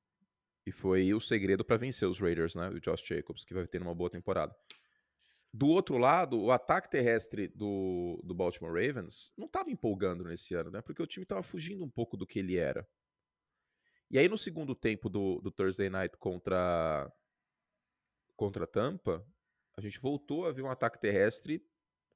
E 0.65 0.71
foi 0.71 1.13
o 1.13 1.19
segredo 1.19 1.63
para 1.63 1.77
vencer 1.77 2.07
os 2.07 2.19
Raiders, 2.19 2.55
né? 2.55 2.69
O 2.69 2.79
Josh 2.79 3.03
Jacobs, 3.05 3.45
que 3.45 3.53
vai 3.53 3.67
ter 3.67 3.81
uma 3.81 3.93
boa 3.93 4.09
temporada. 4.09 4.55
Do 5.53 5.67
outro 5.67 5.97
lado, 5.97 6.41
o 6.41 6.51
ataque 6.51 6.89
terrestre 6.89 7.47
do, 7.47 8.19
do 8.23 8.33
Baltimore 8.33 8.73
Ravens 8.73 9.31
não 9.37 9.45
estava 9.45 9.69
empolgando 9.69 10.23
nesse 10.23 10.53
ano, 10.53 10.71
né? 10.71 10.81
Porque 10.81 11.01
o 11.01 11.07
time 11.07 11.23
estava 11.23 11.43
fugindo 11.43 11.83
um 11.83 11.89
pouco 11.89 12.17
do 12.17 12.27
que 12.27 12.39
ele 12.39 12.57
era. 12.57 12.85
E 14.09 14.19
aí, 14.19 14.27
no 14.27 14.37
segundo 14.37 14.75
tempo 14.75 15.09
do, 15.09 15.39
do 15.39 15.51
Thursday 15.51 15.89
Night 15.89 16.17
contra, 16.17 17.11
contra 18.35 18.67
Tampa, 18.67 19.25
a 19.77 19.81
gente 19.81 19.99
voltou 19.99 20.45
a 20.45 20.51
ver 20.51 20.61
um 20.61 20.69
ataque 20.69 20.99
terrestre 20.99 21.65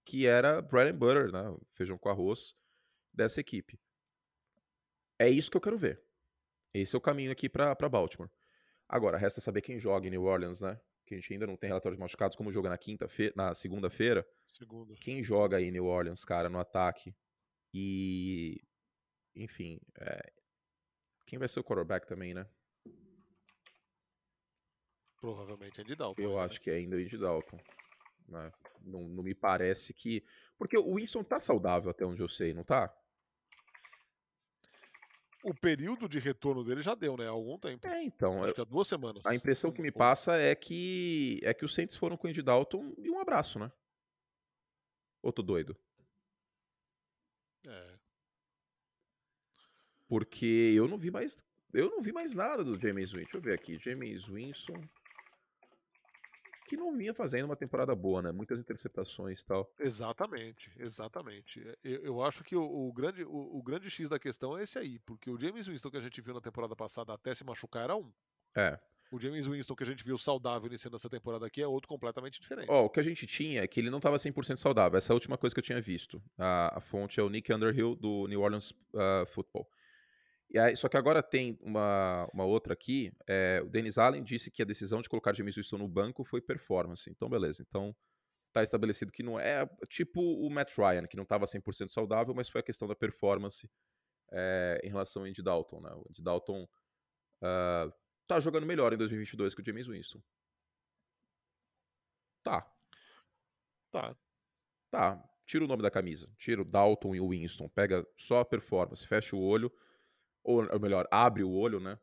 que 0.09 0.25
era 0.25 0.59
bread 0.59 0.89
and 0.89 0.97
butter, 0.97 1.31
né? 1.31 1.55
Feijão 1.71 1.95
com 1.95 2.09
arroz 2.09 2.55
dessa 3.13 3.39
equipe. 3.39 3.79
É 5.19 5.29
isso 5.29 5.51
que 5.51 5.57
eu 5.57 5.61
quero 5.61 5.77
ver. 5.77 6.03
Esse 6.73 6.95
é 6.95 6.97
o 6.97 7.01
caminho 7.01 7.31
aqui 7.31 7.47
para 7.47 7.75
Baltimore. 7.87 8.31
Agora, 8.87 9.19
resta 9.19 9.39
saber 9.39 9.61
quem 9.61 9.77
joga 9.77 10.07
em 10.07 10.09
New 10.09 10.23
Orleans, 10.23 10.61
né? 10.61 10.81
Que 11.05 11.13
a 11.13 11.17
gente 11.17 11.31
ainda 11.31 11.45
não 11.45 11.55
tem 11.55 11.67
relatórios 11.67 11.95
de 11.95 12.01
machucados, 12.01 12.35
como 12.35 12.51
joga 12.51 12.69
na 12.69 12.77
quinta 12.77 13.05
na 13.35 13.53
segunda-feira. 13.53 14.27
Segunda. 14.47 14.95
Quem 14.95 15.21
joga 15.21 15.57
aí 15.57 15.65
em 15.65 15.71
New 15.71 15.85
Orleans, 15.85 16.25
cara, 16.25 16.49
no 16.49 16.59
ataque? 16.59 17.15
E. 17.71 18.59
Enfim. 19.35 19.79
É... 19.99 20.33
Quem 21.27 21.37
vai 21.37 21.47
ser 21.47 21.59
o 21.59 21.63
quarterback 21.63 22.07
também, 22.07 22.33
né? 22.33 22.49
Provavelmente 25.17 25.79
é 25.79 25.83
Andy 25.83 25.95
Dalton. 25.95 26.21
Eu 26.21 26.37
né? 26.37 26.41
acho 26.45 26.59
que 26.59 26.71
é 26.71 26.77
ainda 26.77 26.95
o 26.95 26.99
Andy 26.99 27.17
Dalton. 27.17 27.59
Né? 28.29 28.51
Não, 28.81 29.01
não 29.01 29.23
me 29.23 29.33
parece 29.33 29.93
que. 29.93 30.23
Porque 30.57 30.77
o 30.77 30.95
Winston 30.95 31.23
tá 31.23 31.39
saudável 31.39 31.89
até 31.89 32.05
onde 32.05 32.21
eu 32.21 32.29
sei, 32.29 32.53
não 32.53 32.63
tá? 32.63 32.93
O 35.43 35.53
período 35.53 36.09
de 36.09 36.19
retorno 36.19 36.63
dele 36.63 36.81
já 36.81 36.93
deu, 36.95 37.15
né? 37.15 37.25
Há 37.25 37.31
algum 37.31 37.57
tempo. 37.57 37.87
É, 37.87 38.03
então. 38.03 38.43
Acho 38.43 38.53
que 38.53 38.61
há 38.61 38.65
duas 38.65 38.87
semanas. 38.87 39.25
A 39.25 39.33
impressão 39.33 39.71
que 39.71 39.81
me 39.81 39.91
passa 39.91 40.35
é 40.35 40.53
que 40.53 41.39
é 41.43 41.53
que 41.53 41.63
os 41.63 41.73
Saints 41.73 41.95
foram 41.95 42.17
com 42.17 42.27
o 42.27 42.29
Andy 42.29 42.41
Dalton 42.41 42.93
e 42.97 43.09
um 43.09 43.19
abraço, 43.19 43.57
né? 43.57 43.71
Ou 45.21 45.31
tô 45.31 45.41
doido? 45.41 45.77
É. 47.65 47.99
Porque 50.07 50.73
eu 50.75 50.87
não 50.87 50.97
vi 50.97 51.09
mais. 51.11 51.37
Eu 51.73 51.89
não 51.89 52.01
vi 52.01 52.11
mais 52.11 52.33
nada 52.33 52.63
do 52.63 52.79
James 52.79 53.11
Winston. 53.11 53.23
Deixa 53.23 53.37
eu 53.37 53.41
ver 53.41 53.53
aqui. 53.53 53.77
James 53.77 54.27
Winston. 54.27 54.81
Que 56.69 56.77
não 56.77 56.95
vinha 56.95 57.15
fazendo 57.15 57.45
uma 57.45 57.55
temporada 57.55 57.95
boa, 57.95 58.21
né? 58.21 58.31
Muitas 58.31 58.59
interceptações 58.59 59.41
e 59.41 59.45
tal. 59.47 59.73
Exatamente, 59.79 60.71
exatamente. 60.77 61.59
Eu, 61.83 62.03
eu 62.03 62.21
acho 62.21 62.43
que 62.43 62.55
o, 62.55 62.61
o 62.61 62.93
grande, 62.93 63.23
o, 63.23 63.57
o, 63.57 63.63
grande 63.63 63.89
X 63.89 64.07
da 64.07 64.19
questão 64.19 64.55
é 64.55 64.61
esse 64.61 64.77
aí, 64.77 64.99
porque 64.99 65.31
o 65.31 65.39
James 65.39 65.65
Winston 65.65 65.89
que 65.89 65.97
a 65.97 66.01
gente 66.01 66.21
viu 66.21 66.31
na 66.31 66.39
temporada 66.39 66.75
passada 66.75 67.11
até 67.11 67.33
se 67.33 67.43
machucar 67.43 67.85
era 67.85 67.95
um. 67.95 68.11
É. 68.55 68.79
O 69.11 69.19
James 69.19 69.47
Winston 69.47 69.75
que 69.75 69.81
a 69.81 69.87
gente 69.87 70.03
viu 70.03 70.15
saudável 70.15 70.67
iniciando 70.67 70.95
essa 70.95 71.09
temporada 71.09 71.43
aqui 71.47 71.59
é 71.59 71.65
outro 71.65 71.89
completamente 71.89 72.39
diferente. 72.39 72.69
Ó, 72.69 72.83
oh, 72.83 72.85
o 72.85 72.89
que 72.91 72.99
a 72.99 73.03
gente 73.03 73.25
tinha 73.25 73.63
é 73.63 73.67
que 73.67 73.79
ele 73.79 73.89
não 73.89 73.97
estava 73.97 74.17
100% 74.17 74.57
saudável. 74.57 74.95
Essa 74.95 75.11
é 75.11 75.13
a 75.13 75.15
última 75.15 75.39
coisa 75.39 75.55
que 75.55 75.59
eu 75.59 75.63
tinha 75.63 75.81
visto. 75.81 76.21
A, 76.37 76.77
a 76.77 76.79
fonte 76.79 77.19
é 77.19 77.23
o 77.23 77.29
Nick 77.29 77.51
Underhill 77.51 77.95
do 77.95 78.27
New 78.27 78.41
Orleans 78.41 78.69
uh, 78.69 79.25
Football. 79.25 79.67
E 80.51 80.57
aí, 80.57 80.75
só 80.75 80.89
que 80.89 80.97
agora 80.97 81.21
tem 81.21 81.59
uma, 81.61 82.27
uma 82.33 82.43
outra 82.43 82.73
aqui. 82.73 83.11
É, 83.27 83.61
o 83.63 83.69
Dennis 83.69 83.99
Allen 83.99 84.23
disse 84.23 84.49
que 84.49 84.63
a 84.63 84.65
decisão 84.65 85.01
de 85.01 85.07
colocar 85.07 85.33
James 85.33 85.55
Winston 85.55 85.77
no 85.77 85.87
banco 85.87 86.23
foi 86.23 86.41
performance. 86.41 87.09
Então, 87.09 87.29
beleza. 87.29 87.61
Então, 87.61 87.95
tá 88.51 88.63
estabelecido 88.63 89.11
que 89.11 89.21
não 89.21 89.39
é 89.39 89.67
tipo 89.87 90.19
o 90.19 90.49
Matt 90.49 90.75
Ryan, 90.75 91.05
que 91.05 91.15
não 91.15 91.23
estava 91.23 91.45
100% 91.45 91.89
saudável, 91.89 92.33
mas 92.33 92.49
foi 92.49 92.61
a 92.61 92.63
questão 92.63 92.87
da 92.87 92.95
performance 92.95 93.69
é, 94.31 94.81
em 94.83 94.89
relação 94.89 95.21
ao 95.21 95.27
Andy 95.27 95.43
Dalton. 95.43 95.81
Né? 95.81 95.91
O 95.93 96.05
Andy 96.09 96.23
Dalton 96.23 96.63
uh, 96.63 97.93
tá 98.27 98.39
jogando 98.39 98.65
melhor 98.65 98.91
em 98.91 98.97
2022 98.97 99.53
que 99.53 99.61
o 99.61 99.65
James 99.65 99.87
Winston. 99.87 100.19
Tá. 102.43 102.67
Tá. 103.91 104.15
Tá. 104.89 105.23
Tira 105.45 105.63
o 105.63 105.67
nome 105.67 105.83
da 105.83 105.91
camisa. 105.91 106.27
Tira 106.37 106.61
o 106.61 106.65
Dalton 106.65 107.13
e 107.13 107.21
o 107.21 107.29
Winston. 107.29 107.69
Pega 107.69 108.03
só 108.17 108.39
a 108.39 108.45
performance. 108.45 109.05
Fecha 109.05 109.35
o 109.35 109.41
olho 109.41 109.71
ou 110.57 110.79
melhor, 110.79 111.07
abre 111.11 111.43
o 111.43 111.51
olho, 111.51 111.79
né? 111.79 111.99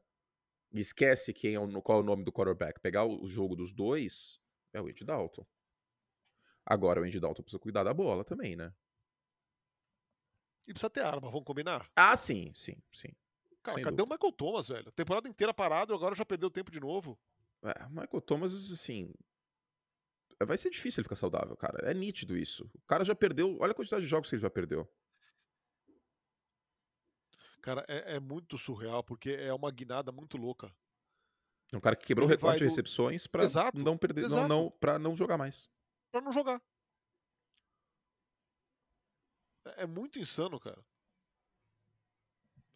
E 0.73 0.81
esquece 0.81 1.33
quem 1.33 1.55
é 1.55 1.61
o, 1.61 1.83
qual 1.83 1.99
é 1.99 2.03
o 2.03 2.05
nome 2.05 2.25
do 2.25 2.33
quarterback. 2.33 2.81
Pegar 2.81 3.05
o 3.05 3.27
jogo 3.27 3.57
dos 3.57 3.73
dois 3.73 4.39
é 4.73 4.81
o 4.81 4.87
Andy 4.87 5.05
Dalton. 5.05 5.47
Agora 6.65 7.01
o 7.01 7.05
Andy 7.05 7.21
Dalton 7.21 7.43
precisa 7.43 7.61
cuidar 7.61 7.85
da 7.85 7.95
bola 7.95 8.25
também, 8.25 8.57
né? 8.57 8.73
E 10.67 10.73
precisa 10.73 10.91
ter 10.91 11.01
arma, 11.01 11.31
vamos 11.31 11.45
combinar? 11.45 11.89
Ah, 11.95 12.17
sim, 12.17 12.53
sim, 12.55 12.77
sim. 12.93 13.15
Cara, 13.63 13.77
Sem 13.77 13.85
cadê 13.85 13.97
dúvida. 13.97 14.15
o 14.15 14.17
Michael 14.17 14.33
Thomas, 14.33 14.69
velho? 14.69 14.93
Temporada 14.93 15.29
inteira 15.29 15.55
parado, 15.55 15.95
agora 15.95 16.15
já 16.15 16.25
perdeu 16.25 16.51
tempo 16.51 16.71
de 16.71 16.81
novo. 16.81 17.19
É, 17.63 17.89
Michael 17.89 18.21
Thomas, 18.21 18.53
assim. 18.73 19.13
Vai 20.45 20.59
ser 20.59 20.71
difícil 20.71 21.01
ele 21.01 21.07
ficar 21.07 21.17
saudável, 21.17 21.57
cara. 21.57 21.89
É 21.89 21.95
nítido 21.95 22.37
isso. 22.37 22.69
O 22.75 22.87
cara 22.87 23.05
já 23.05 23.15
perdeu. 23.15 23.57
Olha 23.61 23.73
a 23.73 23.75
quantidade 23.75 24.03
de 24.03 24.09
jogos 24.09 24.29
que 24.29 24.35
ele 24.37 24.43
já 24.43 24.51
perdeu. 24.51 24.89
Cara, 27.61 27.85
é, 27.89 28.17
é, 28.17 28.21
muito 28.21 28.57
surreal, 28.57 29.03
porque 29.03 29.31
é 29.31 29.53
uma 29.53 29.71
guinada 29.71 30.13
muito 30.13 30.37
louca. 30.37 30.73
É 31.73 31.77
um 31.77 31.81
cara 31.81 31.97
que 31.97 32.07
quebrou 32.07 32.27
o 32.27 32.31
recorde 32.31 32.59
de 32.59 32.65
recepções 32.65 33.27
para 33.27 33.43
não 33.75 33.99
perder, 33.99 34.25
exato. 34.25 34.47
não, 34.47 34.65
não, 34.65 34.71
para 34.71 34.99
não 34.99 35.17
jogar 35.17 35.37
mais. 35.37 35.69
Para 36.13 36.21
não 36.21 36.31
jogar. 36.31 36.63
É, 39.65 39.83
é 39.83 39.87
muito 39.87 40.19
insano, 40.19 40.61
cara. 40.61 40.85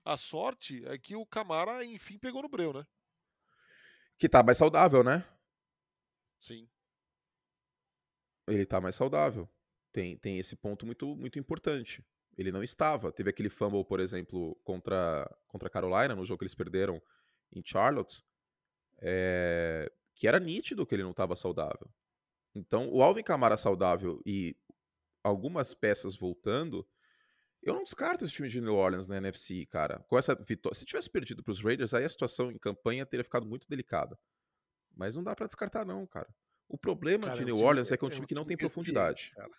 A 0.04 0.16
sorte 0.16 0.84
é 0.86 0.98
que 0.98 1.14
o 1.14 1.24
Camara, 1.24 1.84
enfim, 1.84 2.18
pegou 2.18 2.42
no 2.42 2.48
breu, 2.48 2.72
né? 2.72 2.86
Que 4.18 4.28
tá 4.28 4.42
mais 4.42 4.58
saudável, 4.58 5.04
né? 5.04 5.24
Sim. 6.38 6.68
Ele 8.46 8.66
tá 8.66 8.80
mais 8.80 8.96
saudável. 8.96 9.48
Tem, 9.92 10.16
tem 10.16 10.38
esse 10.38 10.56
ponto 10.56 10.84
muito, 10.84 11.14
muito 11.14 11.38
importante. 11.38 12.04
Ele 12.40 12.50
não 12.50 12.62
estava. 12.62 13.12
Teve 13.12 13.28
aquele 13.28 13.50
fumble, 13.50 13.84
por 13.84 14.00
exemplo, 14.00 14.56
contra, 14.64 15.30
contra 15.46 15.68
a 15.68 15.70
Carolina, 15.70 16.16
no 16.16 16.24
jogo 16.24 16.38
que 16.38 16.44
eles 16.44 16.54
perderam 16.54 17.00
em 17.52 17.62
Charlotte, 17.62 18.24
é, 18.98 19.92
que 20.14 20.26
era 20.26 20.40
nítido 20.40 20.86
que 20.86 20.94
ele 20.94 21.02
não 21.02 21.10
estava 21.10 21.36
saudável. 21.36 21.92
Então, 22.54 22.88
o 22.88 23.02
Alvin 23.02 23.22
Kamara 23.22 23.58
saudável 23.58 24.22
e 24.24 24.56
algumas 25.22 25.74
peças 25.74 26.16
voltando, 26.16 26.88
eu 27.62 27.74
não 27.74 27.84
descarto 27.84 28.24
esse 28.24 28.32
time 28.32 28.48
de 28.48 28.58
New 28.58 28.74
Orleans 28.74 29.06
na 29.06 29.18
NFC, 29.18 29.66
cara. 29.66 30.00
Com 30.08 30.16
essa 30.16 30.34
vitória. 30.34 30.74
Se 30.74 30.86
tivesse 30.86 31.10
perdido 31.10 31.42
para 31.42 31.52
os 31.52 31.62
Raiders, 31.62 31.92
aí 31.92 32.04
a 32.04 32.08
situação 32.08 32.50
em 32.50 32.58
campanha 32.58 33.04
teria 33.04 33.22
ficado 33.22 33.46
muito 33.46 33.68
delicada. 33.68 34.18
Mas 34.96 35.14
não 35.14 35.22
dá 35.22 35.36
para 35.36 35.46
descartar, 35.46 35.84
não, 35.84 36.06
cara. 36.06 36.28
O 36.66 36.78
problema 36.78 37.26
cara, 37.26 37.38
de 37.38 37.44
New 37.44 37.58
é 37.58 37.60
um 37.60 37.64
Orleans 37.64 37.88
time, 37.88 37.94
é 37.94 37.98
que 37.98 38.04
é 38.04 38.06
um 38.06 38.10
time 38.10 38.22
é 38.22 38.24
um 38.24 38.26
que 38.26 38.34
não 38.34 38.44
tem 38.46 38.56
profundidade. 38.56 39.32
Cara. 39.36 39.50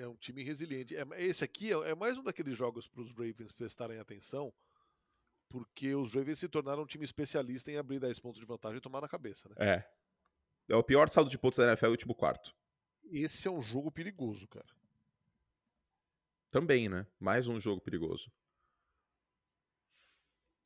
É 0.00 0.08
um 0.08 0.16
time 0.16 0.42
resiliente. 0.42 0.96
É, 0.96 1.04
esse 1.18 1.44
aqui 1.44 1.72
é, 1.72 1.90
é 1.90 1.94
mais 1.94 2.16
um 2.16 2.22
daqueles 2.22 2.56
jogos 2.56 2.88
para 2.88 3.02
os 3.02 3.12
Ravens 3.12 3.52
prestarem 3.52 3.98
atenção, 3.98 4.52
porque 5.48 5.94
os 5.94 6.14
Ravens 6.14 6.38
se 6.38 6.48
tornaram 6.48 6.82
um 6.82 6.86
time 6.86 7.04
especialista 7.04 7.70
em 7.70 7.76
abrir 7.76 8.00
10 8.00 8.18
pontos 8.18 8.40
de 8.40 8.46
vantagem 8.46 8.78
e 8.78 8.80
tomar 8.80 9.02
na 9.02 9.08
cabeça, 9.08 9.48
né? 9.50 9.56
É. 9.58 9.90
É 10.70 10.76
o 10.76 10.82
pior 10.82 11.08
saldo 11.08 11.28
de 11.28 11.38
pontos 11.38 11.58
da 11.58 11.66
NFL, 11.66 11.86
o 11.86 11.90
último 11.90 12.14
quarto. 12.14 12.56
Esse 13.04 13.46
é 13.46 13.50
um 13.50 13.60
jogo 13.60 13.90
perigoso, 13.90 14.48
cara. 14.48 14.68
Também, 16.50 16.88
né? 16.88 17.06
Mais 17.18 17.46
um 17.46 17.60
jogo 17.60 17.80
perigoso. 17.80 18.32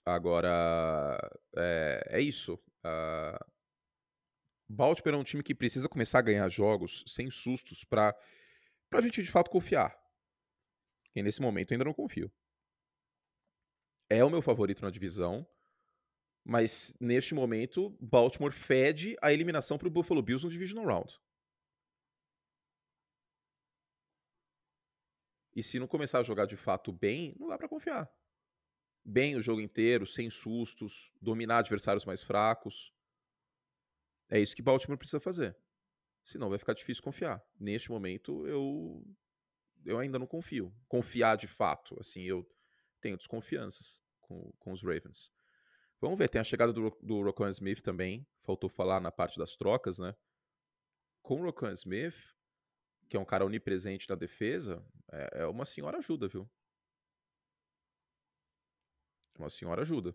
Agora, 0.07 1.19
é, 1.57 2.07
é 2.11 2.21
isso. 2.21 2.55
Uh, 2.85 3.53
Baltimore 4.69 5.15
é 5.15 5.19
um 5.19 5.25
time 5.25 5.43
que 5.43 5.55
precisa 5.55 5.89
começar 5.89 6.19
a 6.19 6.23
ganhar 6.23 6.49
jogos 6.51 7.03
sem 7.07 7.31
sustos 7.31 7.85
para 7.85 8.15
para 8.95 9.01
a 9.01 9.03
gente 9.03 9.25
de 9.25 9.31
fato 9.31 9.51
confiar. 9.51 10.01
E 11.17 11.21
nesse 11.21 11.43
momento 11.43 11.73
ainda 11.73 11.85
não 11.85 11.93
confio. 11.93 12.33
É 14.09 14.23
o 14.23 14.31
meu 14.31 14.41
favorito 14.41 14.85
na 14.85 14.91
divisão, 14.91 15.45
mas 16.45 16.95
neste 17.01 17.35
momento 17.35 17.91
Baltimore 18.01 18.53
fede 18.53 19.17
a 19.21 19.33
eliminação 19.33 19.77
para 19.77 19.89
o 19.89 19.91
Buffalo 19.91 20.23
Bills 20.23 20.45
no 20.45 20.53
Divisional 20.53 20.87
Round. 20.87 21.21
E 25.57 25.63
se 25.65 25.81
não 25.81 25.89
começar 25.89 26.21
a 26.21 26.23
jogar 26.23 26.47
de 26.47 26.57
fato 26.57 26.93
bem, 26.93 27.35
não 27.37 27.49
dá 27.49 27.59
para 27.59 27.69
confiar. 27.69 28.09
Bem 29.05 29.35
o 29.35 29.43
jogo 29.43 29.61
inteiro, 29.61 30.07
sem 30.07 30.31
sustos, 30.31 31.11
dominar 31.21 31.59
adversários 31.59 32.05
mais 32.05 32.23
fracos. 32.23 32.95
É 34.29 34.39
isso 34.39 34.55
que 34.55 34.63
Baltimore 34.63 34.97
precisa 34.99 35.19
fazer. 35.19 35.57
Senão 36.25 36.49
vai 36.49 36.59
ficar 36.59 36.73
difícil 36.73 37.03
confiar. 37.03 37.43
Neste 37.59 37.91
momento, 37.91 38.47
eu 38.47 39.05
eu 39.85 39.99
ainda 39.99 40.19
não 40.19 40.27
confio. 40.27 40.75
Confiar 40.89 41.37
de 41.37 41.47
fato. 41.47 41.97
Assim, 42.01 42.23
eu 42.23 42.49
tenho 43.01 43.17
desconfianças 43.19 44.01
com, 44.21 44.51
com 44.59 44.73
os 44.73 44.83
Ravens. 44.83 45.31
Vamos 46.01 46.19
ver, 46.19 46.29
tem 46.29 46.41
a 46.41 46.45
chegada 46.45 46.73
do, 46.73 46.91
do 47.03 47.23
Roquan 47.23 47.51
Smith 47.51 47.83
também. 47.83 48.27
Faltou 48.43 48.69
falar 48.69 49.01
na 49.01 49.13
parte 49.13 49.39
das 49.39 49.57
trocas, 49.57 49.99
né? 49.99 50.15
Com 51.23 51.41
o 51.41 51.45
Roquan 51.45 51.73
Smith, 51.73 52.17
que 53.09 53.17
é 53.17 53.21
um 53.21 53.25
cara 53.25 53.45
onipresente 53.45 54.09
na 54.09 54.15
defesa, 54.15 54.85
é, 55.13 55.43
é 55.43 55.47
uma 55.47 55.65
senhora 55.65 55.99
ajuda, 55.99 56.29
viu? 56.29 56.51
Uma 59.39 59.51
senhora 59.51 59.83
ajuda. 59.83 60.15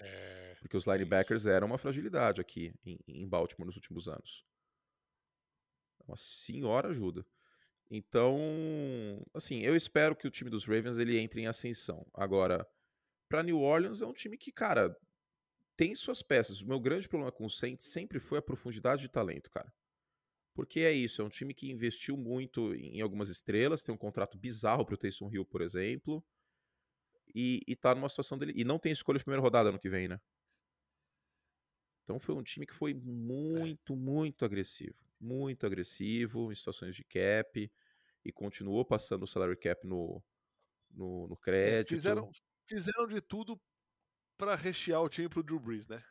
É, 0.00 0.56
Porque 0.60 0.76
os 0.76 0.86
linebackers 0.86 1.46
eram 1.46 1.66
uma 1.66 1.78
fragilidade 1.78 2.40
aqui 2.40 2.72
em, 2.84 2.98
em 3.06 3.28
Baltimore 3.28 3.66
nos 3.66 3.76
últimos 3.76 4.08
anos. 4.08 4.44
Uma 6.08 6.16
senhora 6.16 6.88
ajuda. 6.88 7.24
Então, 7.90 8.38
assim, 9.32 9.60
eu 9.60 9.76
espero 9.76 10.16
que 10.16 10.26
o 10.26 10.30
time 10.30 10.50
dos 10.50 10.66
Ravens 10.66 10.98
ele 10.98 11.18
entre 11.18 11.40
em 11.40 11.46
ascensão. 11.46 12.06
Agora, 12.12 12.66
para 13.28 13.42
New 13.42 13.60
Orleans 13.60 14.02
é 14.02 14.06
um 14.06 14.12
time 14.12 14.36
que, 14.36 14.52
cara, 14.52 14.94
tem 15.76 15.94
suas 15.94 16.22
peças. 16.22 16.60
O 16.60 16.66
meu 16.66 16.80
grande 16.80 17.08
problema 17.08 17.32
com 17.32 17.46
o 17.46 17.50
Saints 17.50 17.86
sempre 17.86 18.18
foi 18.18 18.38
a 18.38 18.42
profundidade 18.42 19.02
de 19.02 19.08
talento, 19.08 19.50
cara. 19.50 19.72
Porque 20.54 20.80
é 20.80 20.92
isso, 20.92 21.22
é 21.22 21.24
um 21.24 21.28
time 21.28 21.54
que 21.54 21.70
investiu 21.70 22.16
muito 22.16 22.74
em 22.74 23.00
algumas 23.00 23.28
estrelas, 23.28 23.84
tem 23.84 23.94
um 23.94 23.98
contrato 23.98 24.36
bizarro 24.36 24.84
pro 24.84 24.96
Taysom 24.96 25.30
Hill, 25.32 25.44
por 25.44 25.62
exemplo, 25.62 26.24
e, 27.32 27.62
e 27.66 27.76
tá 27.76 27.94
numa 27.94 28.08
situação 28.08 28.36
dele. 28.36 28.52
E 28.56 28.64
não 28.64 28.78
tem 28.78 28.90
escolha 28.90 29.18
de 29.18 29.24
primeira 29.24 29.40
rodada 29.40 29.68
ano 29.68 29.78
que 29.78 29.88
vem, 29.88 30.08
né? 30.08 30.20
Então 32.02 32.18
foi 32.18 32.34
um 32.34 32.42
time 32.42 32.66
que 32.66 32.74
foi 32.74 32.92
muito, 32.92 33.94
muito 33.94 34.44
agressivo. 34.44 34.96
Muito 35.20 35.66
agressivo 35.66 36.52
em 36.52 36.54
situações 36.54 36.94
de 36.94 37.04
cap 37.04 37.70
e 38.24 38.32
continuou 38.32 38.84
passando 38.84 39.22
o 39.24 39.26
salary 39.26 39.56
cap 39.56 39.86
no, 39.86 40.22
no, 40.90 41.28
no 41.28 41.34
é, 41.34 41.36
crédito. 41.42 41.88
fizeram, 41.88 42.30
fizeram 42.66 43.06
de 43.06 43.20
tudo 43.20 43.60
para 44.36 44.54
rechear 44.54 45.02
o 45.02 45.08
time 45.08 45.28
pro 45.28 45.42
Drew 45.42 45.58
Brees, 45.58 45.88
né? 45.88 46.02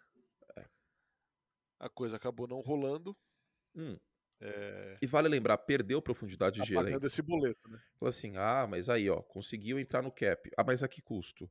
É. 0.57 0.65
A 1.79 1.89
coisa 1.89 2.17
acabou 2.17 2.47
não 2.47 2.59
rolando. 2.61 3.15
Hum. 3.75 3.97
É, 4.39 4.97
E 5.01 5.07
vale 5.07 5.27
lembrar, 5.27 5.57
perdeu 5.57 6.01
profundidade 6.01 6.61
de 6.61 6.73
tá 6.73 6.81
elenco. 6.81 6.85
pagando 6.85 7.07
esse 7.07 7.21
boleto, 7.21 7.69
né? 7.69 7.79
Falou 7.99 8.09
assim, 8.09 8.37
ah, 8.37 8.67
mas 8.69 8.87
aí, 8.89 9.09
ó, 9.09 9.21
conseguiu 9.21 9.79
entrar 9.79 10.01
no 10.01 10.11
cap. 10.11 10.51
Ah, 10.55 10.63
mas 10.63 10.83
a 10.83 10.87
que 10.87 11.01
custo? 11.01 11.49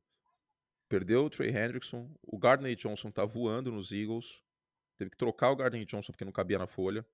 Perdeu 0.87 1.25
o 1.25 1.29
Trey 1.29 1.49
Hendrickson, 1.49 2.13
o 2.21 2.37
Gardner 2.37 2.75
Johnson 2.75 3.11
tá 3.11 3.25
voando 3.25 3.71
nos 3.71 3.91
Eagles, 3.91 4.41
teve 4.95 5.11
que 5.11 5.17
trocar 5.17 5.51
o 5.51 5.55
Gardner 5.55 5.85
Johnson 5.85 6.13
porque 6.13 6.23
não 6.23 6.31
cabia 6.31 6.57
na 6.57 6.67
folha. 6.67 7.05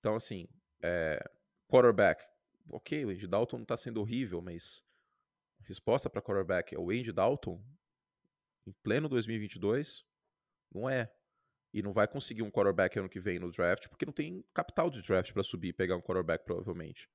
Então, 0.00 0.14
assim, 0.14 0.48
é, 0.82 1.22
quarterback, 1.68 2.26
ok, 2.70 3.04
o 3.04 3.10
Andy 3.10 3.26
Dalton 3.26 3.58
não 3.58 3.64
tá 3.64 3.76
sendo 3.76 4.00
horrível, 4.00 4.40
mas 4.40 4.82
a 5.60 5.68
resposta 5.68 6.10
para 6.10 6.22
quarterback 6.22 6.74
é 6.74 6.78
o 6.78 6.90
Andy 6.90 7.12
Dalton 7.12 7.62
em 8.66 8.72
pleno 8.82 9.08
2022? 9.08 10.04
Não 10.72 10.88
é. 10.88 11.12
E 11.72 11.82
não 11.82 11.92
vai 11.92 12.08
conseguir 12.08 12.42
um 12.42 12.50
quarterback 12.50 12.98
ano 12.98 13.08
que 13.08 13.20
vem 13.20 13.38
no 13.38 13.52
draft, 13.52 13.88
porque 13.88 14.06
não 14.06 14.12
tem 14.12 14.44
capital 14.54 14.90
de 14.90 15.02
draft 15.02 15.32
para 15.32 15.42
subir 15.42 15.68
e 15.68 15.72
pegar 15.72 15.96
um 15.96 16.02
quarterback, 16.02 16.44
provavelmente. 16.44 17.08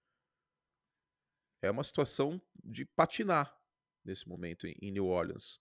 É 1.61 1.69
uma 1.69 1.83
situação 1.83 2.41
de 2.63 2.85
patinar 2.85 3.59
nesse 4.03 4.29
momento 4.29 4.67
em, 4.67 4.91
New 4.91 5.07
Orleans. 5.07 5.59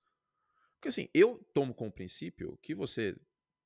Porque 0.75 0.89
assim, 0.89 1.09
eu 1.15 1.43
tomo 1.55 1.75
como 1.75 1.91
princípio 1.91 2.59
que 2.63 2.75
você 2.75 3.17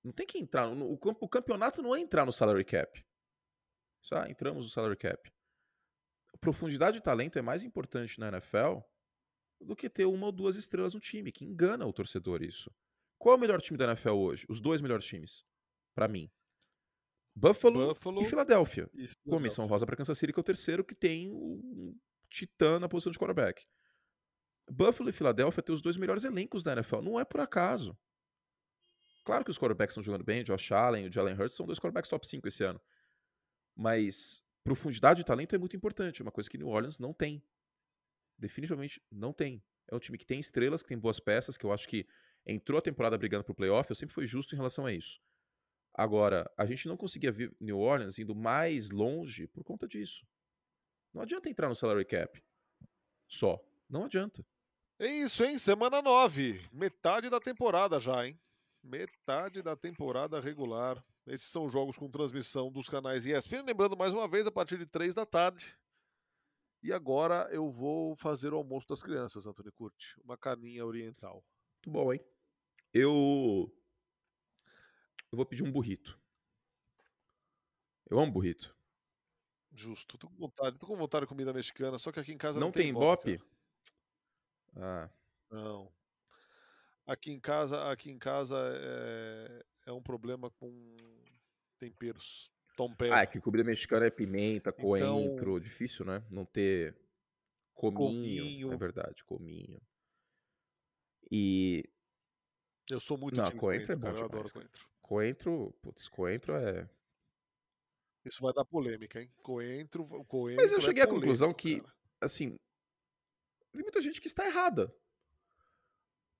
não 0.04 0.12
tem 0.12 0.26
que 0.26 0.38
entrar. 0.38 0.72
No, 0.74 0.92
o 0.92 1.28
campeonato 1.28 1.82
não 1.82 1.94
é 1.94 2.00
entrar 2.00 2.24
no 2.24 2.32
salary 2.32 2.64
cap. 2.64 3.04
Ah, 4.12 4.28
entramos 4.30 4.64
no 4.64 4.70
salary 4.70 4.96
cap. 4.96 5.30
Profundidade 6.40 6.98
de 6.98 7.02
talento 7.02 7.38
é 7.38 7.42
mais 7.42 7.64
importante 7.64 8.18
na 8.18 8.28
NFL 8.28 8.78
do 9.60 9.74
que 9.74 9.90
ter 9.90 10.06
uma 10.06 10.26
ou 10.26 10.32
duas 10.32 10.56
estrelas 10.56 10.94
no 10.94 11.00
time, 11.00 11.32
que 11.32 11.44
engana 11.44 11.86
o 11.86 11.92
torcedor 11.92 12.42
isso. 12.42 12.70
Qual 13.18 13.34
é 13.34 13.36
o 13.36 13.40
melhor 13.40 13.60
time 13.60 13.76
da 13.76 13.86
NFL 13.86 14.10
hoje? 14.10 14.46
Os 14.48 14.60
dois 14.60 14.80
melhores 14.80 15.04
times, 15.04 15.44
Pra 15.94 16.06
mim. 16.06 16.30
Buffalo, 17.34 17.88
Buffalo 17.88 18.22
e 18.22 18.24
Filadélfia. 18.24 18.88
e 18.94 19.08
Com 19.28 19.38
menção 19.40 19.66
rosa 19.66 19.84
para 19.84 19.96
Kansas 19.96 20.16
City, 20.18 20.32
que 20.32 20.38
é 20.38 20.42
o 20.42 20.44
terceiro 20.44 20.84
que 20.84 20.94
tem 20.94 21.30
um 21.32 21.96
titã 22.30 22.78
na 22.78 22.88
posição 22.88 23.10
de 23.12 23.18
quarterback. 23.18 23.64
Buffalo 24.70 25.08
e 25.08 25.12
Filadélfia 25.12 25.62
têm 25.62 25.74
os 25.74 25.82
dois 25.82 25.96
melhores 25.96 26.24
elencos 26.24 26.62
da 26.62 26.72
NFL. 26.72 27.00
Não 27.00 27.18
é 27.18 27.24
por 27.24 27.40
acaso. 27.40 27.96
Claro 29.24 29.44
que 29.44 29.50
os 29.50 29.58
quarterbacks 29.58 29.92
estão 29.92 30.02
jogando 30.02 30.24
bem. 30.24 30.40
O 30.42 30.44
Josh 30.44 30.72
Allen 30.72 31.04
e 31.04 31.08
o 31.08 31.12
Jalen 31.12 31.34
Hurts 31.34 31.54
são 31.56 31.66
dois 31.66 31.78
quarterbacks 31.78 32.10
top 32.10 32.26
5 32.26 32.46
esse 32.48 32.64
ano. 32.64 32.80
Mas 33.78 34.42
profundidade 34.64 35.18
de 35.18 35.24
talento 35.24 35.54
é 35.54 35.58
muito 35.58 35.76
importante. 35.76 36.20
É 36.20 36.24
uma 36.24 36.32
coisa 36.32 36.50
que 36.50 36.58
New 36.58 36.66
Orleans 36.66 36.98
não 36.98 37.14
tem. 37.14 37.40
Definitivamente 38.36 39.00
não 39.08 39.32
tem. 39.32 39.62
É 39.86 39.94
um 39.94 40.00
time 40.00 40.18
que 40.18 40.26
tem 40.26 40.40
estrelas, 40.40 40.82
que 40.82 40.88
tem 40.88 40.98
boas 40.98 41.20
peças, 41.20 41.56
que 41.56 41.64
eu 41.64 41.72
acho 41.72 41.88
que 41.88 42.04
entrou 42.44 42.76
a 42.76 42.82
temporada 42.82 43.16
brigando 43.16 43.44
pro 43.44 43.54
playoff. 43.54 43.88
Eu 43.88 43.94
sempre 43.94 44.14
fui 44.14 44.26
justo 44.26 44.52
em 44.54 44.56
relação 44.56 44.84
a 44.84 44.92
isso. 44.92 45.20
Agora, 45.94 46.50
a 46.56 46.66
gente 46.66 46.88
não 46.88 46.96
conseguia 46.96 47.30
ver 47.30 47.54
New 47.60 47.78
Orleans 47.78 48.18
indo 48.18 48.34
mais 48.34 48.90
longe 48.90 49.46
por 49.46 49.62
conta 49.62 49.86
disso. 49.86 50.26
Não 51.14 51.22
adianta 51.22 51.48
entrar 51.48 51.68
no 51.68 51.74
salary 51.76 52.04
cap. 52.04 52.42
Só. 53.28 53.64
Não 53.88 54.04
adianta. 54.04 54.44
É 54.98 55.06
isso, 55.06 55.44
hein? 55.44 55.58
Semana 55.58 56.02
9. 56.02 56.68
Metade 56.72 57.30
da 57.30 57.40
temporada 57.40 58.00
já, 58.00 58.26
hein? 58.26 58.38
Metade 58.82 59.62
da 59.62 59.76
temporada 59.76 60.40
regular. 60.40 61.02
Esses 61.28 61.48
são 61.48 61.68
jogos 61.68 61.96
com 61.96 62.10
transmissão 62.10 62.70
dos 62.70 62.88
canais 62.88 63.26
ESPN. 63.26 63.62
Lembrando 63.64 63.96
mais 63.96 64.12
uma 64.12 64.26
vez, 64.26 64.46
a 64.46 64.52
partir 64.52 64.78
de 64.78 64.86
3 64.86 65.14
da 65.14 65.26
tarde. 65.26 65.78
E 66.82 66.92
agora 66.92 67.48
eu 67.50 67.70
vou 67.70 68.14
fazer 68.16 68.52
o 68.52 68.56
almoço 68.56 68.86
das 68.88 69.02
crianças, 69.02 69.46
Antônio 69.46 69.72
Curti. 69.72 70.14
Uma 70.22 70.36
caninha 70.36 70.86
oriental. 70.86 71.44
Muito 71.76 71.90
bom, 71.90 72.12
hein? 72.12 72.20
Eu. 72.92 73.70
Eu 75.30 75.36
vou 75.36 75.44
pedir 75.44 75.62
um 75.62 75.72
burrito. 75.72 76.18
Eu 78.08 78.18
amo 78.18 78.32
burrito. 78.32 78.74
Justo. 79.72 80.16
Tô 80.16 80.28
com 80.28 80.36
vontade, 80.36 80.78
tô 80.78 80.86
com 80.86 80.96
vontade 80.96 81.24
de 81.24 81.28
comida 81.28 81.52
mexicana, 81.52 81.98
só 81.98 82.10
que 82.10 82.20
aqui 82.20 82.32
em 82.32 82.38
casa 82.38 82.58
Não, 82.58 82.68
não, 82.68 82.72
tem 82.72 82.92
cara. 82.94 83.42
Ah, 84.76 85.10
Não. 85.50 85.92
Aqui 87.06 87.32
em 87.32 87.40
casa, 87.40 87.90
aqui 87.90 88.10
em 88.10 88.18
casa 88.18 88.56
é, 88.58 89.64
é 89.88 89.92
um 89.92 90.02
problema 90.02 90.50
com 90.50 90.96
temperos. 91.78 92.50
Tempero. 92.76 93.12
ah, 93.12 93.22
é 93.22 93.26
que 93.26 93.40
comida 93.40 93.64
mexicana 93.64 94.06
é 94.06 94.10
pimenta, 94.10 94.70
Então- 94.70 94.84
coentro. 94.84 95.58
Difícil, 95.58 96.04
né? 96.04 96.24
Não 96.30 96.44
ter 96.44 96.96
cominho. 97.74 97.96
Cominho. 97.96 98.72
É 98.72 98.76
verdade, 98.76 99.24
cominho. 99.24 99.80
E 101.30 101.84
Eu 102.90 103.00
sou 103.00 103.18
muito 103.18 103.36
Não, 103.36 103.44
time 103.44 103.58
coentro 103.58 103.92
é 103.92 103.96
bom 103.96 104.02
cara. 104.06 104.18
Eu 104.18 104.24
adoro 104.24 104.50
coentro. 104.52 104.88
coentro, 105.02 105.72
putz, 105.82 106.08
coentro 106.08 106.54
é. 106.54 106.88
Isso 108.24 108.40
vai 108.42 108.52
dar 108.54 108.64
polêmica, 108.64 109.20
hein? 109.20 109.30
Coentro, 109.42 110.06
coentro 110.24 110.62
Mas 110.62 110.72
eu 110.72 110.78
é 110.78 110.80
cheguei 110.80 111.02
à 111.02 111.06
conclusão 111.06 111.52
que, 111.52 111.80
cara. 111.80 111.94
assim, 112.20 112.56
tem 113.72 113.82
muita 113.82 114.00
gente 114.00 114.20
que 114.20 114.26
está 114.26 114.46
errada. 114.46 114.94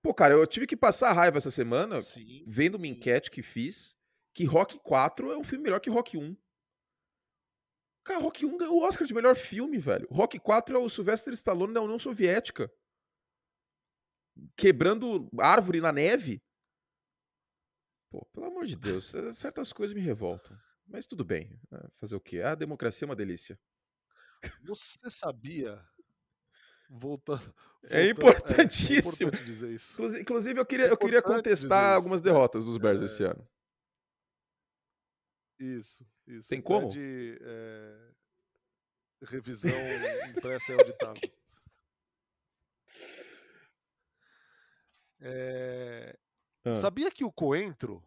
Pô, 0.02 0.14
cara, 0.14 0.34
eu 0.34 0.46
tive 0.46 0.66
que 0.66 0.76
passar 0.76 1.12
raiva 1.12 1.38
essa 1.38 1.50
semana 1.50 2.00
Sim, 2.00 2.44
vendo 2.46 2.76
uma 2.76 2.86
enquete 2.86 3.30
que 3.30 3.42
fiz 3.42 3.96
que 4.34 4.44
Rock 4.44 4.78
4 4.78 5.32
é 5.32 5.36
um 5.36 5.42
filme 5.42 5.64
melhor 5.64 5.80
que 5.80 5.90
Rock 5.90 6.16
1. 6.16 6.36
Cara, 8.04 8.20
Rock 8.20 8.46
1 8.46 8.56
ganhou 8.56 8.76
o 8.76 8.82
Oscar 8.86 9.06
de 9.06 9.12
melhor 9.12 9.36
filme, 9.36 9.78
velho. 9.78 10.06
Rock 10.10 10.38
4 10.38 10.76
é 10.76 10.78
o 10.78 10.88
Sylvester 10.88 11.34
Stallone 11.34 11.74
da 11.74 11.82
União 11.82 11.98
Soviética. 11.98 12.72
Quebrando 14.56 15.28
árvore 15.40 15.80
na 15.80 15.90
neve. 15.90 16.40
Pô, 18.10 18.24
pelo 18.26 18.46
amor 18.46 18.64
de 18.64 18.76
Deus, 18.76 19.12
eh, 19.14 19.32
certas 19.32 19.72
coisas 19.72 19.94
me 19.94 20.00
revoltam. 20.00 20.56
Mas 20.86 21.06
tudo 21.06 21.24
bem. 21.24 21.60
né, 21.70 21.80
Fazer 21.96 22.14
o 22.14 22.20
quê? 22.20 22.40
A 22.40 22.54
democracia 22.54 23.04
é 23.04 23.08
uma 23.08 23.16
delícia. 23.16 23.58
Você 24.62 25.10
sabia? 25.10 25.84
Volta, 26.88 27.34
É 27.84 28.08
importantíssimo. 28.08 29.10
É, 29.10 29.24
importante 29.28 29.44
dizer 29.44 29.70
isso. 29.72 29.92
Inclusi- 29.94 30.20
Inclusive, 30.20 30.58
eu 30.60 30.66
queria, 30.66 30.86
eu 30.86 30.96
queria 30.96 31.20
contestar 31.22 31.94
algumas 31.94 32.22
derrotas 32.22 32.64
dos 32.64 32.78
Bears 32.78 33.02
É. 33.02 33.04
esse 33.04 33.24
ano. 33.24 33.46
Isso, 35.60 36.06
isso. 36.26 36.48
Tem 36.48 36.62
como? 36.62 36.88
Pede, 36.88 37.36
é, 37.42 38.10
revisão 39.22 39.70
impressa 40.30 40.72
e 40.72 40.74
auditável. 40.78 41.20
É, 45.20 46.16
Ah. 46.64 46.72
Sabia 46.72 47.10
que 47.10 47.24
o 47.24 47.32
coentro 47.32 48.04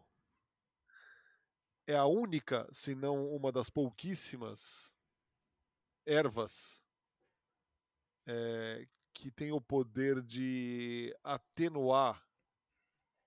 é 1.86 1.94
a 1.96 2.06
única, 2.06 2.66
se 2.72 2.94
não 2.94 3.26
uma 3.34 3.50
das 3.52 3.68
pouquíssimas 3.68 4.94
ervas 6.06 6.81
é, 8.26 8.86
que 9.14 9.30
tem 9.30 9.52
o 9.52 9.60
poder 9.60 10.22
de 10.22 11.14
atenuar 11.22 12.22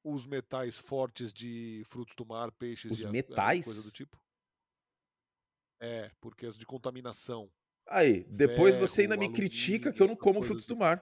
os 0.03 0.25
metais 0.25 0.77
fortes 0.77 1.33
de 1.33 1.83
frutos 1.87 2.15
do 2.15 2.25
mar, 2.25 2.51
peixes 2.51 2.91
Os 2.91 3.01
e 3.01 3.07
metais? 3.07 3.65
coisa 3.65 3.83
do 3.83 3.91
tipo? 3.91 4.19
É, 5.81 6.09
porque 6.21 6.45
as 6.45 6.57
de 6.57 6.65
contaminação. 6.65 7.51
Aí, 7.87 8.23
depois 8.25 8.75
Ferro, 8.75 8.87
você 8.87 9.01
ainda 9.03 9.17
me 9.17 9.31
critica 9.31 9.91
que 9.91 10.01
eu 10.01 10.07
não 10.07 10.15
como 10.15 10.41
frutos 10.41 10.65
do 10.65 10.73
de- 10.73 10.79
mar. 10.79 10.97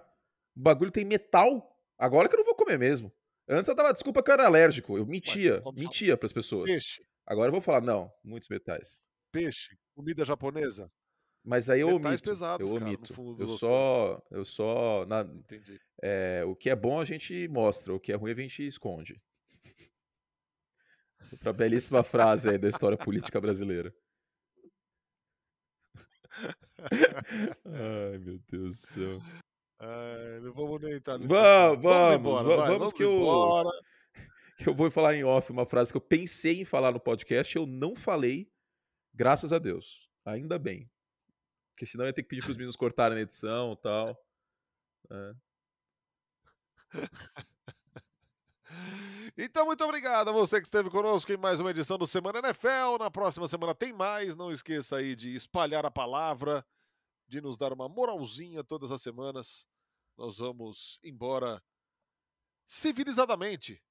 O 0.55 0.59
bagulho 0.61 0.91
tem 0.91 1.05
metal. 1.05 1.69
Agora 1.97 2.27
que 2.27 2.35
eu 2.35 2.39
não 2.39 2.45
vou 2.45 2.55
comer 2.55 2.77
mesmo. 2.77 3.13
Antes 3.47 3.69
eu 3.69 3.75
dava 3.75 3.93
desculpa 3.93 4.23
que 4.23 4.29
eu 4.29 4.33
era 4.33 4.45
alérgico. 4.45 4.97
Eu 4.97 5.05
mentia. 5.05 5.61
mentia 5.77 6.17
pras 6.17 6.33
pessoas. 6.33 6.69
Peixe, 6.69 7.05
Agora 7.25 7.47
eu 7.47 7.51
vou 7.53 7.61
falar, 7.61 7.81
não, 7.81 8.11
muitos 8.23 8.49
metais. 8.49 9.01
peixe, 9.31 9.77
comida 9.95 10.25
japonesa. 10.25 10.91
Mas 11.45 11.69
aí 11.69 11.81
eu 11.81 11.87
Metais 11.87 12.05
omito. 12.13 12.23
pesados, 12.23 12.67
eu 12.71 12.79
cara, 12.79 12.85
omito. 12.89 13.13
do 13.13 13.43
eu 13.43 13.47
oceano. 13.49 13.57
só. 13.57 14.21
Eu 14.31 14.45
só. 14.45 15.05
na- 15.05 15.21
Entendi. 15.21 15.79
é, 16.01 16.43
o 16.45 16.55
que 16.55 16.69
é 16.69 16.75
bom 16.75 16.99
a 17.01 17.05
gente 17.05 17.47
mostra, 17.49 17.93
o 17.93 17.99
que 17.99 18.11
é 18.13 18.15
ruim 18.15 18.31
a 18.31 18.35
gente 18.35 18.65
esconde. 18.65 19.21
Outra 21.31 21.51
belíssima 21.51 22.01
frase 22.03 22.49
aí 22.49 22.57
da 22.57 22.69
história 22.69 22.97
política 22.97 23.41
brasileira. 23.41 23.93
Ai, 27.65 28.17
meu 28.19 28.39
Deus 28.49 28.75
do 28.79 28.87
céu. 28.87 29.21
É, 29.81 30.39
não 30.41 30.53
vamos 30.53 30.81
nem 30.81 30.93
entrar 30.93 31.17
nesse 31.17 31.27
Vamos, 31.27 31.81
vamos, 31.83 32.15
embora, 32.15 32.47
va- 32.47 32.55
vai, 32.55 32.67
vamos 32.69 32.93
que 32.93 33.03
eu- 33.03 33.11
embora. 33.21 33.69
Que 34.55 34.69
eu 34.69 34.75
vou 34.75 34.89
falar 34.91 35.15
em 35.15 35.23
off 35.23 35.51
uma 35.51 35.65
frase 35.65 35.91
que 35.91 35.97
eu 35.97 36.01
pensei 36.01 36.61
em 36.61 36.63
falar 36.63 36.91
no 36.91 36.99
podcast, 36.99 37.55
eu 37.55 37.65
não 37.65 37.95
falei, 37.95 38.47
graças 39.13 39.51
a 39.51 39.57
Deus. 39.57 40.07
Ainda 40.23 40.59
bem. 40.59 40.89
Porque 41.73 41.85
senão 41.85 42.05
ia 42.05 42.13
ter 42.13 42.23
que 42.23 42.29
pedir 42.29 42.43
pros 42.43 42.55
meninos 42.55 42.75
cortarem 42.75 43.15
na 43.15 43.23
edição 43.23 43.73
e 43.73 43.77
tal. 43.77 44.25
É. 45.09 45.35
Então, 49.35 49.65
muito 49.65 49.83
obrigado 49.83 50.29
a 50.29 50.31
você 50.31 50.61
que 50.61 50.67
esteve 50.67 50.91
conosco 50.91 51.31
em 51.31 51.37
mais 51.37 51.59
uma 51.59 51.71
edição 51.71 51.97
do 51.97 52.05
Semana 52.05 52.37
NFL. 52.39 52.99
Na 52.99 53.09
próxima 53.09 53.47
semana 53.47 53.73
tem 53.73 53.91
mais. 53.91 54.35
Não 54.35 54.51
esqueça 54.51 54.97
aí 54.97 55.15
de 55.15 55.35
espalhar 55.35 55.85
a 55.87 55.91
palavra, 55.91 56.63
de 57.27 57.41
nos 57.41 57.57
dar 57.57 57.73
uma 57.73 57.89
moralzinha 57.89 58.63
todas 58.63 58.91
as 58.91 59.01
semanas. 59.01 59.67
Nós 60.15 60.37
vamos 60.37 60.99
embora 61.03 61.63
civilizadamente, 62.63 63.81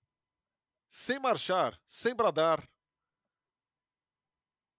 sem 0.87 1.19
marchar, 1.19 1.77
sem 1.85 2.15
bradar, 2.15 2.69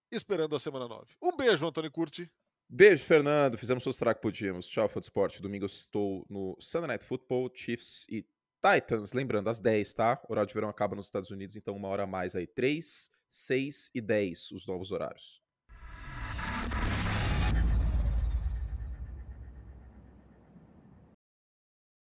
esperando 0.09 0.55
a 0.55 0.59
semana 0.59 0.87
9. 0.87 1.15
Um 1.21 1.35
beijo, 1.35 1.67
Antônio 1.67 1.91
Curti. 1.91 2.31
Beijo, 2.69 3.03
Fernando. 3.03 3.57
Fizemos 3.57 3.85
o 3.85 3.93
será 3.93 4.13
que 4.13 4.21
podíamos. 4.21 4.67
Tchau, 4.67 4.89
Fã 4.89 4.99
Esporte. 4.99 5.41
Domingo 5.41 5.65
eu 5.65 5.67
estou 5.67 6.25
no 6.29 6.55
Sunday 6.59 6.87
Night 6.87 7.05
Football, 7.05 7.51
Chiefs 7.53 8.05
e 8.09 8.25
Titans. 8.63 9.13
Lembrando, 9.13 9.49
às 9.49 9.59
10, 9.59 9.93
tá? 9.93 10.21
O 10.27 10.31
horário 10.31 10.47
de 10.47 10.53
verão 10.53 10.69
acaba 10.69 10.95
nos 10.95 11.07
Estados 11.07 11.29
Unidos, 11.29 11.55
então 11.55 11.75
uma 11.75 11.89
hora 11.89 12.03
a 12.03 12.07
mais 12.07 12.35
aí. 12.35 12.47
3, 12.47 13.11
6 13.27 13.91
e 13.93 14.01
10 14.01 14.51
os 14.51 14.65
novos 14.65 14.91
horários. 14.91 15.42